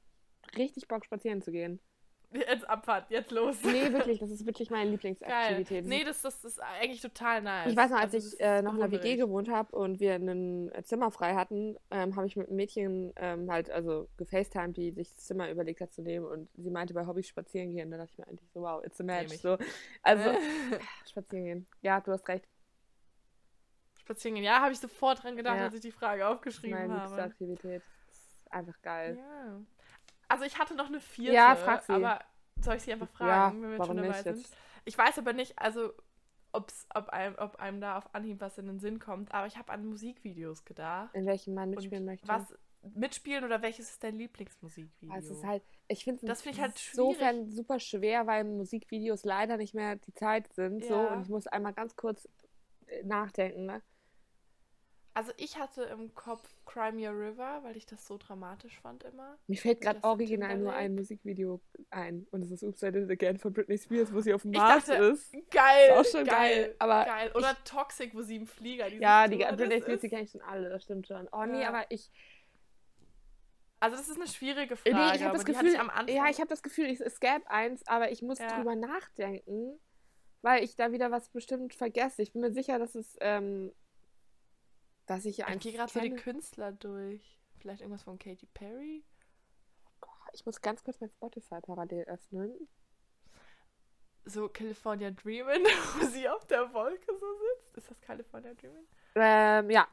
richtig 0.57 0.89
Bock 0.89 1.05
spazieren 1.05 1.41
zu 1.41 1.53
gehen. 1.53 1.79
Jetzt 2.31 2.69
Abfahrt, 2.69 3.11
jetzt 3.11 3.31
los. 3.31 3.57
Nee, 3.65 3.91
wirklich, 3.93 4.19
das 4.19 4.31
ist 4.31 4.45
wirklich 4.45 4.69
meine. 4.71 4.91
Lieblingsaktivität. 4.91 5.87
Nee, 5.87 6.05
das, 6.05 6.21
das 6.21 6.45
ist 6.45 6.61
eigentlich 6.61 7.01
total 7.01 7.41
nice. 7.41 7.71
ich 7.71 7.77
weiß 7.77 7.91
noch, 7.91 7.99
als 7.99 8.13
Also, 8.15 8.29
ich 8.37 8.41
äh, 8.41 8.61
noch 8.61 8.75
in 8.75 8.81
der 8.81 8.91
WG 8.91 9.17
gewohnt 9.17 9.49
habe 9.49 9.75
und 9.75 9.99
wir 9.99 10.15
ein 10.17 10.71
äh, 10.73 10.83
Zimmer 10.83 11.11
frei 11.11 11.35
hatten, 11.35 11.77
ähm, 11.91 12.17
habe 12.17 12.27
ich 12.27 12.37
mit 12.37 12.49
einem 12.49 12.57
Mädchen 12.57 13.15
ähm, 13.17 13.51
halt 13.51 13.71
also 13.71 14.09
gefacetimed, 14.19 14.77
die 14.77 14.91
sich 14.91 15.09
das 15.15 15.25
Zimmer 15.25 15.51
überlegt 15.51 15.81
hat 15.81 15.93
zu 15.95 16.03
nehmen 16.03 16.27
und 16.27 16.51
sie 16.57 16.71
meinte 16.71 16.93
bei 16.93 17.07
Hobbys 17.07 17.29
spazieren 17.29 17.73
gehen. 17.75 17.91
Da 17.91 17.97
dachte 17.97 18.11
ich 18.13 18.19
mir 18.19 18.29
eigentlich 18.29 18.51
so, 18.53 18.61
wow, 18.61 18.85
it's 18.85 19.01
a 19.01 19.05
match. 19.05 19.35
So. 19.39 19.57
Also, 20.03 20.31
spazieren 21.11 21.45
gehen. 21.45 21.67
Ja, 21.81 22.01
du 22.01 22.13
hast 22.13 22.29
recht. 22.29 22.47
Spazieren 24.01 24.35
gehen. 24.35 24.45
Ja, 24.45 24.61
habe 24.61 24.73
ich 24.73 24.79
sofort 24.81 25.23
dran 25.23 25.35
gedacht, 25.37 25.57
Ja. 25.57 25.65
als 25.65 25.75
ich 25.75 25.81
die 25.81 25.93
Frage 25.93 26.29
aufgeschrieben 26.29 26.79
meine 26.79 27.01
habe. 27.01 27.23
Aktivität. 27.23 27.83
Das 28.07 28.19
ist 28.19 28.53
einfach 28.53 28.81
geil. 28.83 29.17
Ja. 29.19 29.61
Also 30.29 30.45
ich 30.45 30.59
hatte 30.59 30.75
noch 30.75 30.87
eine 30.87 31.01
vierte, 31.01 31.35
Ja, 31.35 31.57
frag 31.57 31.83
sie. 31.83 31.93
aber 31.93 32.21
soll 32.61 32.77
ich 32.77 32.83
sie 32.83 32.93
einfach 32.93 33.09
Ja, 33.21 33.51
fragen, 33.51 33.63
wenn 33.63 33.71
wir 33.79 33.85
schon 33.85 33.97
dabei 33.97 34.23
sind? 34.23 34.39
jetzt? 34.39 34.57
Ich 34.85 34.97
weiß 34.97 35.19
aber 35.19 35.33
nicht, 35.33 35.59
also 35.59 35.93
ob's, 36.53 36.87
ob, 36.95 37.09
einem, 37.11 37.35
ob 37.39 37.57
einem 37.57 37.81
da 37.81 37.99
auf 37.99 38.15
Anhieb 38.15 38.41
was 38.41 38.59
in 38.59 38.67
den 38.67 38.79
Sinn 38.79 38.99
kommt, 38.99 39.33
aber 39.33 39.47
ich 39.47 39.57
habe 39.57 39.73
an 39.73 39.85
Musikvideos 39.87 40.65
gedacht. 40.65 41.15
In 41.15 41.27
welchem 41.27 41.55
man 41.55 41.71
mitspielen 41.71 42.05
möchte. 42.05 42.27
Was 42.27 42.55
mitspielen 42.95 43.45
oder 43.45 43.61
welches 43.61 43.91
ist 43.91 44.03
dein 44.03 44.17
Lieblingsmusikvideo? 44.17 45.15
Also 45.15 45.33
es 45.33 45.39
ist 45.39 45.45
halt, 45.45 45.63
ich 45.89 46.05
finde 46.05 46.25
Das 46.27 46.39
es 46.39 46.43
find 46.43 46.57
ich 46.57 46.61
halt 46.63 46.73
insofern 46.91 47.51
super 47.51 47.81
schwer, 47.81 48.27
weil 48.27 48.45
Musikvideos 48.45 49.25
leider 49.25 49.57
nicht 49.57 49.75
mehr 49.75 49.97
die 49.97 50.15
Zeit 50.15 50.53
sind. 50.55 50.85
So, 50.85 50.95
Ja. 50.95 51.13
und 51.13 51.23
ich 51.23 51.29
muss 51.29 51.47
einmal 51.47 51.73
ganz 51.75 51.97
kurz 51.97 52.29
äh, 52.87 53.03
nachdenken. 53.05 53.67
Ne? 53.67 53.83
Also 55.19 55.33
ich 55.37 55.59
hatte 55.59 55.83
im 55.83 56.15
Kopf 56.15 56.49
Cry 56.65 56.93
Me 56.93 57.09
a 57.09 57.11
River, 57.11 57.65
weil 57.65 57.77
ich 57.77 57.87
das 57.87 58.07
so 58.07 58.19
dramatisch 58.19 58.79
fand 58.79 59.03
immer. 59.03 59.37
Mir 59.49 59.57
fällt 59.59 59.81
gerade 59.81 59.99
original 60.05 60.57
nur 60.59 60.73
ein. 60.73 60.95
Musikvideo 60.95 61.61
ein. 61.91 62.29
Und 62.31 62.43
es 62.43 62.53
ist 62.53 62.63
Oops, 62.63 62.81
I 62.85 62.93
Did 62.93 63.03
It 63.07 63.11
Again 63.11 63.37
von 63.37 63.53
Britney 63.53 63.77
Spears, 63.79 64.15
wo 64.15 64.21
sie 64.21 64.33
auf 64.33 64.43
dem 64.43 64.53
Ich 64.53 64.59
Mars 64.61 64.85
dachte, 64.85 65.03
ist. 65.07 65.33
Geil, 65.51 65.91
Ist 65.91 65.97
auch 66.15 66.19
schon 66.19 66.25
geil, 66.25 66.77
aber 66.79 67.05
geil. 67.05 67.33
Oder 67.35 67.57
Toxic, 67.65 68.15
wo 68.15 68.23
sie 68.23 68.37
im 68.37 68.47
Flieger 68.47 68.87
Ja, 68.87 69.27
die 69.27 69.35
Stewardess 69.39 69.57
Britney 69.59 69.83
Spears, 69.83 70.01
die 70.03 70.09
kenne 70.09 70.23
ich 70.23 70.31
schon 70.31 70.41
alle, 70.43 70.69
das 70.69 70.85
stimmt 70.85 71.09
schon. 71.09 71.29
Oh 71.33 71.45
nee, 71.47 71.63
Ja. 71.63 71.71
aber 71.71 71.85
ich. 71.91 72.13
Also 73.81 73.97
das 73.97 74.09
ist 74.09 74.19
eine 74.19 74.29
schwierige 74.29 74.75
Nee, 74.85 74.93
Frage, 74.93 75.17
ich 75.17 75.25
habe 75.25 75.37
das 75.37 75.45
Gefühl. 75.45 75.69
ich 75.69 75.81
am 75.81 75.91
Anfang. 75.91 76.15
Ja, 76.15 76.29
ich 76.29 76.39
habe 76.39 76.49
das 76.49 76.63
Gefühl, 76.63 76.87
ich, 76.87 77.01
es 77.01 77.19
gäbe 77.19 77.51
eins, 77.51 77.85
aber 77.89 78.13
ich 78.13 78.23
muss 78.23 78.39
Ja. 78.39 78.55
drüber 78.57 78.77
nachdenken, 78.77 79.81
weil 80.43 80.63
ich 80.63 80.77
da 80.77 80.93
wieder 80.93 81.11
was 81.11 81.29
bestimmt 81.31 81.75
vergesse. 81.75 82.23
Ich 82.23 82.33
bin 82.33 82.43
mir 82.43 82.53
sicher, 82.53 82.79
dass 82.79 82.95
es. 82.95 83.17
Ähm, 83.21 83.73
dass 85.09 85.25
ich 85.25 85.41
ich 85.41 85.59
gehe 85.59 85.73
gerade 85.73 85.93
so 85.93 86.01
die. 86.01 86.11
Künstler 86.11 86.73
durch. 86.73 87.39
Vielleicht 87.59 87.81
irgendwas 87.81 88.03
von 88.05 88.19
Katy 88.19 88.47
Perry? 88.55 89.05
Ich 90.33 90.45
muss 90.47 90.61
ganz 90.61 90.85
kurz 90.85 91.01
mein 91.01 91.11
Spotify 91.11 91.61
parallel 91.61 92.05
öffnen. 92.05 92.69
So 94.25 94.49
California 94.49 95.11
Dreamin', 95.11 95.65
wo 96.01 96.07
sie 96.07 96.29
auf 96.29 96.47
der 96.47 96.73
Wolke 96.75 97.13
so 97.19 97.27
sitzt. 97.35 97.79
Ist 97.79 97.91
das 97.91 98.01
California 98.01 98.53
Dreamin'? 98.53 98.87
Ähm, 99.15 99.71
ja, 99.71 99.89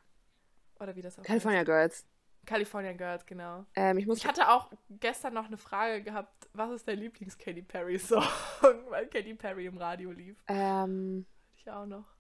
Oder 0.80 0.96
wie 0.96 1.02
das 1.02 1.18
auch 1.18 1.24
California 1.24 1.64
Girls. 1.64 1.96
heißt? 2.00 2.08
California 2.46 2.94
Girls, 2.94 3.26
genau. 3.26 3.66
Ähm, 3.76 3.98
ich. 3.98 4.08
Ich 4.08 4.28
hatte 4.28 4.50
auch 4.50 4.70
gestern 4.90 5.34
noch 5.34 5.46
eine 5.46 5.58
Frage 5.58 6.04
gehabt, 6.04 6.48
was 6.54 6.70
ist 6.72 6.88
dein 6.88 7.00
Lieblings-Katy 7.00 7.64
Perry-Song? 7.64 8.22
Weil 8.90 9.08
Katy 9.08 9.34
Perry 9.36 9.66
im 9.66 9.78
Radio 9.78 10.12
lief. 10.12 10.38
Ähm, 10.48 11.26
Ich 11.56 11.68
auch 11.72 11.88
noch. 11.88 12.14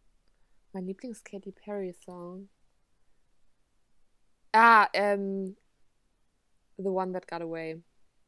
mein 0.71 0.86
Lieblings-Katy 0.86 1.51
Perry-Song. 1.51 2.49
Ah, 4.55 4.87
ähm. 4.93 5.57
The 6.77 6.89
One 6.89 7.13
That 7.13 7.27
Got 7.27 7.41
Away. 7.41 7.81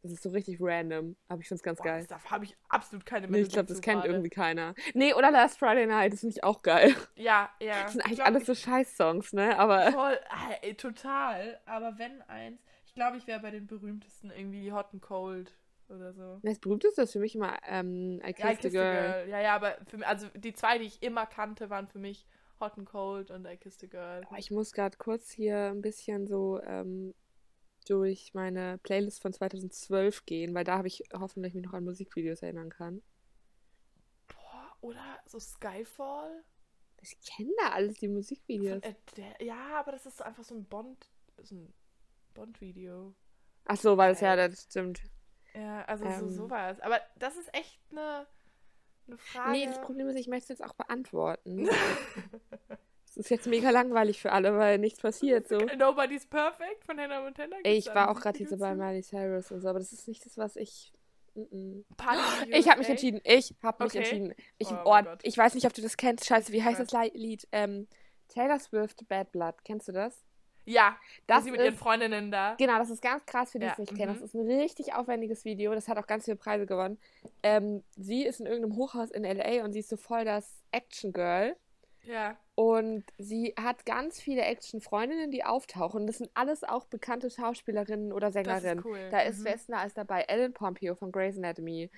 Das 0.03 0.11
ist 0.11 0.23
so 0.23 0.29
richtig 0.29 0.57
random, 0.61 1.17
aber 1.27 1.41
ich 1.41 1.47
find's 1.47 1.63
ganz 1.63 1.79
Boah, 1.79 1.85
geil. 1.85 2.05
Da 2.07 2.23
habe 2.31 2.45
ich 2.45 2.55
absolut 2.69 3.05
keine 3.05 3.27
Nee, 3.27 3.41
ich 3.41 3.49
glaube, 3.49 3.67
das 3.67 3.81
kennt 3.81 4.01
gerade. 4.01 4.13
irgendwie 4.13 4.29
keiner. 4.29 4.73
Nee, 4.93 5.13
oder 5.13 5.31
Last 5.31 5.57
Friday 5.59 5.85
Night, 5.85 6.13
das 6.13 6.21
finde 6.21 6.35
ich 6.37 6.43
auch 6.43 6.61
geil. 6.61 6.95
Ja, 7.15 7.49
ja. 7.59 7.83
Das 7.83 7.91
sind 7.93 8.01
Ich 8.01 8.05
eigentlich 8.05 8.17
glaub, 8.19 8.27
alles 8.27 8.45
so 8.45 8.55
Scheiß-Songs, 8.55 9.33
ne? 9.33 9.57
Aber. 9.57 9.91
Voll, 9.91 10.17
ey, 10.61 10.75
total. 10.75 11.59
Aber 11.65 11.97
wenn 11.97 12.21
eins, 12.23 12.61
ich 12.85 12.93
glaube, 12.93 13.17
ich 13.17 13.27
wäre 13.27 13.39
bei 13.41 13.51
den 13.51 13.67
berühmtesten 13.67 14.31
irgendwie 14.31 14.71
Hot 14.71 14.87
and 14.93 15.01
Cold 15.01 15.51
oder 15.89 16.13
so. 16.13 16.39
Das 16.43 16.59
berühmteste 16.59 17.01
ist 17.01 17.13
für 17.13 17.19
mich 17.19 17.35
immer 17.35 17.57
ähm, 17.67 18.21
I 18.23 18.27
Ja, 18.27 18.33
Kissed 18.33 18.39
I 18.39 18.47
a 18.47 18.55
Kissed 18.55 18.71
Girl. 18.71 18.93
Girl. 18.93 19.29
Ja, 19.29 19.41
ja, 19.41 19.55
aber 19.55 19.77
für 19.87 19.97
mich, 19.97 20.07
also 20.07 20.27
die 20.35 20.53
zwei, 20.53 20.77
die 20.77 20.85
ich 20.85 21.01
immer 21.01 21.25
kannte, 21.25 21.69
waren 21.69 21.87
für 21.87 21.99
mich 21.99 22.27
Hot 22.59 22.77
and 22.77 22.87
Cold 22.87 23.31
und 23.31 23.45
I 23.45 23.57
Kissed 23.57 23.83
a 23.83 23.87
Girl. 23.87 24.23
Aber 24.27 24.37
ich 24.39 24.51
muss 24.51 24.71
gerade 24.71 24.97
kurz 24.97 25.29
hier 25.31 25.69
ein 25.71 25.81
bisschen 25.81 26.27
so 26.27 26.61
ähm, 26.63 27.13
durch 27.87 28.33
meine 28.33 28.77
Playlist 28.79 29.21
von 29.21 29.33
2012 29.33 30.25
gehen, 30.25 30.53
weil 30.53 30.63
da 30.63 30.77
habe 30.77 30.87
ich 30.87 31.03
hoffentlich 31.13 31.53
mich 31.53 31.63
noch 31.65 31.73
an 31.73 31.83
Musikvideos 31.83 32.41
erinnern 32.41 32.69
kann. 32.69 33.01
Boah, 34.27 34.75
oder 34.81 35.19
so 35.25 35.39
Skyfall? 35.39 36.43
Ich 37.01 37.17
kenne 37.21 37.51
da 37.59 37.69
alles 37.71 37.99
die 37.99 38.07
Musikvideos. 38.07 38.83
Von 38.83 38.95
Adele. 39.11 39.35
Ja, 39.45 39.79
aber 39.79 39.91
das 39.91 40.05
ist 40.05 40.17
so 40.17 40.23
einfach 40.23 40.43
so 40.43 40.55
ein 40.55 40.65
Bond, 40.65 41.09
so 41.43 41.55
ein 41.55 41.73
Bond-Video. 42.33 43.13
Ach 43.65 43.77
so, 43.77 43.97
weil 43.97 44.13
es 44.13 44.21
ja, 44.21 44.35
Geil. 44.35 44.49
das 44.49 44.63
stimmt. 44.63 45.01
Ja, 45.53 45.83
also 45.85 46.05
so 46.05 46.25
Ähm. 46.25 46.29
sowas. 46.29 46.79
Aber 46.81 46.99
das 47.17 47.35
ist 47.37 47.53
echt 47.53 47.79
eine, 47.91 48.27
eine 49.07 49.17
Frage. 49.17 49.51
Nee, 49.51 49.65
das 49.65 49.81
Problem 49.81 50.07
ist, 50.07 50.15
ich 50.15 50.27
möchte 50.27 50.53
es 50.53 50.59
jetzt 50.59 50.67
auch 50.67 50.73
beantworten. 50.73 51.67
Es 53.09 53.15
ist 53.15 53.29
jetzt 53.31 53.47
mega 53.47 53.71
langweilig 53.71 54.21
für 54.21 54.31
alle, 54.31 54.55
weil 54.59 54.77
nichts 54.77 55.01
passiert. 55.01 55.47
So. 55.47 55.57
Nobody's 55.77 56.27
Perfect 56.27 56.83
von 56.85 56.99
Hannah 56.99 57.21
Montana. 57.21 57.55
Ey, 57.63 57.77
ich 57.77 57.87
war 57.87 58.11
auch 58.11 58.19
gerade 58.19 58.37
hier 58.37 58.47
so 58.47 58.57
bei? 58.57 58.75
Miley 58.75 59.01
Cyrus 59.01 59.49
und 59.51 59.61
so, 59.61 59.69
aber 59.69 59.79
das 59.79 59.91
ist 59.91 60.07
nicht 60.07 60.23
das, 60.23 60.37
was 60.37 60.55
ich. 60.55 60.91
Mm-mm. 61.35 61.83
Party 61.95 62.51
Ich 62.51 62.67
habe 62.67 62.79
mich 62.79 62.89
entschieden. 62.89 63.19
Ich 63.23 63.55
habe 63.63 63.83
mich 63.83 63.93
Okay. 63.93 63.97
entschieden. 63.99 64.33
Ich, 64.59 64.67
Oh 64.69 64.81
oh, 64.85 64.99
ich 65.23 65.35
weiß 65.35 65.55
nicht, 65.55 65.65
ob 65.65 65.73
du 65.73 65.81
das 65.81 65.97
kennst. 65.97 66.25
Scheiße, 66.25 66.51
wie 66.51 66.63
heißt 66.63 66.79
Was? 66.79 66.87
das 66.89 67.13
Lied? 67.13 67.47
Ähm, 67.51 67.87
Taylor 68.27 68.59
Swift, 68.59 69.07
Bad 69.07 69.31
Blood. 69.31 69.55
Kennst 69.63 69.87
du 69.87 69.93
das? 69.93 70.23
Ja, 70.67 70.97
Das 71.27 71.37
das 71.37 71.43
sie 71.45 71.51
mit 71.51 71.61
ihren 71.61 71.73
ist- 71.73 71.79
Freundinnen 71.79 72.29
da. 72.29 72.55
Genau, 72.59 72.77
das 72.77 72.89
ist 72.89 73.01
ganz 73.01 73.25
krass 73.25 73.51
für 73.51 73.59
die, 73.59 73.65
die 73.65 73.67
Ja, 73.67 73.73
es 73.73 73.77
nicht 73.79 73.95
kennen. 73.95 74.11
mhm. 74.11 74.19
Das 74.21 74.23
ist 74.29 74.33
ein 74.35 74.47
richtig 74.51 74.93
aufwendiges 74.93 75.45
Video. 75.45 75.73
Das 75.73 75.87
hat 75.87 75.97
auch 75.97 76.07
ganz 76.07 76.25
viele 76.25 76.37
Preise 76.37 76.65
gewonnen. 76.65 76.99
Ähm, 77.41 77.83
sie 77.95 78.23
ist 78.25 78.39
in 78.39 78.45
irgendeinem 78.45 78.75
Hochhaus 78.75 79.09
in 79.11 79.23
L.A. 79.23 79.63
und 79.63 79.71
sie 79.73 79.79
ist 79.79 79.89
so 79.89 79.97
voll 79.97 80.25
das 80.25 80.61
Action-Girl. 80.71 81.55
Ja. 82.03 82.37
Und 82.55 83.03
sie 83.17 83.53
hat 83.59 83.85
ganz 83.85 84.19
viele 84.21 84.41
Action-Freundinnen, 84.41 85.29
die 85.31 85.43
auftauchen. 85.43 86.07
Das 86.07 86.17
sind 86.19 86.29
alles 86.33 86.63
auch 86.63 86.85
bekannte 86.85 87.29
Schauspielerinnen 87.29 88.11
oder 88.13 88.27
Das 88.27 88.33
Sängerinnen. 88.33 88.79
ist 88.79 88.85
cool. 88.85 88.99
Da 89.11 89.19
ist, 89.21 89.39
Mhm. 89.39 89.45
wer 89.67 89.85
ist 89.85 89.97
dabei? 89.97 90.21
Ellen 90.23 90.53
Pompeo 90.53 90.95
von 90.95 91.11
Grey's 91.11 91.37
Anatomy, 91.37 91.89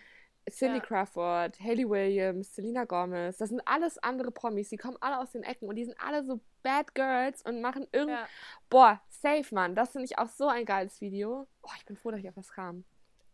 Cindy 0.49 0.79
Ja. 0.79 0.83
Crawford, 0.85 1.59
Hayley 1.59 1.89
Williams, 1.89 2.53
Selena 2.53 2.85
Gomez. 2.85 3.37
Das 3.37 3.49
sind 3.49 3.61
alles 3.65 3.97
andere 3.99 4.31
Promis. 4.31 4.69
Die 4.69 4.77
kommen 4.77 4.97
alle 5.01 5.19
aus 5.19 5.31
den 5.31 5.43
Ecken 5.43 5.67
und 5.67 5.75
die 5.75 5.85
sind 5.85 5.99
alle 5.99 6.23
so 6.23 6.39
Bad 6.63 6.93
Girls 6.95 7.41
und 7.43 7.61
machen 7.61 7.87
irgend... 7.91 8.11
Ja. 8.11 8.27
Boah, 8.69 9.01
safe, 9.09 9.53
Mann. 9.53 9.75
Das 9.75 9.91
finde 9.91 10.05
ich 10.05 10.17
auch 10.17 10.29
so 10.29 10.47
ein 10.47 10.65
geiles 10.65 11.01
Video. 11.01 11.47
Boah, 11.61 11.73
ich 11.77 11.85
bin 11.85 11.95
froh, 11.95 12.11
dass 12.11 12.19
ich 12.19 12.29
auf 12.29 12.37
was 12.37 12.51
kam. 12.51 12.83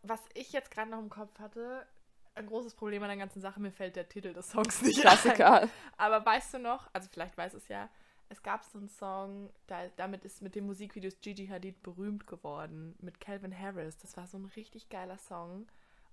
Was 0.02 0.20
ich 0.34 0.52
jetzt 0.52 0.70
gerade 0.70 0.90
noch 0.90 1.00
im 1.00 1.10
Kopf 1.10 1.38
hatte, 1.38 1.86
ein 2.34 2.46
großes 2.46 2.74
Problem 2.74 3.02
an 3.02 3.08
der 3.08 3.18
ganzen 3.18 3.40
Sache, 3.40 3.60
mir 3.60 3.72
fällt 3.72 3.96
der 3.96 4.08
Titel 4.08 4.32
des 4.32 4.50
Songs 4.50 4.82
nicht 4.82 4.98
ein. 4.98 5.02
Klassiker. 5.02 5.68
Aber 5.96 6.24
weißt 6.24 6.54
du 6.54 6.58
noch, 6.58 6.88
also 6.92 7.08
vielleicht 7.10 7.36
weiß 7.36 7.54
es 7.54 7.68
ja, 7.68 7.88
es 8.28 8.42
gab 8.42 8.64
so 8.64 8.78
einen 8.78 8.88
Song, 8.88 9.50
da, 9.66 9.88
damit 9.96 10.24
ist 10.24 10.42
mit 10.42 10.54
dem 10.54 10.66
Musikvideo 10.66 11.10
Gigi 11.20 11.46
Hadid 11.46 11.82
berühmt 11.82 12.26
geworden, 12.26 12.96
mit 13.00 13.20
Calvin 13.20 13.56
Harris. 13.56 13.98
Das 13.98 14.16
war 14.16 14.26
so 14.26 14.36
ein 14.36 14.46
richtig 14.56 14.88
geiler 14.88 15.18
Song. 15.18 15.66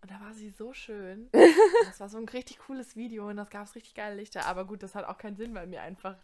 Und 0.04 0.12
da 0.12 0.20
war 0.20 0.34
sie 0.34 0.50
so 0.50 0.74
schön. 0.74 1.30
Das 1.86 2.00
war 2.00 2.10
so 2.10 2.18
ein 2.18 2.28
richtig 2.28 2.60
cooles 2.60 2.96
Video 2.96 3.28
und 3.30 3.38
das 3.38 3.50
gab 3.50 3.66
es 3.66 3.76
richtig 3.76 3.94
geile 3.96 4.16
Lichter. 4.16 4.46
Aber 4.46 4.66
gut, 4.66 4.84
das 4.84 4.96
hat 4.96 5.06
auch 5.06 5.18
keinen 5.18 5.36
Sinn, 5.38 5.54
weil 5.56 5.66
mir 5.68 5.82
einfach 5.82 6.16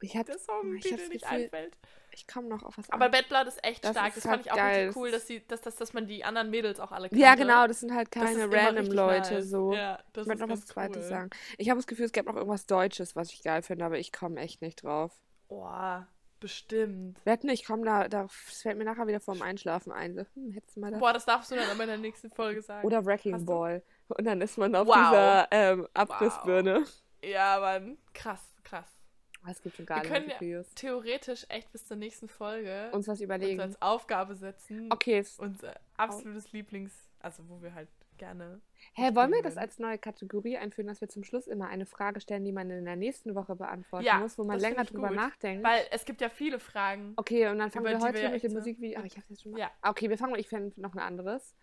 Ich, 0.00 0.16
hab, 0.16 0.26
der 0.26 0.36
ich 0.36 0.42
Songtitel 0.42 0.94
hab's 1.00 1.08
nicht 1.08 1.24
Gefühl- 1.24 1.42
einfällt. 1.44 1.78
ich 2.12 2.26
komme 2.28 2.48
noch 2.48 2.62
auf 2.62 2.76
was 2.78 2.88
Aber. 2.90 3.08
Bad 3.08 3.28
Blood 3.28 3.46
ist 3.48 3.64
echt 3.64 3.82
Das 3.84 3.92
stark. 3.92 4.08
ist 4.08 4.16
Das 4.18 4.22
fand 4.24 4.34
halt 4.36 4.46
ich 4.46 4.52
auch 4.52 4.56
geil. 4.56 4.84
richtig 4.86 4.96
cool, 5.02 5.10
dass, 5.10 5.26
sie, 5.26 5.46
dass, 5.46 5.60
dass, 5.62 5.76
dass 5.76 5.92
man 5.94 6.06
die 6.06 6.22
anderen 6.24 6.50
Mädels 6.50 6.78
auch 6.80 6.92
alle 6.92 7.08
Ja, 7.12 7.28
kannte. 7.30 7.42
genau. 7.44 7.66
Das 7.66 7.80
sind 7.80 7.94
halt 7.94 8.10
keine 8.12 8.50
random 8.52 8.86
Leute. 8.92 9.34
nice. 9.34 9.50
So. 9.50 9.72
Ja, 9.72 9.98
das 10.12 10.22
ich 10.22 10.28
möchte 10.28 10.44
ist 10.44 10.48
noch 10.48 10.56
was 10.56 10.66
Zweites 10.66 11.04
cool. 11.04 11.08
sagen. 11.08 11.30
Ich 11.58 11.70
habe 11.70 11.78
das 11.78 11.86
Gefühl, 11.86 12.04
es 12.06 12.12
gäbe 12.12 12.26
noch 12.28 12.36
irgendwas 12.36 12.66
Deutsches, 12.66 13.16
was 13.16 13.32
ich 13.32 13.42
geil 13.42 13.62
finde, 13.62 13.84
aber 13.86 13.98
ich 13.98 14.12
komme 14.12 14.38
echt 14.40 14.60
nicht 14.62 14.82
drauf. 14.84 15.12
Boah, 15.48 16.06
bestimmt. 16.40 17.18
Wetten, 17.24 17.48
ich 17.48 17.64
komme 17.64 17.84
da, 17.84 18.08
da, 18.08 18.22
das 18.24 18.60
fällt 18.62 18.78
mir 18.78 18.84
nachher 18.84 19.06
wieder 19.06 19.20
vorm 19.20 19.42
Einschlafen 19.42 19.92
ein. 19.92 20.26
Hm, 20.34 20.52
hättest 20.52 20.76
du 20.76 20.80
mal 20.80 20.90
das. 20.90 21.00
Boah, 21.00 21.12
das 21.12 21.24
darfst 21.24 21.50
du 21.50 21.56
dann 21.56 21.68
aber 21.70 21.82
in 21.84 21.88
der 21.88 21.98
nächsten 21.98 22.30
Folge 22.30 22.62
sagen. 22.62 22.86
Oder 22.86 23.04
Wrecking? 23.04 23.44
Ball. 23.44 23.82
Und 24.08 24.24
dann 24.24 24.40
ist 24.40 24.56
man 24.58 24.74
auf 24.74 24.86
Wow. 24.86 24.94
dieser 24.96 25.48
ähm, 25.50 25.88
Abrissbirne. 25.94 26.84
Ja, 27.22 27.58
Mann. 27.60 27.98
Krass, 28.14 28.54
krass. 28.62 28.92
Es 29.48 29.62
gibt 29.62 29.76
schon 29.76 29.88
Wir 29.88 29.96
geile 29.96 30.08
können 30.08 30.28
ja 30.40 30.62
theoretisch 30.74 31.46
echt 31.48 31.70
bis 31.70 31.86
zur 31.86 31.96
nächsten 31.96 32.28
Folge 32.28 32.88
Uns 32.92 33.06
was 33.06 33.12
uns 33.14 33.20
überlegen. 33.20 33.60
als 33.60 33.80
Aufgabe 33.80 34.34
setzen. 34.34 34.88
Okay. 34.92 35.24
Unser 35.38 35.74
absolutes 35.96 36.52
Lieblings... 36.52 36.92
Also, 37.20 37.42
wo 37.48 37.60
wir 37.62 37.74
halt 37.74 37.88
gerne... 38.16 38.60
Hä, 38.94 39.14
wollen 39.14 39.32
wir 39.32 39.42
das 39.42 39.56
als 39.56 39.78
neue 39.78 39.98
Kategorie 39.98 40.56
einführen, 40.56 40.86
dass 40.86 41.00
wir 41.00 41.08
zum 41.08 41.24
Schluss 41.24 41.46
immer 41.46 41.68
eine 41.68 41.86
Frage 41.86 42.20
stellen, 42.20 42.44
die 42.44 42.52
man 42.52 42.70
in 42.70 42.84
der 42.84 42.96
nächsten 42.96 43.34
Woche 43.34 43.56
beantworten 43.56 44.04
Ja, 44.04 44.18
muss, 44.18 44.38
wo 44.38 44.44
man 44.44 44.58
länger 44.60 44.84
drüber 44.84 45.08
gut. 45.08 45.16
nachdenkt? 45.16 45.64
Weil 45.66 45.86
es 45.90 46.04
gibt 46.04 46.20
ja 46.20 46.28
viele 46.28 46.58
Fragen. 46.58 47.14
Okay, 47.16 47.48
und 47.48 47.58
dann 47.58 47.70
fangen 47.70 47.86
wir 47.86 47.98
heute 48.00 48.20
wir 48.20 48.30
mit 48.30 48.42
dem 48.42 48.52
Musikvideo. 48.52 48.98
Aber 48.98 49.06
ich 49.06 49.16
hab's 49.16 49.28
jetzt 49.28 49.42
schon 49.42 49.52
mal. 49.52 49.60
Ja. 49.60 49.70
Okay, 49.82 50.08
wir 50.10 50.18
fangen, 50.18 50.34
ich 50.36 50.48
finde 50.48 50.80
noch 50.80 50.92
ein 50.94 50.98
anderes 51.00 51.54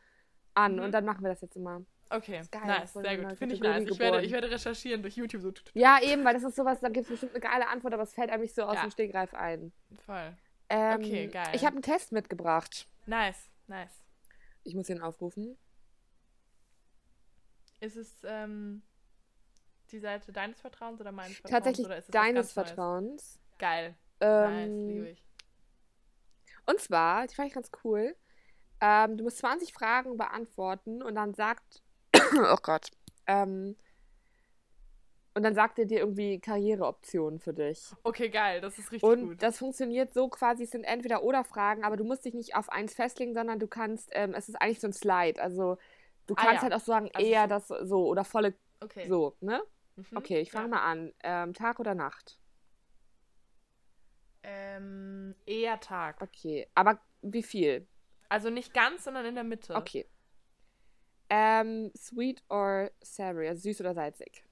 an 0.56 0.76
Mhm. 0.76 0.82
und 0.84 0.92
dann 0.92 1.06
machen 1.06 1.24
wir 1.24 1.30
das 1.30 1.42
jetzt 1.42 1.56
immer. 1.56 1.84
Okay, 2.10 2.42
geil, 2.52 2.62
nice, 2.68 2.94
sehr 2.94 3.04
eine 3.10 3.24
gut. 3.30 3.38
Finde 3.38 3.56
ich 3.56 3.62
nice. 3.62 3.86
Ich 3.90 3.98
werde, 4.00 4.22
ich 4.22 4.32
werde 4.32 4.52
recherchieren 4.52 5.02
durch 5.02 5.16
YouTube 5.16 5.42
so. 5.42 5.52
Ja, 5.74 6.00
eben, 6.02 6.24
weil 6.26 6.34
das 6.36 6.44
ist 6.44 6.56
sowas, 6.56 6.80
da 6.80 6.90
gibt 6.90 7.06
es 7.06 7.10
bestimmt 7.10 7.32
eine 7.32 7.40
geile 7.42 7.68
Antwort, 7.68 7.94
aber 7.94 8.04
es 8.04 8.14
fällt 8.14 8.30
einem 8.30 8.42
nicht 8.44 8.54
so 8.54 8.64
aus 8.64 8.76
Ja. 8.76 8.82
dem 8.84 8.92
Stegreif 8.92 9.34
ein. 9.34 9.72
Voll. 10.06 10.36
Ähm, 10.70 11.00
Okay, 11.00 11.28
geil. 11.28 11.48
Ich 11.54 11.66
habe 11.66 11.76
einen 11.76 11.82
Test 11.82 12.12
mitgebracht. 12.12 12.88
Nice, 13.08 13.50
nice. 13.68 14.04
Ich 14.64 14.76
muss 14.76 14.90
ihn 14.90 15.02
aufrufen. 15.02 15.58
Ist 17.84 17.98
es 17.98 18.24
ähm, 18.24 18.82
die 19.92 20.00
Seite 20.00 20.32
deines 20.32 20.62
Vertrauens 20.62 21.02
oder 21.02 21.12
meines 21.12 21.38
Vertrauens? 21.38 21.52
Tatsächlich 21.52 21.86
oder 21.86 21.98
ist 21.98 22.08
es 22.08 22.14
was 22.14 22.14
deines 22.14 22.36
ganz 22.36 22.56
Neues? 22.56 22.68
Vertrauens. 22.70 23.40
Geil. 23.60 23.96
Ähm, 24.22 24.30
nice, 24.30 24.88
liebe 24.88 25.10
ich. 25.10 25.26
Und 26.66 26.80
zwar, 26.80 27.28
die 27.28 27.36
fand 27.36 27.50
ich 27.50 27.54
ganz 27.54 27.72
cool. 27.84 28.16
Ähm, 28.80 29.18
du 29.18 29.26
musst 29.26 29.40
20 29.40 29.74
Fragen 29.74 30.16
beantworten 30.16 31.04
und 31.04 31.16
dann 31.16 31.34
sagt, 31.34 31.84
oh 32.16 32.58
Gott, 32.62 32.90
ähm, 33.28 33.76
und 35.36 35.44
dann 35.44 35.56
sagt 35.56 35.78
er 35.78 35.86
dir 35.86 36.00
irgendwie 36.00 36.40
Karriereoptionen 36.40 37.40
für 37.40 37.54
dich. 37.54 37.92
Okay, 38.04 38.30
geil, 38.30 38.62
das 38.62 38.78
ist 38.78 38.92
richtig 38.92 39.10
Und 39.10 39.30
gut. 39.30 39.44
das 39.44 39.58
funktioniert 39.58 40.14
so 40.14 40.30
quasi, 40.30 40.64
es 40.64 40.72
sind 40.72 40.86
entweder 40.86 41.24
oder 41.24 41.44
Fragen, 41.44 41.84
aber 41.84 41.98
du 41.98 42.06
musst 42.06 42.24
dich 42.24 42.34
nicht 42.34 42.56
auf 42.56 42.70
eins 42.70 42.94
festlegen, 42.94 43.34
sondern 43.34 43.60
du 43.60 43.68
kannst, 43.68 44.10
ähm, 44.14 44.34
es 44.36 44.48
ist 44.48 44.56
eigentlich 44.56 44.80
so 44.80 44.88
ein 44.88 44.94
Slide. 44.94 45.42
Also 45.42 45.78
du 46.28 46.34
Ah, 46.36 46.42
kannst 46.42 46.56
ja. 46.56 46.62
halt 46.64 46.74
auch 46.74 46.86
sagen, 46.86 47.10
Also 47.14 47.28
eher 47.28 47.48
das 47.48 47.68
so 47.68 48.08
oder 48.08 48.24
volle 48.24 48.54
okay. 48.82 49.08
so, 49.08 49.36
ne? 49.42 49.62
Mhm. 49.96 50.18
Okay, 50.18 50.40
ich 50.42 50.52
fange 50.52 50.70
ja. 50.70 50.76
mal 50.76 50.84
an. 50.92 51.14
Ähm, 51.24 51.54
Tag 51.54 51.80
oder 51.80 51.94
Nacht? 51.96 52.40
Ähm, 54.44 55.36
eher 55.46 55.80
Tag. 55.80 56.22
Okay. 56.22 56.68
Aber 56.76 57.00
wie 57.22 57.44
viel? 57.44 57.88
Also 58.30 58.50
nicht 58.50 58.74
ganz, 58.74 59.04
sondern 59.04 59.26
in 59.26 59.36
der 59.36 59.44
Mitte. 59.44 59.76
Okay. 59.76 60.08
Ähm, 61.30 61.92
sweet 61.96 62.44
or 62.50 62.92
savory? 63.02 63.48
Also 63.48 63.62
süß 63.64 63.82
oder 63.82 63.94
salzig? 63.94 64.44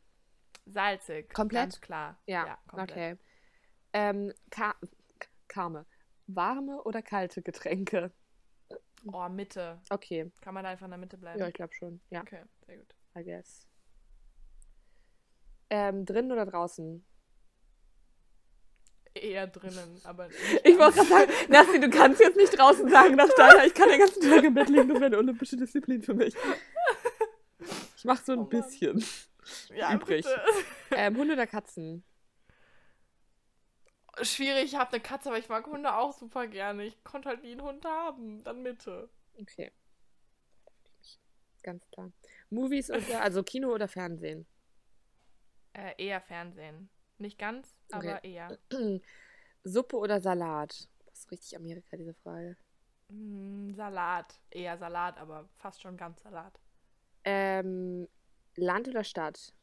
Salzig. 0.65 1.33
Komplett? 1.33 1.63
Ganz 1.63 1.81
klar. 1.81 2.17
Ja, 2.25 2.57
komplett. 2.67 2.91
okay. 2.91 3.17
Ähm, 3.93 4.33
Ka 4.49 4.75
Karme. 5.47 5.85
Warme 6.27 6.81
oder 6.83 7.01
kalte 7.01 7.41
Getränke? 7.41 8.11
Oh, 9.05 9.27
Mitte. 9.29 9.79
Okay. 9.89 10.31
Kann 10.41 10.53
man 10.53 10.63
da 10.63 10.69
einfach 10.71 10.85
in 10.85 10.91
der 10.91 10.99
Mitte 10.99 11.17
bleiben? 11.17 11.39
Ja, 11.39 11.47
ich 11.47 11.53
glaube 11.53 11.73
schon. 11.73 12.01
Ja, 12.09 12.21
Okay, 12.21 12.43
sehr 12.65 12.77
gut. 12.77 12.95
I 13.17 13.23
guess. 13.23 13.67
Ähm, 15.69 16.05
drinnen 16.05 16.31
oder 16.31 16.45
draußen? 16.45 17.05
Eher 19.13 19.47
drinnen, 19.47 19.99
aber 20.05 20.27
nicht 20.27 20.39
Ich 20.63 20.77
wollte 20.77 20.97
gerade 20.97 21.09
sagen, 21.09 21.31
Nassi, 21.49 21.79
du 21.81 21.89
kannst 21.89 22.21
jetzt 22.21 22.37
nicht 22.37 22.57
draußen 22.57 22.89
sagen, 22.89 23.17
dass 23.17 23.31
Steiner, 23.31 23.65
ich 23.65 23.73
kann 23.73 23.89
den 23.89 23.99
ganzen 23.99 24.21
Tag 24.21 24.43
im 24.43 24.53
Bett 24.53 24.69
liegen, 24.69 24.87
das 24.87 24.95
wäre 24.99 25.05
eine 25.07 25.17
olympische 25.17 25.57
Disziplin 25.57 26.01
für 26.01 26.13
mich. 26.13 26.33
Ich 27.97 28.05
mache 28.05 28.23
so 28.23 28.31
ein 28.33 28.39
Oh 28.39 28.45
bisschen. 28.45 29.03
ja, 29.75 29.93
übrig. 29.93 30.25
Ähm, 30.91 31.17
Hunde 31.17 31.33
oder 31.33 31.45
Katzen? 31.47 32.03
Schwierig, 34.23 34.65
ich 34.65 34.75
habe 34.75 34.91
eine 34.93 35.01
Katze, 35.01 35.29
aber 35.29 35.37
ich 35.39 35.49
mag 35.49 35.65
Hunde 35.67 35.93
auch 35.95 36.13
super 36.13 36.47
gerne. 36.47 36.83
Ich 36.85 37.03
konnte 37.03 37.29
halt 37.29 37.43
nie 37.43 37.51
einen 37.51 37.61
Hund 37.63 37.85
haben. 37.85 38.43
Dann 38.43 38.61
Mitte. 38.63 39.09
Okay. 39.39 39.71
Ganz 41.63 41.89
klar. 41.91 42.11
Movies 42.49 42.89
oder, 42.89 43.21
also 43.21 43.43
Kino 43.43 43.69
oder 43.73 43.87
Fernsehen? 43.87 44.47
Äh, 45.73 45.93
eher 45.97 46.21
Fernsehen. 46.21 46.89
Nicht 47.17 47.37
ganz, 47.37 47.75
aber 47.91 48.17
Okay. 48.17 48.33
eher. 48.33 48.57
Suppe 49.63 49.97
oder 49.97 50.19
Salat? 50.21 50.89
Das 51.05 51.19
ist 51.19 51.31
richtig 51.31 51.55
Amerika, 51.55 51.97
diese 51.97 52.13
Frage. 52.15 52.57
Mm, 53.09 53.73
Salat. 53.75 54.39
Eher 54.49 54.77
Salat, 54.77 55.17
aber 55.19 55.47
fast 55.57 55.81
schon 55.81 55.97
ganz 55.97 56.21
Salat. 56.23 56.59
Ähm, 57.23 58.07
Land 58.55 58.87
oder 58.87 59.03
Stadt? 59.03 59.53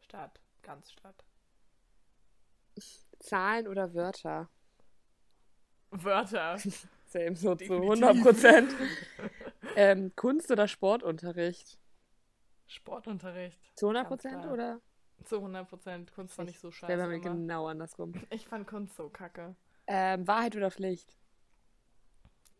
Stadt. 0.00 0.38
Ganz 0.62 0.90
Stadt. 0.92 1.24
Zahlen 3.22 3.68
oder 3.68 3.94
Wörter? 3.94 4.48
Wörter. 5.90 6.56
Same, 7.06 7.36
so 7.36 7.54
zu 7.54 7.56
Definitiv. 7.56 8.02
100 8.02 8.22
Prozent. 8.22 8.74
ähm, 9.76 10.12
Kunst 10.16 10.50
oder 10.50 10.66
Sportunterricht? 10.66 11.78
Sportunterricht. 12.66 13.60
Zu 13.76 13.86
100 13.88 14.08
Ganz 14.08 14.08
Prozent 14.22 14.46
oder? 14.46 14.80
Zu 15.24 15.36
100 15.36 15.68
Prozent. 15.68 16.14
Kunst 16.14 16.36
war 16.38 16.44
nicht 16.46 16.58
so 16.58 16.70
Der 16.70 16.98
war 16.98 17.06
scheiße. 17.06 17.08
mir 17.08 17.20
genau 17.20 17.66
andersrum. 17.66 18.14
Ich 18.30 18.46
fand 18.46 18.66
Kunst 18.66 18.96
so 18.96 19.08
kacke. 19.10 19.54
Ähm, 19.86 20.26
Wahrheit 20.26 20.56
oder 20.56 20.70
Pflicht? 20.70 21.16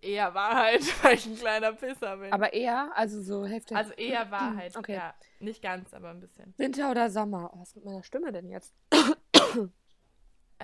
Eher 0.02 0.34
Wahrheit, 0.34 0.82
weil 1.02 1.14
ich 1.14 1.26
ein 1.26 1.36
kleiner 1.36 1.72
Pisser 1.72 2.16
bin. 2.18 2.32
Aber 2.32 2.52
eher, 2.52 2.90
also 2.94 3.22
so 3.22 3.46
Hälfte. 3.46 3.74
also 3.74 3.92
eher 3.92 4.30
Wahrheit. 4.30 4.76
Okay. 4.76 4.94
Ja, 4.96 5.14
nicht 5.40 5.62
ganz, 5.62 5.94
aber 5.94 6.10
ein 6.10 6.20
bisschen. 6.20 6.52
Winter 6.58 6.90
oder 6.90 7.08
Sommer? 7.08 7.50
Oh, 7.54 7.60
was 7.60 7.68
ist 7.68 7.76
mit 7.76 7.84
meiner 7.86 8.02
Stimme 8.02 8.32
denn 8.32 8.48
jetzt? 8.48 8.74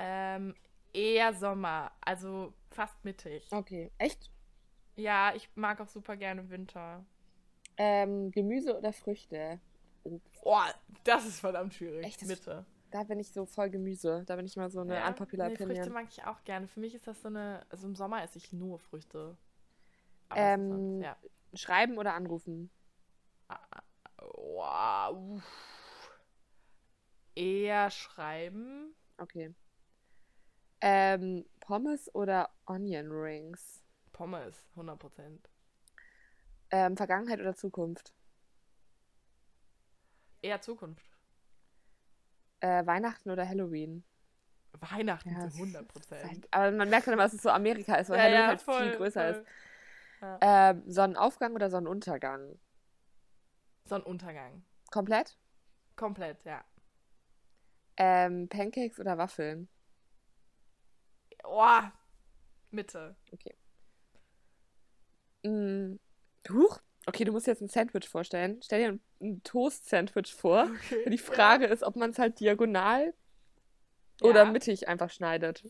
Ähm, 0.00 0.54
eher 0.92 1.34
Sommer. 1.34 1.90
Also 2.00 2.54
fast 2.70 3.04
mittig. 3.04 3.48
Okay, 3.50 3.90
echt? 3.98 4.30
Ja, 4.96 5.32
ich 5.34 5.48
mag 5.56 5.80
auch 5.80 5.88
super 5.88 6.16
gerne 6.16 6.48
Winter. 6.50 7.04
Ähm, 7.76 8.30
Gemüse 8.30 8.76
oder 8.76 8.92
Früchte? 8.92 9.61
Oh, 10.04 10.20
Boah, 10.42 10.72
das 11.04 11.26
ist 11.26 11.40
verdammt 11.40 11.74
schwierig. 11.74 12.04
Echt, 12.06 12.22
Mitte. 12.22 12.64
da 12.90 13.02
bin 13.04 13.18
ich 13.18 13.32
so 13.32 13.44
voll 13.44 13.70
Gemüse. 13.70 14.24
Da 14.26 14.37
bin 14.37 14.46
ich 14.46 14.56
mal 14.56 14.70
so 14.70 14.80
eine 14.80 14.94
Ja? 14.94 15.08
unpopular 15.08 15.48
nee, 15.48 15.56
Früchte 15.56 15.90
mag 15.90 16.06
ich 16.11 16.24
auch 16.24 16.42
gerne. 16.44 16.68
Für 16.68 16.80
mich 16.80 16.94
ist 16.94 17.06
das 17.06 17.20
so 17.20 17.28
eine. 17.28 17.66
Also 17.70 17.87
im 17.87 17.94
Sommer 17.96 18.22
esse 18.22 18.38
ich 18.38 18.52
nur 18.52 18.78
Früchte. 18.78 19.37
Aber 20.28 20.40
Ähm, 20.40 20.68
sonst, 20.70 21.02
ja. 21.04 21.16
Schreiben 21.54 21.98
oder 21.98 22.14
anrufen? 22.14 22.70
Wow. 24.20 25.37
uff. 25.37 26.11
Eher 27.34 27.90
schreiben. 27.90 28.94
Okay. 29.18 29.54
Ähm, 30.80 31.44
Pommes 31.60 32.14
oder 32.14 32.50
Onion 32.66 33.10
Rings? 33.10 33.82
Pommes, 34.12 34.68
100%. 34.76 35.50
Ähm, 36.70 36.96
Vergangenheit 36.96 37.40
oder 37.40 37.54
Zukunft? 37.54 38.12
Eher 40.42 40.60
Zukunft. 40.60 41.08
Äh, 42.60 42.86
Weihnachten 42.86 43.30
oder 43.30 43.48
Halloween? 43.48 44.04
Weihnachten 44.72 45.30
Ja, 45.30 45.40
zu 45.40 45.46
es 45.48 45.54
ist 45.54 45.60
100%. 45.60 46.24
Halt, 46.24 46.48
aber 46.50 46.70
man 46.72 46.90
merkt 46.90 47.06
dann 47.06 47.14
immer, 47.14 47.24
dass 47.24 47.32
es 47.32 47.42
so 47.42 47.50
Amerika 47.50 47.96
ist, 47.96 48.10
weil 48.10 48.20
Halloween 48.20 48.46
halt 48.46 48.62
viel 48.62 48.96
größer 48.96 49.30
ist. 49.30 49.46
Ja. 50.20 50.38
Ähm, 50.40 50.82
Sonnenaufgang 50.86 51.54
oder 51.54 51.70
Sonnenuntergang? 51.70 52.58
Sonnenuntergang. 53.84 54.64
Komplett? 54.90 55.36
Komplett, 55.96 56.44
ja. 56.44 56.64
Ähm, 57.96 58.48
Pancakes 58.48 59.00
oder 59.00 59.18
Waffeln? 59.18 59.68
Oh, 61.50 61.80
Mitte. 62.70 63.16
Mm, 65.42 65.96
huch. 66.50 66.78
Okay, 67.06 67.24
du 67.24 67.32
musst 67.32 67.46
jetzt 67.46 67.62
ein 67.62 67.68
Sandwich 67.68 68.08
vorstellen. 68.08 68.61
Stell 68.62 68.80
dir 68.82 68.88
ein, 68.92 69.00
ein 69.20 69.42
Toast-Sandwich 69.42 70.34
vor. 70.34 70.68
Okay. 70.76 71.08
Die 71.08 71.18
Frage 71.18 71.66
ist, 71.66 71.82
ob 71.82 71.96
man 71.96 72.11
es 72.11 72.18
halt 72.18 72.38
diagonal 72.40 73.14
oder 74.20 74.44
Ja. 74.44 74.50
mittig 74.50 74.88
einfach 74.88 75.11
schneidet. 75.11 75.64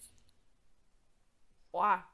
Boah. 1.71 2.05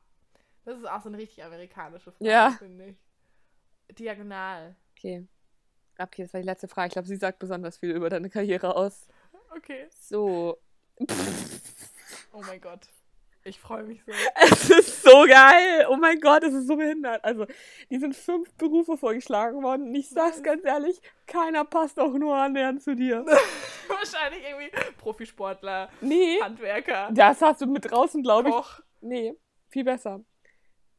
Das 0.65 0.79
ist 0.79 0.87
auch 0.87 1.01
so 1.03 1.09
eine 1.09 1.19
richtig 1.19 1.43
amerikanische 1.45 2.13
Frage, 2.13 2.31
Ja. 2.31 2.51
finde 2.59 2.87
ich. 2.89 3.97
Diagonal. 3.97 4.77
Okay. 4.97 5.27
Okay, 5.99 6.23
das 6.25 6.35
war 6.35 6.41
die 6.41 6.47
letzte 6.47 6.69
Frage. 6.69 6.89
Ich 6.89 6.93
glaube, 6.95 7.09
sie 7.09 7.17
sagt 7.17 7.39
besonders 7.39 7.79
viel 7.79 7.93
über 7.93 8.11
deine 8.11 8.29
Karriere 8.29 8.75
aus. 8.77 9.07
Okay. 9.57 9.87
So. 9.91 10.59
Oh 12.33 12.43
mein 12.43 12.61
Gott. 12.61 12.89
Ich 13.47 13.61
freue 13.61 13.83
mich 13.85 14.03
so. 14.07 14.13
Es 14.43 14.71
ist 14.71 15.03
so 15.03 15.25
geil. 15.27 15.87
Oh 15.91 15.97
mein 15.97 16.19
Gott, 16.19 16.43
es 16.45 16.55
ist 16.55 16.67
so 16.67 16.77
behindert. 16.77 17.23
Also, 17.23 17.47
die 17.91 17.99
sind 17.99 18.17
fünf 18.17 18.51
Berufe 18.55 18.97
vorgeschlagen 18.97 19.63
worden. 19.63 19.89
Und 19.89 19.95
ich 19.95 20.09
sag's 20.09 20.43
ganz 20.43 20.65
ehrlich, 20.65 20.99
keiner 21.27 21.65
passt 21.65 22.01
auch 22.01 22.13
nur 22.15 22.35
annähernd 22.35 22.83
zu 22.83 22.97
dir. 22.97 23.25
Wahrscheinlich 23.89 24.43
irgendwie 24.49 24.71
Profisportler, 24.97 25.91
Nee, 26.01 26.41
Handwerker, 26.41 27.11
das 27.13 27.43
hast 27.43 27.61
du 27.61 27.67
mit 27.67 27.91
draußen, 27.91 28.23
glaube 28.23 28.49
ich. 28.49 28.55
Koch. 28.55 28.81
Nee, 29.03 29.35
viel 29.69 29.85
besser. 29.85 30.21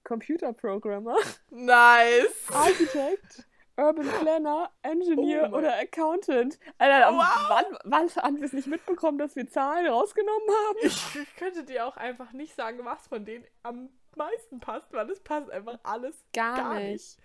Computerprogrammer, 0.03 1.15
Nice. 1.49 2.45
Architect, 2.53 3.47
Urban 3.77 4.07
Planner, 4.07 4.71
Engineer 4.83 5.49
Oh 5.51 5.57
oder 5.57 5.77
Accountant. 5.77 6.57
Alter, 6.77 7.11
Wow. 7.13 7.49
wann, 7.49 7.77
wann 7.83 8.09
haben 8.23 8.37
wir 8.37 8.45
es 8.45 8.53
nicht 8.53 8.67
mitbekommen, 8.67 9.17
dass 9.17 9.35
wir 9.35 9.47
Zahlen 9.49 9.87
rausgenommen 9.87 10.47
haben? 10.49 10.77
Ich 10.83 11.35
könnte 11.35 11.63
dir 11.63 11.85
auch 11.85 11.97
einfach 11.97 12.31
nicht 12.31 12.55
sagen, 12.55 12.79
was 12.83 13.07
von 13.07 13.25
denen 13.25 13.45
am 13.63 13.89
meisten 14.15 14.59
passt, 14.61 14.93
weil 14.93 15.09
es 15.09 15.19
passt 15.19 15.49
einfach 15.51 15.77
alles 15.83 16.23
Gar, 16.33 16.55
gar 16.57 16.73
nicht. 16.75 16.91
nicht. 16.91 17.19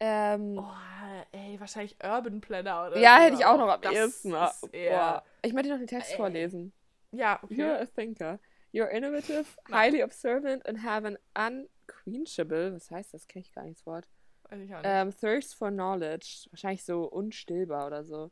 Ähm, 0.00 0.58
Oh, 0.58 1.26
ey, 1.32 1.58
wahrscheinlich 1.60 1.96
Urban 2.04 2.40
Planner 2.40 2.88
oder 2.88 2.98
ja, 2.98 3.16
so, 3.16 3.22
hätte 3.22 3.34
ich 3.36 3.44
auch 3.46 3.56
noch 3.56 3.68
am 3.68 3.80
das 3.80 4.22
Boah. 4.22 5.22
Ich 5.42 5.52
möchte 5.52 5.70
noch 5.70 5.78
den 5.78 5.86
Text 5.86 6.10
Ey. 6.10 6.16
vorlesen. 6.16 6.72
Ja, 7.12 7.40
You're 7.48 7.76
okay. 7.76 7.82
a 7.82 7.86
thinker. 7.86 8.38
You're 8.74 8.88
innovative, 8.90 9.46
Nein. 9.68 9.80
highly 9.80 10.02
observant 10.02 10.66
and 10.66 10.82
have 10.82 11.06
an 11.06 11.16
unquenchable, 11.34 12.74
was 12.74 12.90
heißt 12.90 13.14
das? 13.14 13.26
Kenne 13.26 13.44
ich 13.46 13.52
gar 13.52 13.62
nicht 13.64 13.78
das 13.78 13.86
Wort. 13.86 14.06
Weiß 14.48 14.60
ich 14.60 14.74
auch 14.74 14.78
nicht. 14.78 14.90
Ähm, 14.90 15.12
thirst 15.18 15.54
for 15.54 15.70
knowledge. 15.70 16.46
Wahrscheinlich 16.50 16.84
so 16.84 17.04
unstillbar 17.04 17.86
oder 17.88 18.04
so. 18.04 18.30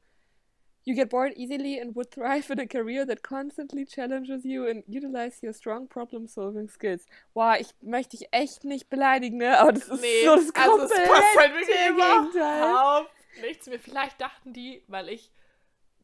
You 0.87 0.95
get 0.95 1.09
bored 1.09 1.33
easily 1.37 1.81
and 1.81 1.97
would 1.97 2.11
thrive 2.11 2.51
in 2.53 2.61
a 2.61 2.67
career 2.67 3.07
that 3.07 3.23
constantly 3.23 3.87
challenges 3.87 4.45
you 4.45 4.67
and 4.67 4.85
utilize 4.87 5.43
your 5.43 5.55
strong 5.55 5.89
problem-solving 5.89 6.69
skills. 6.69 7.07
Boah, 7.33 7.57
ich 7.59 7.71
möchte 7.81 8.19
dich 8.19 8.29
echt 8.33 8.65
nicht 8.65 8.91
beleidigen, 8.91 9.39
ne? 9.39 9.59
Aber 9.59 9.73
das 9.73 9.89
ist 9.89 10.03
nee, 10.03 10.25
so 10.27 10.37
das 10.37 10.55
also 10.55 10.85
es 10.85 10.91
komplette 10.91 11.11
passt 11.11 11.39
halt 11.39 11.53
wirklich 11.55 11.69
Gegenteil. 11.69 12.69
überhaupt 12.71 13.11
nichts 13.41 13.67
mehr. 13.67 13.79
Vielleicht 13.79 14.21
dachten 14.21 14.53
die, 14.53 14.85
weil 14.87 15.09
ich 15.09 15.33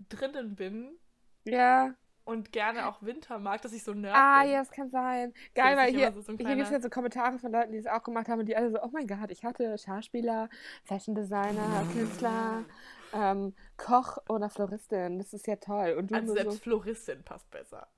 drinnen 0.08 0.56
bin 0.56 0.98
Ja. 1.44 1.94
Und 2.30 2.52
gerne 2.52 2.86
auch 2.88 3.02
Winter 3.02 3.38
mag, 3.38 3.60
dass 3.62 3.72
ich 3.72 3.82
so 3.84 3.92
nerd 3.92 4.14
Ah, 4.16 4.42
bin. 4.42 4.52
ja, 4.52 4.58
das 4.60 4.70
kann 4.70 4.90
sein. 4.90 5.34
Geil, 5.54 5.76
weil 5.76 5.90
hier, 5.92 6.12
so- 6.12 6.20
so 6.22 6.32
hier 6.36 6.46
gibt 6.54 6.62
es 6.66 6.70
ja 6.70 6.80
so 6.80 6.88
Kommentare 6.88 7.38
von 7.38 7.52
Leuten, 7.52 7.72
die 7.72 7.78
es 7.78 7.86
auch 7.86 8.02
gemacht 8.02 8.28
haben 8.28 8.40
und 8.40 8.46
die 8.46 8.56
alle 8.56 8.70
so, 8.70 8.82
oh 8.82 8.88
mein 8.92 9.06
Gott, 9.06 9.30
ich 9.30 9.44
hatte 9.44 9.76
Schauspieler, 9.78 10.48
Fashion 10.84 11.14
Designer, 11.14 11.84
Künstler, 11.92 12.64
ähm, 13.12 13.54
Koch 13.76 14.18
oder 14.28 14.48
Floristin. 14.50 15.18
Das 15.18 15.32
ist 15.32 15.46
ja 15.46 15.56
toll. 15.56 15.94
Und 15.98 16.10
du 16.10 16.14
Also 16.14 16.32
selbst 16.34 16.52
so, 16.54 16.58
Floristin 16.60 17.22
passt 17.24 17.50
besser. 17.50 17.88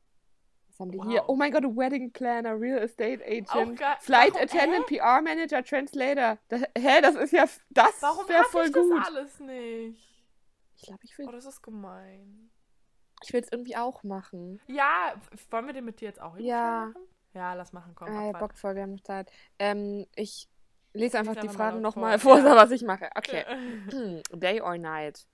was 0.68 0.80
haben 0.80 0.90
die 0.90 0.98
wow. 0.98 1.06
hier? 1.08 1.24
Oh 1.28 1.36
mein 1.36 1.52
Gott, 1.52 1.64
Wedding 1.64 2.10
Planner, 2.12 2.58
Real 2.58 2.78
Estate 2.78 3.22
Agent. 3.26 3.78
Flight 4.00 4.32
Warum, 4.34 4.42
Attendant, 4.42 4.86
PR 4.86 5.20
Manager, 5.20 5.62
Translator. 5.62 6.38
Das, 6.48 6.62
hä, 6.78 7.00
das 7.02 7.14
ist 7.16 7.32
ja, 7.32 7.44
das 7.70 8.00
Warum 8.00 8.26
wäre 8.28 8.44
voll 8.44 8.66
ich 8.66 8.72
gut. 8.72 8.90
das 8.98 9.06
alles 9.06 9.40
nicht? 9.40 10.08
Ich 10.76 10.82
glaube, 10.84 11.00
ich 11.04 11.14
Oh, 11.18 11.26
will 11.26 11.32
das 11.32 11.44
ist 11.44 11.62
gemein. 11.62 12.50
Ich 13.24 13.34
es 13.34 13.52
irgendwie 13.52 13.76
auch 13.76 14.02
machen. 14.02 14.60
Ja, 14.66 15.14
wollen 15.50 15.66
wir 15.66 15.72
den 15.72 15.84
mit 15.84 16.00
dir 16.00 16.06
jetzt 16.08 16.20
auch 16.20 16.36
Ja. 16.38 16.86
machen? 16.86 17.06
Ja, 17.34 17.54
lass 17.54 17.72
machen, 17.72 17.94
komm. 17.94 18.08
Äh, 18.08 18.10
Abfahrt. 18.28 18.38
Bock 18.40 18.58
voll, 18.58 18.74
wir 18.74 18.82
haben 18.82 18.92
noch 18.94 19.02
Zeit. 19.02 19.30
Ähm, 19.58 20.06
ich 20.14 20.48
lese 20.92 21.18
einfach 21.18 21.36
die 21.36 21.46
mal 21.46 21.52
Fragen 21.54 21.80
nochmal 21.80 22.18
vor, 22.18 22.38
vor, 22.38 22.46
ja. 22.46 22.56
was 22.56 22.70
ich 22.70 22.82
mache. 22.82 23.08
Okay. 23.16 23.44
Day 24.32 24.60
or 24.60 24.76
night? 24.78 25.26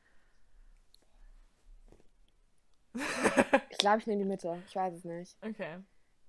Ich 3.70 3.78
glaube, 3.78 3.98
ich 3.98 4.06
nehme 4.08 4.22
die 4.24 4.28
Mitte. 4.28 4.60
Ich 4.66 4.74
weiß 4.74 4.92
es 4.94 5.04
nicht. 5.04 5.36
okay. 5.40 5.78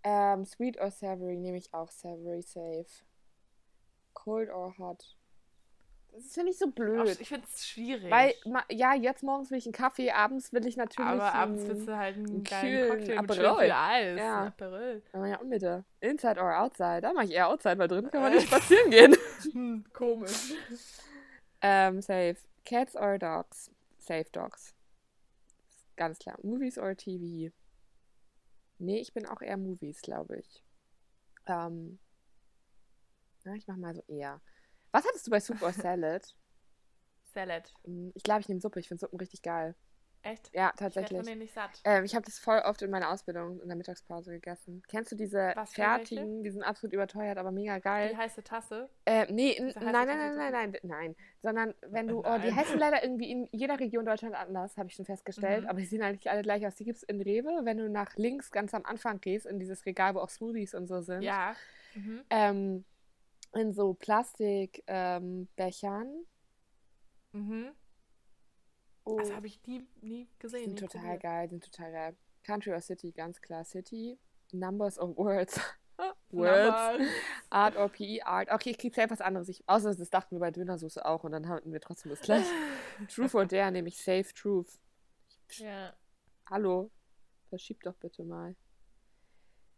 Ähm, 0.04 0.46
sweet 0.46 0.80
or 0.80 0.92
savory 0.92 1.36
nehme 1.36 1.58
ich 1.58 1.74
auch 1.74 1.90
savory 1.90 2.44
safe. 2.44 2.86
Cold 4.14 4.50
or 4.50 4.78
hot? 4.78 5.18
Das 6.12 6.34
finde 6.34 6.52
ich 6.52 6.58
so 6.58 6.68
blöd. 6.70 7.20
Ich 7.20 7.30
finde 7.30 7.46
es 7.48 7.66
schwierig. 7.66 8.12
Weil, 8.12 8.34
ja, 8.70 8.94
jetzt 8.94 9.24
morgens 9.24 9.52
will 9.52 9.58
ich 9.58 9.66
einen 9.66 9.74
Kaffee, 9.74 10.12
abends 10.12 10.52
will 10.52 10.66
ich 10.66 10.76
natürlich. 10.76 11.10
aber 11.10 11.34
abends 11.34 11.66
willst 11.68 11.88
du 11.88 11.96
halt 11.96 12.18
einen 12.18 12.44
geilen 12.44 12.62
kühlen 12.62 12.90
Cocktail 12.90 13.22
mit 13.22 13.32
Aperol. 13.32 13.62
viel 13.62 13.72
Eis. 13.72 14.20
Ja. 14.20 14.42
Ein 14.42 14.48
Aperol. 14.48 15.04
Aber 15.14 15.28
ja, 15.28 15.40
und 15.40 15.50
Mitte. 15.50 15.86
Inside 16.02 16.40
or 16.42 16.60
outside? 16.60 17.02
Da 17.02 17.14
mache 17.14 17.26
ich 17.26 17.32
eher 17.32 17.48
outside, 17.48 17.78
weil 17.78 17.88
drin 17.88 18.10
kann 18.12 18.22
man 18.22 18.34
nicht 18.34 18.48
spazieren 18.48 18.92
gehen. 18.92 19.16
Hm, 19.54 19.86
komisch. 19.94 20.54
ähm, 21.62 22.02
safe. 22.02 22.38
Cats 22.66 22.96
or 22.96 23.18
dogs? 23.18 23.72
Safe 23.98 24.30
dogs. 24.32 24.76
Ganz 25.96 26.20
klar. 26.20 26.38
Movies 26.44 26.78
or 26.78 26.96
TV? 26.96 27.54
Nee, 28.78 29.00
ich 29.00 29.14
bin 29.14 29.26
auch 29.26 29.42
eher 29.42 29.58
Movies, 29.58 30.02
glaube 30.02 30.38
ich. 30.38 30.64
Ähm, 31.46 32.00
na, 33.44 33.54
ich 33.56 33.68
mach 33.68 33.78
mal 33.78 33.94
so 33.96 34.04
eher. 34.08 34.42
Was 34.92 35.06
hattest 35.06 35.28
du 35.28 35.32
bei 35.32 35.40
Soup 35.40 35.62
or 35.62 35.72
Salad? 35.74 36.36
Salad. 37.34 37.72
Hm, 37.86 38.12
Ich 38.16 38.24
glaube, 38.24 38.42
ich 38.42 38.50
nehme 38.50 38.60
Suppe. 38.62 38.80
Ich 38.80 38.88
finde 38.88 39.00
Suppen 39.02 39.20
richtig 39.20 39.42
geil. 39.42 39.76
Echt? 40.22 40.50
Ja, 40.54 40.72
Ich 40.74 40.80
tatsächlich. 40.80 41.18
von 41.18 41.26
denen 41.28 41.40
nicht 41.40 41.54
satt. 41.54 41.80
Ähm, 41.86 42.04
ich 42.04 42.14
habe 42.14 42.26
das 42.26 42.40
voll 42.40 42.60
oft 42.66 42.82
in 42.82 42.92
meiner 42.92 43.10
Ausbildung 43.10 43.62
in 43.62 43.70
der 43.70 43.78
Mittagspause 43.78 44.32
gegessen. 44.32 44.84
Kennst 44.90 45.14
du 45.14 45.16
diese 45.16 45.54
fertigen, 45.72 46.44
die 46.44 46.50
sind 46.52 46.62
absolut 46.62 46.92
überteuert, 46.94 47.38
aber 47.38 47.52
mega 47.52 47.76
Die 47.78 47.82
geil? 47.82 48.18
heiße 48.18 48.44
Tasse. 48.44 48.90
Äh, 49.06 49.32
nee, 49.32 49.56
nein, 49.62 49.74
nein, 49.94 50.08
nein, 50.08 50.36
nein, 50.36 50.52
nein, 50.52 50.78
nein, 50.84 51.16
sondern 51.42 51.74
wenn 51.88 52.08
du, 52.08 52.20
oh, 52.20 52.38
die 52.44 52.54
heißen 52.54 52.78
leider 52.78 53.02
irgendwie 53.04 53.32
in 53.32 53.48
jeder 53.54 53.80
Region 53.80 54.04
Deutschland 54.04 54.36
anders, 54.36 54.76
habe 54.76 54.90
ich 54.90 54.96
schon 54.96 55.06
festgestellt, 55.06 55.64
Mhm. 55.64 55.70
aber 55.70 55.80
die 55.80 55.86
sehen 55.86 56.02
eigentlich 56.02 56.30
alle 56.30 56.42
gleich 56.42 56.68
aus. 56.68 56.76
Die 56.76 56.84
gibt 56.84 56.98
es 56.98 57.04
in 57.04 57.22
Rewe, 57.22 57.62
wenn 57.64 57.78
du 57.78 57.90
nach 57.90 58.18
links 58.18 58.52
ganz 58.52 58.74
am 58.74 58.84
Anfang 58.84 59.22
gehst, 59.22 59.46
in 59.46 59.58
dieses 59.58 59.86
Regal, 59.86 60.16
wo 60.16 60.20
auch 60.20 60.30
Smoothies 60.30 60.74
und 60.74 60.88
so 60.88 61.00
sind. 61.00 61.22
Ja. 61.22 61.56
Mhm. 61.96 62.26
Ähm, 62.30 62.86
in 63.54 63.74
so 63.74 63.94
Plastikbechern. 63.94 65.48
Ähm. 65.58 66.28
Mhm. 67.32 67.72
oh, 69.04 69.18
Das 69.20 69.32
habe 69.32 69.48
ich 69.48 69.62
nie, 69.68 69.86
nie 70.02 70.28
gesehen. 70.40 70.66
sind 70.66 70.74
nie 70.74 70.80
total 70.88 71.02
probiert. 71.02 71.22
geil, 71.24 71.50
sind 71.50 71.64
total 71.64 71.92
geil. 71.92 72.18
Country 72.44 72.74
or 72.74 72.82
City, 72.82 73.12
ganz 73.12 73.40
klar 73.42 73.64
City. 73.66 74.18
Numbers 74.52 74.98
or 74.98 75.16
Words. 75.16 75.60
Words. 76.32 77.08
Art 77.50 77.76
or 77.76 77.90
PE 77.90 78.24
Art. 78.26 78.50
Okay, 78.52 78.72
ich 78.72 78.78
krieg 78.78 78.96
safe 78.96 79.10
was 79.10 79.22
anderes. 79.22 79.50
Ich, 79.50 79.64
außer 79.68 79.94
das 79.94 80.10
dachten 80.10 80.36
wir 80.36 80.40
bei 80.40 80.50
Dönersoße 80.52 81.04
auch 81.06 81.24
und 81.24 81.34
dann 81.34 81.48
hatten 81.50 81.72
wir 81.74 81.82
trotzdem 81.82 82.10
das 82.12 82.22
gleiche. 82.22 82.50
Truth 83.10 83.36
or 83.36 83.46
Dare 83.46 83.72
nehme 83.72 83.90
ich 83.90 83.98
safe 84.02 84.34
Truth. 84.34 84.80
Ja. 85.58 85.94
Hallo, 86.50 86.90
verschieb 87.50 87.82
doch 87.84 87.96
bitte 87.96 88.24
mal. 88.24 88.56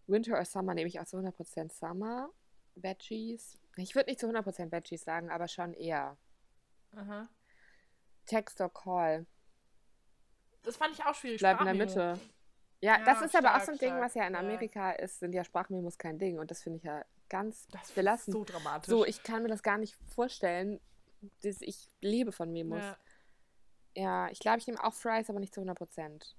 Winter 0.08 0.38
or 0.38 0.46
Summer 0.46 0.74
nehme 0.74 0.88
ich 0.88 1.00
auch 1.00 1.06
zu 1.06 1.18
100% 1.18 1.72
Summer. 1.72 2.30
Veggies. 2.76 3.58
Ich 3.78 3.96
würde 3.96 4.10
nicht 4.10 4.20
zu 4.20 4.28
100% 4.28 4.72
Veggies 4.72 5.04
sagen, 5.04 5.30
aber 5.30 5.48
schon 5.48 5.74
eher. 5.74 6.18
Aha. 6.96 7.28
Text 8.26 8.60
or 8.62 8.74
Call. 8.74 9.26
Das 10.64 10.78
fand 10.78 10.94
ich 10.94 11.04
auch 11.06 11.16
schwierig. 11.16 11.40
Bleib 11.40 11.60
in 11.60 11.66
der. 11.66 11.74
Mitte. 11.76 12.20
Ja, 12.82 12.98
Ja, 12.98 13.04
das 13.06 13.22
ist 13.22 13.36
aber 13.36 13.50
auch 13.50 13.62
stark, 13.62 13.66
so 13.66 13.72
ein 13.72 13.78
Ding, 13.78 13.90
stark, 13.90 14.04
was 14.04 14.14
ja 14.16 14.28
in 14.28 14.34
ja. 14.34 14.40
Amerika 14.40 14.92
ist, 14.92 15.20
sind 15.20 15.34
ja 15.34 15.44
Sprachmemos 15.44 15.98
kein 15.98 16.20
Ding. 16.20 16.38
Und 16.40 16.52
das 16.52 16.62
finde 16.62 16.78
ich 16.78 16.84
ja 16.84 17.04
ganz 17.30 17.68
Das 17.70 17.84
ist 17.90 17.96
belastend. 17.96 18.34
so 18.34 18.44
dramatisch. 18.44 18.90
So, 18.90 19.06
ich 19.06 19.24
kann 19.24 19.42
mir 19.44 19.50
das 19.50 19.64
gar 19.64 19.78
nicht 19.78 19.96
vorstellen. 20.14 20.80
Das, 21.44 21.62
ich 21.62 21.88
lebe 22.02 22.32
von 22.32 22.52
Memos. 22.52 22.82
ja. 22.82 22.98
Ja, 23.94 24.30
ich 24.30 24.40
glaube, 24.40 24.58
ich 24.60 24.68
nehme 24.68 24.82
auch 24.82 24.94
Fries, 24.94 25.30
aber 25.30 25.40
nicht 25.42 25.54
zu 25.54 25.60
100%. 25.62 26.34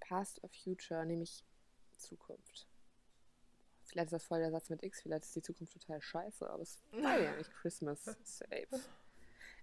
Past 0.00 0.42
or 0.42 0.50
Future 0.50 1.06
nehme 1.06 1.22
ich 1.22 1.44
Zukunft. 1.96 2.66
Vielleicht 3.90 4.06
ist 4.06 4.12
das 4.12 4.24
voll 4.24 4.38
der 4.38 4.50
Satz 4.52 4.70
mit 4.70 4.82
X, 4.84 5.02
vielleicht 5.02 5.24
ist 5.24 5.34
die 5.36 5.42
Zukunft 5.42 5.72
total 5.72 6.00
scheiße, 6.00 6.48
aber 6.48 6.62
es 6.62 6.78
war 6.92 7.18
ja 7.18 7.32
nicht 7.32 7.52
Christmas. 7.52 8.04
Safe. 8.22 8.66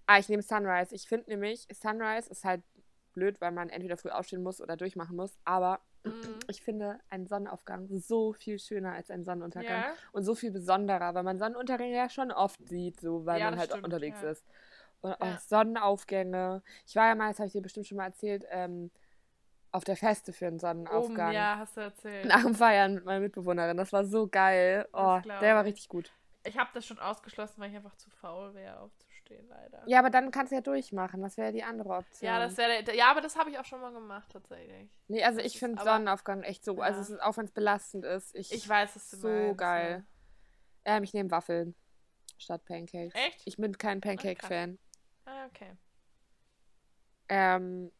Ah, 0.06 0.18
ich 0.18 0.28
nehme 0.28 0.42
Sunrise. 0.42 0.94
Ich 0.94 1.08
finde 1.08 1.30
nämlich, 1.30 1.66
Sunrise 1.72 2.28
ist 2.30 2.44
halt 2.44 2.62
blöd, 3.14 3.40
weil 3.40 3.52
man 3.52 3.70
entweder 3.70 3.96
früh 3.96 4.10
aufstehen 4.10 4.42
muss 4.42 4.60
oder 4.60 4.76
durchmachen 4.76 5.16
muss, 5.16 5.36
aber 5.44 5.80
Mhm. 6.04 6.38
ich 6.48 6.62
finde 6.62 7.00
einen 7.10 7.26
Sonnenaufgang 7.26 7.88
so 7.98 8.32
viel 8.32 8.58
schöner 8.58 8.92
als 8.92 9.10
einen 9.10 9.24
Sonnenuntergang 9.24 9.82
Ja. 9.82 9.94
und 10.12 10.22
so 10.24 10.34
viel 10.34 10.50
besonderer, 10.52 11.14
weil 11.14 11.22
man 11.24 11.38
Sonnenuntergänge 11.38 11.96
ja 11.96 12.08
schon 12.08 12.30
oft 12.30 12.60
sieht, 12.68 13.00
so 13.00 13.26
weil 13.26 13.40
Ja, 13.40 13.50
man 13.50 13.58
halt 13.58 13.70
stimmt, 13.70 13.84
unterwegs 13.84 14.20
ja. 14.22 14.30
ist. 14.30 14.44
Und 15.00 15.16
oh, 15.20 15.24
Ja. 15.24 15.38
Sonnenaufgänge. 15.38 16.62
Ich 16.86 16.94
war 16.96 17.08
ja 17.08 17.14
mal, 17.14 17.28
das 17.28 17.38
habe 17.38 17.46
ich 17.48 17.52
dir 17.52 17.62
bestimmt 17.62 17.86
schon 17.86 17.96
mal 17.98 18.06
erzählt, 18.06 18.44
ähm, 18.50 18.90
auf 19.72 19.84
der 19.84 19.96
Feste 19.96 20.32
für 20.32 20.46
einen 20.46 20.58
Sonnenaufgang. 20.58 21.26
Oben, 21.28 21.34
ja, 21.34 21.56
hast 21.58 21.76
du 21.76 21.80
erzählt. 21.82 22.24
Nach 22.26 22.42
dem 22.42 22.54
Feiern 22.54 22.94
mit 22.94 23.04
meiner 23.04 23.20
Mitbewohnerin. 23.20 23.76
Das 23.76 23.92
war 23.92 24.04
so 24.04 24.26
geil. 24.28 24.88
Oh, 24.92 25.20
der 25.24 25.54
war 25.54 25.62
ich. 25.62 25.72
richtig 25.72 25.88
gut. 25.88 26.12
Ich 26.44 26.56
habe 26.56 26.70
das 26.72 26.86
schon 26.86 26.98
ausgeschlossen, 26.98 27.60
weil 27.60 27.70
ich 27.70 27.76
einfach 27.76 27.96
zu 27.96 28.08
faul 28.10 28.54
wäre, 28.54 28.80
aufzustehen, 28.80 29.46
leider. 29.48 29.82
Ja, 29.86 29.98
aber 29.98 30.08
dann 30.08 30.30
kannst 30.30 30.52
du 30.52 30.56
ja 30.56 30.62
durchmachen. 30.62 31.20
Das 31.20 31.36
wäre 31.36 31.52
die 31.52 31.62
andere 31.62 31.90
Option. 31.90 32.26
Ja, 32.26 32.38
das 32.38 32.56
wäre. 32.56 32.82
Ja, 32.96 33.10
aber 33.10 33.20
das 33.20 33.36
habe 33.36 33.50
ich 33.50 33.58
auch 33.58 33.64
schon 33.66 33.80
mal 33.80 33.92
gemacht, 33.92 34.30
tatsächlich. 34.32 34.88
Nee, 35.08 35.22
also 35.22 35.38
das 35.38 35.46
ich 35.46 35.58
finde 35.58 35.82
Sonnenaufgang 35.82 36.42
echt 36.44 36.64
so. 36.64 36.80
Also 36.80 36.98
Ja. 36.98 37.02
es 37.02 37.10
ist, 37.10 37.20
auch 37.22 37.36
wenn 37.36 37.44
es 37.44 37.52
belastend 37.52 38.04
ist. 38.06 38.34
Ich, 38.34 38.52
Ich 38.52 38.66
weiß, 38.68 38.96
was 38.96 39.10
du 39.10 39.16
so 39.18 39.28
meinst. 39.28 39.58
geil. 39.58 40.06
Ähm, 40.86 41.02
ich 41.04 41.12
nehme 41.12 41.30
Waffeln 41.30 41.74
statt 42.38 42.64
Pancakes. 42.64 43.12
Ja. 43.14 43.20
Echt? 43.26 43.42
Ich 43.44 43.56
bin 43.58 43.76
kein 43.76 44.00
Pancake-Fan. 44.00 44.78
ah, 45.26 45.46
okay. 45.46 45.76
Ähm, 47.28 47.92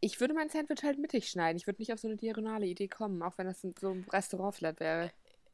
ich 0.00 0.20
würde 0.20 0.34
mein 0.34 0.48
Sandwich 0.48 0.82
halt 0.82 0.98
mittig 0.98 1.28
schneiden. 1.28 1.56
Ich 1.56 1.66
würde 1.66 1.80
nicht 1.80 1.92
auf 1.92 1.98
so 1.98 2.08
eine 2.08 2.16
diagonale 2.16 2.66
Idee 2.66 2.88
kommen, 2.88 3.22
auch 3.22 3.36
wenn 3.38 3.46
das 3.46 3.60
so 3.60 3.90
ein 3.90 4.06
Restaurant 4.12 4.54
vielleicht 4.54 4.80
wäre. 4.80 5.12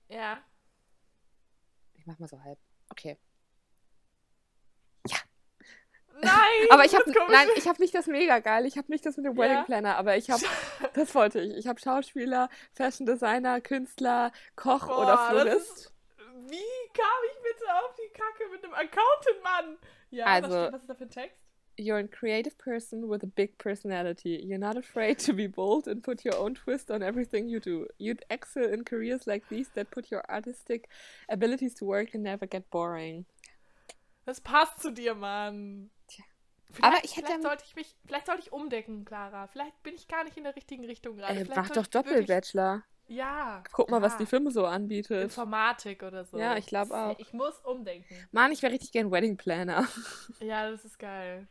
Ja. 0.08 0.42
Ich 1.94 2.06
mach 2.06 2.18
mal 2.18 2.28
so 2.28 2.42
halb. 2.42 2.58
Okay. 2.90 3.18
Nein! 6.24 6.66
Aber 6.70 6.84
ich 6.84 6.94
habe 6.94 7.10
nein, 7.30 7.46
nicht. 7.48 7.58
ich 7.58 7.68
habe 7.68 7.80
nicht 7.80 7.94
das 7.94 8.06
mega 8.06 8.38
geil. 8.38 8.66
Ich 8.66 8.76
habe 8.76 8.90
nicht 8.92 9.04
das 9.04 9.16
mit 9.16 9.26
dem 9.26 9.36
Wedding 9.36 9.56
Ja. 9.56 9.62
Planner, 9.64 9.96
aber 9.96 10.16
ich 10.16 10.30
habe 10.30 10.42
das 10.94 11.14
wollte 11.14 11.40
ich. 11.40 11.56
Ich 11.56 11.66
habe 11.66 11.80
Schauspieler, 11.80 12.48
Fashion 12.74 13.06
Designer, 13.06 13.60
Künstler, 13.60 14.30
Koch 14.54 14.86
Boah, 14.86 14.98
oder 14.98 15.18
Florist. 15.30 15.78
ist- 15.78 15.92
Wie 16.48 16.88
kam 16.92 17.22
ich 17.26 17.42
bitte 17.42 17.64
auf 17.74 17.94
die 17.96 18.12
Kacke 18.12 18.50
mit 18.52 18.62
einem 18.62 18.74
Accountant, 18.74 19.42
Mann? 19.42 19.78
Ja, 20.10 20.26
Also- 20.26 20.48
was, 20.50 20.60
steht, 20.62 20.72
was 20.74 20.80
ist 20.82 20.90
da 20.90 20.94
für 20.94 21.04
ein 21.04 21.10
Text? 21.10 21.44
You're 21.78 21.98
a 21.98 22.08
creative 22.08 22.58
person 22.58 23.08
with 23.08 23.22
a 23.22 23.26
big 23.26 23.56
personality. 23.58 24.42
You're 24.44 24.58
not 24.58 24.76
afraid 24.76 25.18
to 25.20 25.32
be 25.32 25.46
bold 25.46 25.88
and 25.88 26.02
put 26.02 26.24
your 26.24 26.36
own 26.36 26.54
twist 26.54 26.90
on 26.90 27.02
everything 27.02 27.48
you 27.48 27.60
do. 27.60 27.86
You'd 27.98 28.24
excel 28.30 28.64
in 28.64 28.84
careers 28.84 29.26
like 29.26 29.48
these 29.48 29.68
that 29.74 29.90
put 29.90 30.10
your 30.10 30.22
artistic 30.30 30.88
abilities 31.28 31.74
to 31.74 31.84
work 31.84 32.14
and 32.14 32.22
never 32.22 32.46
get 32.46 32.70
boring. 32.70 33.24
Das 34.26 34.40
passt 34.40 34.80
zu 34.80 34.90
dir, 34.90 35.14
Mann. 35.14 35.90
Tja. 36.08 36.24
Vielleicht, 36.70 36.94
Aber 36.94 37.04
ich 37.04 37.16
hätte 37.16 37.26
vielleicht 37.26 37.42
sollte 37.42 37.64
ich 37.66 37.76
mich, 37.76 37.96
vielleicht 38.06 38.26
sollte 38.26 38.42
ich 38.42 38.52
umdecken, 38.52 39.04
Clara. 39.04 39.46
Vielleicht 39.48 39.82
bin 39.82 39.94
ich 39.94 40.08
gar 40.08 40.24
nicht 40.24 40.36
in 40.36 40.44
der 40.44 40.56
richtigen 40.56 40.84
Richtung 40.84 41.16
gerade. 41.16 41.34
Vielleicht 41.34 41.56
mach 41.56 41.70
doch 41.70 41.86
Doppelbachelor. 41.86 42.82
Ja. 43.08 43.62
Guck 43.72 43.90
mal, 43.90 44.00
was 44.00 44.12
ja. 44.12 44.18
die 44.20 44.26
Firma 44.26 44.50
so 44.50 44.64
anbietet. 44.64 45.22
Informatik 45.22 46.02
oder 46.02 46.24
so. 46.24 46.38
Ja, 46.38 46.56
ich 46.56 46.66
glaub 46.66 46.90
auch. 46.90 47.18
Ich 47.18 47.32
muss 47.34 47.58
umdenken. 47.60 48.14
Mann, 48.30 48.52
ich 48.52 48.62
wäre 48.62 48.72
richtig 48.72 48.92
gern 48.92 49.10
Wedding 49.10 49.36
Planner. 49.36 49.86
Ja, 50.40 50.70
das 50.70 50.84
ist 50.84 50.98
geil. 50.98 51.46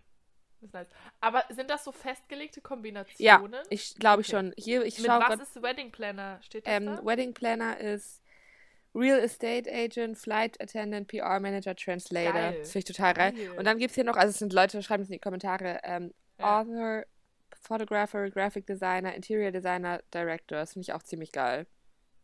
Nice. 0.73 0.87
Aber 1.19 1.43
sind 1.49 1.69
das 1.69 1.83
so 1.83 1.91
festgelegte 1.91 2.59
Ja, 2.59 2.63
Kombinationen? 2.67 3.61
ich 3.69 3.95
glaube 3.95 4.21
Okay. 4.21 4.31
schon. 4.31 4.53
Hier, 4.57 4.83
ich 4.83 4.99
Mit 4.99 5.07
was 5.09 5.19
grad, 5.27 5.39
ist 5.41 5.61
Wedding 5.61 5.91
Planner? 5.91 6.39
Steht 6.43 6.65
das 6.67 6.73
ähm, 6.73 6.85
da? 6.85 7.05
Wedding 7.05 7.33
Planner 7.33 7.79
ist 7.79 8.21
Real 8.93 9.19
Estate 9.19 9.71
Agent, 9.71 10.17
Flight 10.17 10.61
Attendant, 10.61 11.07
PR 11.07 11.39
Manager, 11.39 11.75
Translator. 11.75 12.33
Geil. 12.33 12.59
Das 12.59 12.71
finde 12.71 12.79
ich 12.89 12.95
total 12.95 13.13
geil. 13.13 13.31
Geil. 13.33 13.51
Und 13.57 13.65
dann 13.65 13.77
gibt 13.77 13.91
es 13.91 13.95
hier 13.95 14.03
noch, 14.03 14.17
also 14.17 14.29
es 14.29 14.37
sind 14.39 14.53
Leute, 14.53 14.81
schreiben 14.83 15.03
es 15.03 15.09
in 15.09 15.13
die 15.13 15.19
Kommentare, 15.19 15.79
ähm, 15.83 16.13
Ja. 16.37 16.59
Author, 16.61 17.05
Photographer, 17.61 18.29
Graphic 18.29 18.65
Designer, 18.67 19.13
Interior 19.15 19.51
Designer, 19.51 20.01
Director. 20.13 20.57
Das 20.57 20.73
finde 20.73 20.83
ich 20.83 20.93
auch 20.93 21.03
ziemlich 21.03 21.31
geil. 21.31 21.67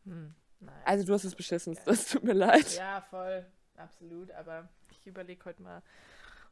Hm, 0.05 0.33
nice. 0.59 0.73
Also 0.85 1.05
du 1.05 1.13
hast 1.13 1.23
es 1.23 1.35
beschissen, 1.35 1.77
das 1.85 2.07
tut 2.09 2.23
mir 2.23 2.33
leid. 2.33 2.75
Ja, 2.75 3.01
voll. 3.09 3.45
Absolut. 3.77 4.31
Aber 4.31 4.67
ich 4.91 5.05
überlege 5.07 5.45
heute 5.45 5.61
mal, 5.61 5.81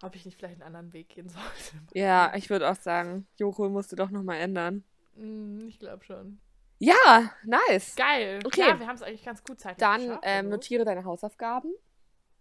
ob 0.02 0.16
ich 0.16 0.26
nicht 0.26 0.38
vielleicht 0.38 0.56
einen 0.56 0.64
anderen 0.64 0.94
Weg 0.94 1.10
gehen 1.10 1.30
sollte. 1.30 1.82
Ja, 1.94 2.34
ich 2.36 2.50
würde 2.50 2.70
auch 2.70 2.76
sagen, 2.76 3.28
Joko 3.38 3.70
musst 3.70 3.92
du 3.92 3.96
doch 3.96 4.10
nochmal 4.10 4.38
ändern. 4.38 4.84
Hm, 5.16 5.68
ich 5.68 5.80
glaube 5.80 6.04
schon. 6.04 6.40
Ja, 6.78 7.32
nice. 7.44 7.96
Geil. 7.96 8.40
Okay. 8.46 8.62
Ja, 8.62 8.80
wir 8.80 8.88
haben 8.88 8.96
es 8.96 9.02
eigentlich 9.02 9.24
ganz 9.24 9.44
gut 9.44 9.60
Zeit. 9.60 9.82
Dann 9.82 10.20
ähm, 10.24 10.50
notiere 10.50 10.84
deine 10.84 11.06
Hausaufgaben. 11.06 11.74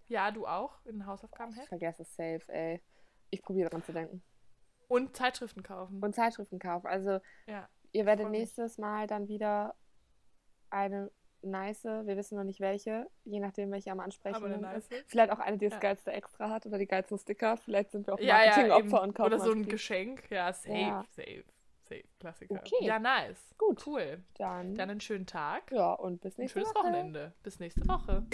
Ja, 0.08 0.30
du 0.30 0.46
auch 0.46 0.84
in 0.84 0.96
den 0.96 1.06
Hausaufgaben 1.06 1.56
Ich 1.60 1.68
vergesse 1.68 2.02
es 2.02 2.14
safe, 2.14 2.42
ey. 2.48 2.82
Ich 3.30 3.42
probiere 3.42 3.70
dran 3.70 3.82
zu 3.82 3.92
denken. 3.92 4.22
Und 4.88 5.16
Zeitschriften 5.16 5.62
kaufen. 5.62 6.02
Und 6.02 6.14
Zeitschriften 6.14 6.58
kaufen. 6.58 6.86
Also 6.86 7.20
ja. 7.46 7.68
ihr 7.92 8.06
werdet 8.06 8.30
nächstes 8.30 8.76
Mal 8.76 9.06
dann 9.06 9.28
wieder 9.28 9.74
eine 10.70 11.10
nice, 11.44 11.84
wir 11.84 12.16
wissen 12.16 12.36
noch 12.36 12.44
nicht 12.44 12.60
welche, 12.60 13.06
je 13.24 13.40
nachdem, 13.40 13.70
welche 13.70 13.90
am 13.92 14.00
Ansprechen 14.00 14.36
Aber 14.36 14.46
eine 14.46 14.54
ist. 14.76 14.90
nice. 14.90 15.04
Vielleicht 15.06 15.30
auch 15.32 15.38
eine, 15.38 15.58
die 15.58 15.66
das 15.66 15.74
Ja. 15.74 15.80
geilste 15.80 16.12
extra 16.12 16.48
hat 16.50 16.66
oder 16.66 16.78
die 16.78 16.86
geilsten 16.86 17.18
Sticker. 17.18 17.56
Vielleicht 17.56 17.90
sind 17.92 18.06
wir 18.06 18.14
auch 18.14 18.18
Ja, 18.20 18.42
ja, 18.44 18.46
Marketingopfer 18.46 18.78
eben. 18.96 18.98
und 19.08 19.14
kaufen 19.14 19.32
Oder 19.32 19.40
so 19.42 19.52
ein 19.52 19.62
die. 19.64 19.68
Geschenk. 19.68 20.30
Ja, 20.30 20.52
safe, 20.52 20.78
Ja. 20.78 21.04
safe, 21.10 21.44
safe. 21.82 22.04
Klassiker. 22.18 22.54
Okay. 22.54 22.76
Ja, 22.86 22.98
nice. 22.98 23.54
Gut. 23.58 23.86
Cool. 23.86 24.22
Dann, 24.38 24.74
Dann 24.74 24.90
einen 24.90 25.00
schönen 25.00 25.26
Tag. 25.26 25.70
ja, 25.72 25.92
und 25.92 26.20
bis 26.20 26.38
Ein 26.38 26.42
nächste 26.42 26.60
schönes 26.60 26.74
Woche. 26.74 26.84
Wochenende. 26.84 27.32
Bis 27.42 27.60
nächste 27.60 27.86
Woche. 27.88 28.24